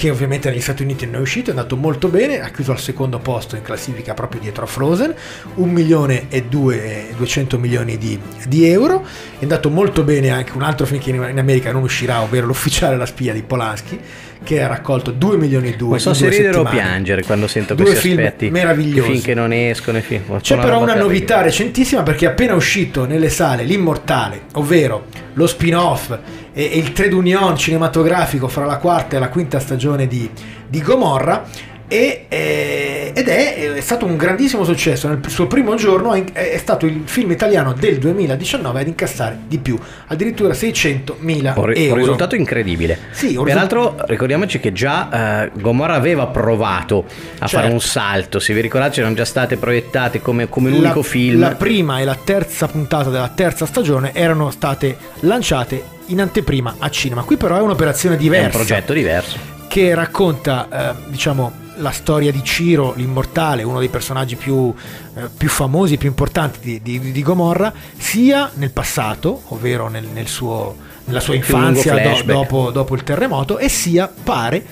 che 0.00 0.08
ovviamente 0.08 0.48
negli 0.48 0.62
Stati 0.62 0.82
Uniti 0.82 1.04
non 1.04 1.16
è 1.16 1.18
uscito, 1.18 1.48
è 1.48 1.50
andato 1.50 1.76
molto 1.76 2.08
bene, 2.08 2.40
ha 2.40 2.48
chiuso 2.48 2.72
al 2.72 2.80
secondo 2.80 3.18
posto 3.18 3.54
in 3.56 3.60
classifica 3.62 4.14
proprio 4.14 4.40
dietro 4.40 4.64
a 4.64 4.66
Frozen, 4.66 5.14
1 5.56 5.70
milione 5.70 6.24
e 6.30 6.44
due- 6.44 7.08
200 7.14 7.58
milioni 7.58 7.98
di, 7.98 8.18
di 8.46 8.66
euro. 8.66 9.04
È 9.38 9.42
andato 9.42 9.68
molto 9.68 10.02
bene 10.02 10.30
anche 10.30 10.52
un 10.54 10.62
altro 10.62 10.86
film 10.86 11.00
che 11.02 11.10
in 11.10 11.16
in 11.30 11.38
America 11.38 11.70
non 11.70 11.82
uscirà, 11.82 12.22
ovvero 12.22 12.46
L'ufficiale 12.46 12.96
la 12.96 13.04
spia 13.04 13.34
di 13.34 13.42
Polanski, 13.42 14.00
che 14.42 14.62
ha 14.62 14.66
raccolto 14.66 15.10
2 15.10 15.36
milioni 15.36 15.68
e 15.74 15.76
2 15.76 15.88
Non 15.90 16.00
so 16.00 16.14
se 16.14 16.30
ridere 16.30 16.56
o 16.56 16.64
piangere 16.64 17.22
quando 17.22 17.46
sento 17.46 17.74
Due 17.74 17.84
questi 17.84 18.08
film 18.08 18.20
aspetti. 18.20 18.48
meravigliosi. 18.48 19.20
Che 19.20 19.34
non 19.34 19.52
escono, 19.52 19.98
i 19.98 20.00
film. 20.00 20.40
C'è 20.40 20.56
però 20.56 20.78
una 20.78 20.94
terribile. 20.94 21.04
novità 21.04 21.42
recentissima 21.42 22.02
perché 22.02 22.24
è 22.24 22.28
appena 22.30 22.54
uscito 22.54 23.04
nelle 23.04 23.28
sale 23.28 23.64
L'Immortale, 23.64 24.44
ovvero 24.54 25.04
lo 25.34 25.46
spin-off 25.46 26.16
e, 26.60 26.78
il 26.78 26.92
trade 26.92 27.14
union 27.14 27.56
cinematografico 27.56 28.48
fra 28.48 28.66
la 28.66 28.76
quarta 28.76 29.16
e 29.16 29.18
la 29.18 29.30
quinta 29.30 29.58
stagione 29.58 30.06
di, 30.06 30.28
di 30.68 30.82
Gomorra. 30.82 31.46
E, 31.92 32.26
eh, 32.28 33.10
ed 33.12 33.26
è, 33.28 33.72
è 33.72 33.80
stato 33.80 34.06
un 34.06 34.16
grandissimo 34.16 34.62
successo. 34.62 35.08
Nel 35.08 35.18
suo 35.26 35.48
primo 35.48 35.74
giorno 35.74 36.14
è, 36.14 36.22
è 36.32 36.56
stato 36.56 36.86
il 36.86 37.02
film 37.06 37.32
italiano 37.32 37.72
del 37.72 37.98
2019 37.98 38.80
ad 38.80 38.86
incassare 38.86 39.36
di 39.48 39.58
più, 39.58 39.76
addirittura 40.06 40.54
600 40.54 41.16
mila 41.18 41.54
Un, 41.56 41.64
ri- 41.66 41.80
un 41.80 41.82
euro. 41.88 41.96
risultato 41.96 42.36
incredibile. 42.36 42.96
Sì, 43.10 43.34
un 43.34 43.42
Peraltro, 43.44 43.96
ricordiamoci 44.06 44.60
che 44.60 44.72
già 44.72 45.46
eh, 45.46 45.50
Gomorra 45.54 45.94
aveva 45.94 46.28
provato 46.28 47.06
a 47.40 47.48
fare 47.48 47.48
Certo. 47.48 47.72
un 47.72 47.80
salto. 47.80 48.38
Se 48.38 48.54
vi 48.54 48.60
ricordate, 48.60 48.92
c'erano 48.94 49.14
già 49.16 49.24
state 49.24 49.56
proiettate 49.56 50.20
come, 50.20 50.48
come 50.48 50.68
un 50.70 50.76
unico 50.76 50.98
la, 50.98 51.02
film. 51.02 51.40
La 51.40 51.56
prima 51.56 51.98
e 51.98 52.04
la 52.04 52.16
terza 52.22 52.68
puntata 52.68 53.10
della 53.10 53.32
terza 53.34 53.66
stagione 53.66 54.12
erano 54.14 54.52
state 54.52 54.96
lanciate 55.22 55.82
in 56.06 56.20
anteprima 56.20 56.76
a 56.78 56.88
cinema. 56.88 57.22
Qui 57.24 57.36
però 57.36 57.56
è 57.56 57.60
un'operazione 57.60 58.14
È 58.14 58.18
diversa. 58.18 58.46
un 58.46 58.52
progetto 58.52 58.92
diverso. 58.92 59.38
Che 59.66 59.94
racconta, 59.94 60.68
eh, 60.72 60.94
diciamo, 61.08 61.52
la 61.80 61.90
storia 61.90 62.30
di 62.30 62.42
Ciro, 62.44 62.92
l'immortale, 62.96 63.62
uno 63.62 63.78
dei 63.78 63.88
personaggi 63.88 64.36
più, 64.36 64.72
eh, 65.14 65.28
più 65.36 65.48
famosi, 65.48 65.96
più 65.96 66.08
importanti 66.08 66.80
di, 66.82 66.98
di- 67.00 67.12
di 67.12 67.22
Gomorra, 67.22 67.72
sia 67.96 68.50
nel 68.54 68.70
passato, 68.70 69.42
ovvero 69.48 69.88
nel, 69.88 70.04
nel 70.06 70.28
suo, 70.28 70.76
nella 71.06 71.20
sua 71.20 71.34
infanzia 71.34 71.92
do- 71.94 72.32
dopo, 72.32 72.70
dopo 72.70 72.94
il 72.94 73.02
terremoto, 73.02 73.58
e 73.58 73.68
sia, 73.68 74.08
pare, 74.22 74.64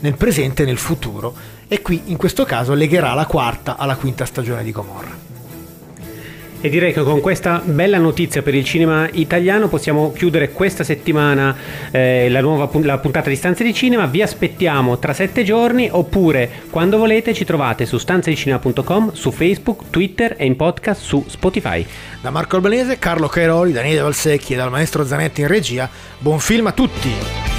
nel 0.00 0.16
presente 0.16 0.62
e 0.62 0.66
nel 0.66 0.78
futuro. 0.78 1.34
E 1.68 1.82
qui, 1.82 2.02
in 2.06 2.16
questo 2.16 2.44
caso, 2.44 2.72
legherà 2.74 3.12
la 3.14 3.26
quarta 3.26 3.76
alla 3.76 3.96
quinta 3.96 4.24
stagione 4.24 4.62
di 4.62 4.72
Gomorra. 4.72 5.26
E 6.60 6.68
direi 6.68 6.92
che 6.92 7.02
con 7.02 7.20
questa 7.20 7.62
bella 7.64 7.98
notizia 7.98 8.42
per 8.42 8.54
il 8.54 8.64
cinema 8.64 9.08
italiano 9.12 9.68
possiamo 9.68 10.12
chiudere 10.12 10.50
questa 10.50 10.82
settimana 10.82 11.56
eh, 11.92 12.28
la 12.28 12.40
nuova 12.40 12.68
la 12.82 12.98
puntata 12.98 13.28
di 13.28 13.36
Stanze 13.36 13.62
di 13.62 13.72
Cinema. 13.72 14.06
Vi 14.06 14.22
aspettiamo 14.22 14.98
tra 14.98 15.12
sette 15.12 15.44
giorni 15.44 15.88
oppure 15.90 16.50
quando 16.70 16.98
volete 16.98 17.32
ci 17.32 17.44
trovate 17.44 17.86
su 17.86 17.96
stanzedicinema.com, 17.96 19.12
su 19.12 19.30
Facebook, 19.30 19.90
Twitter 19.90 20.34
e 20.36 20.46
in 20.46 20.56
podcast 20.56 21.00
su 21.00 21.24
Spotify. 21.28 21.86
Da 22.20 22.30
Marco 22.30 22.56
Albanese, 22.56 22.98
Carlo 22.98 23.28
Cairoli, 23.28 23.72
Daniele 23.72 24.00
Valsecchi 24.00 24.54
e 24.54 24.56
dal 24.56 24.70
maestro 24.70 25.06
Zanetti 25.06 25.42
in 25.42 25.46
regia, 25.46 25.88
buon 26.18 26.40
film 26.40 26.66
a 26.66 26.72
tutti! 26.72 27.57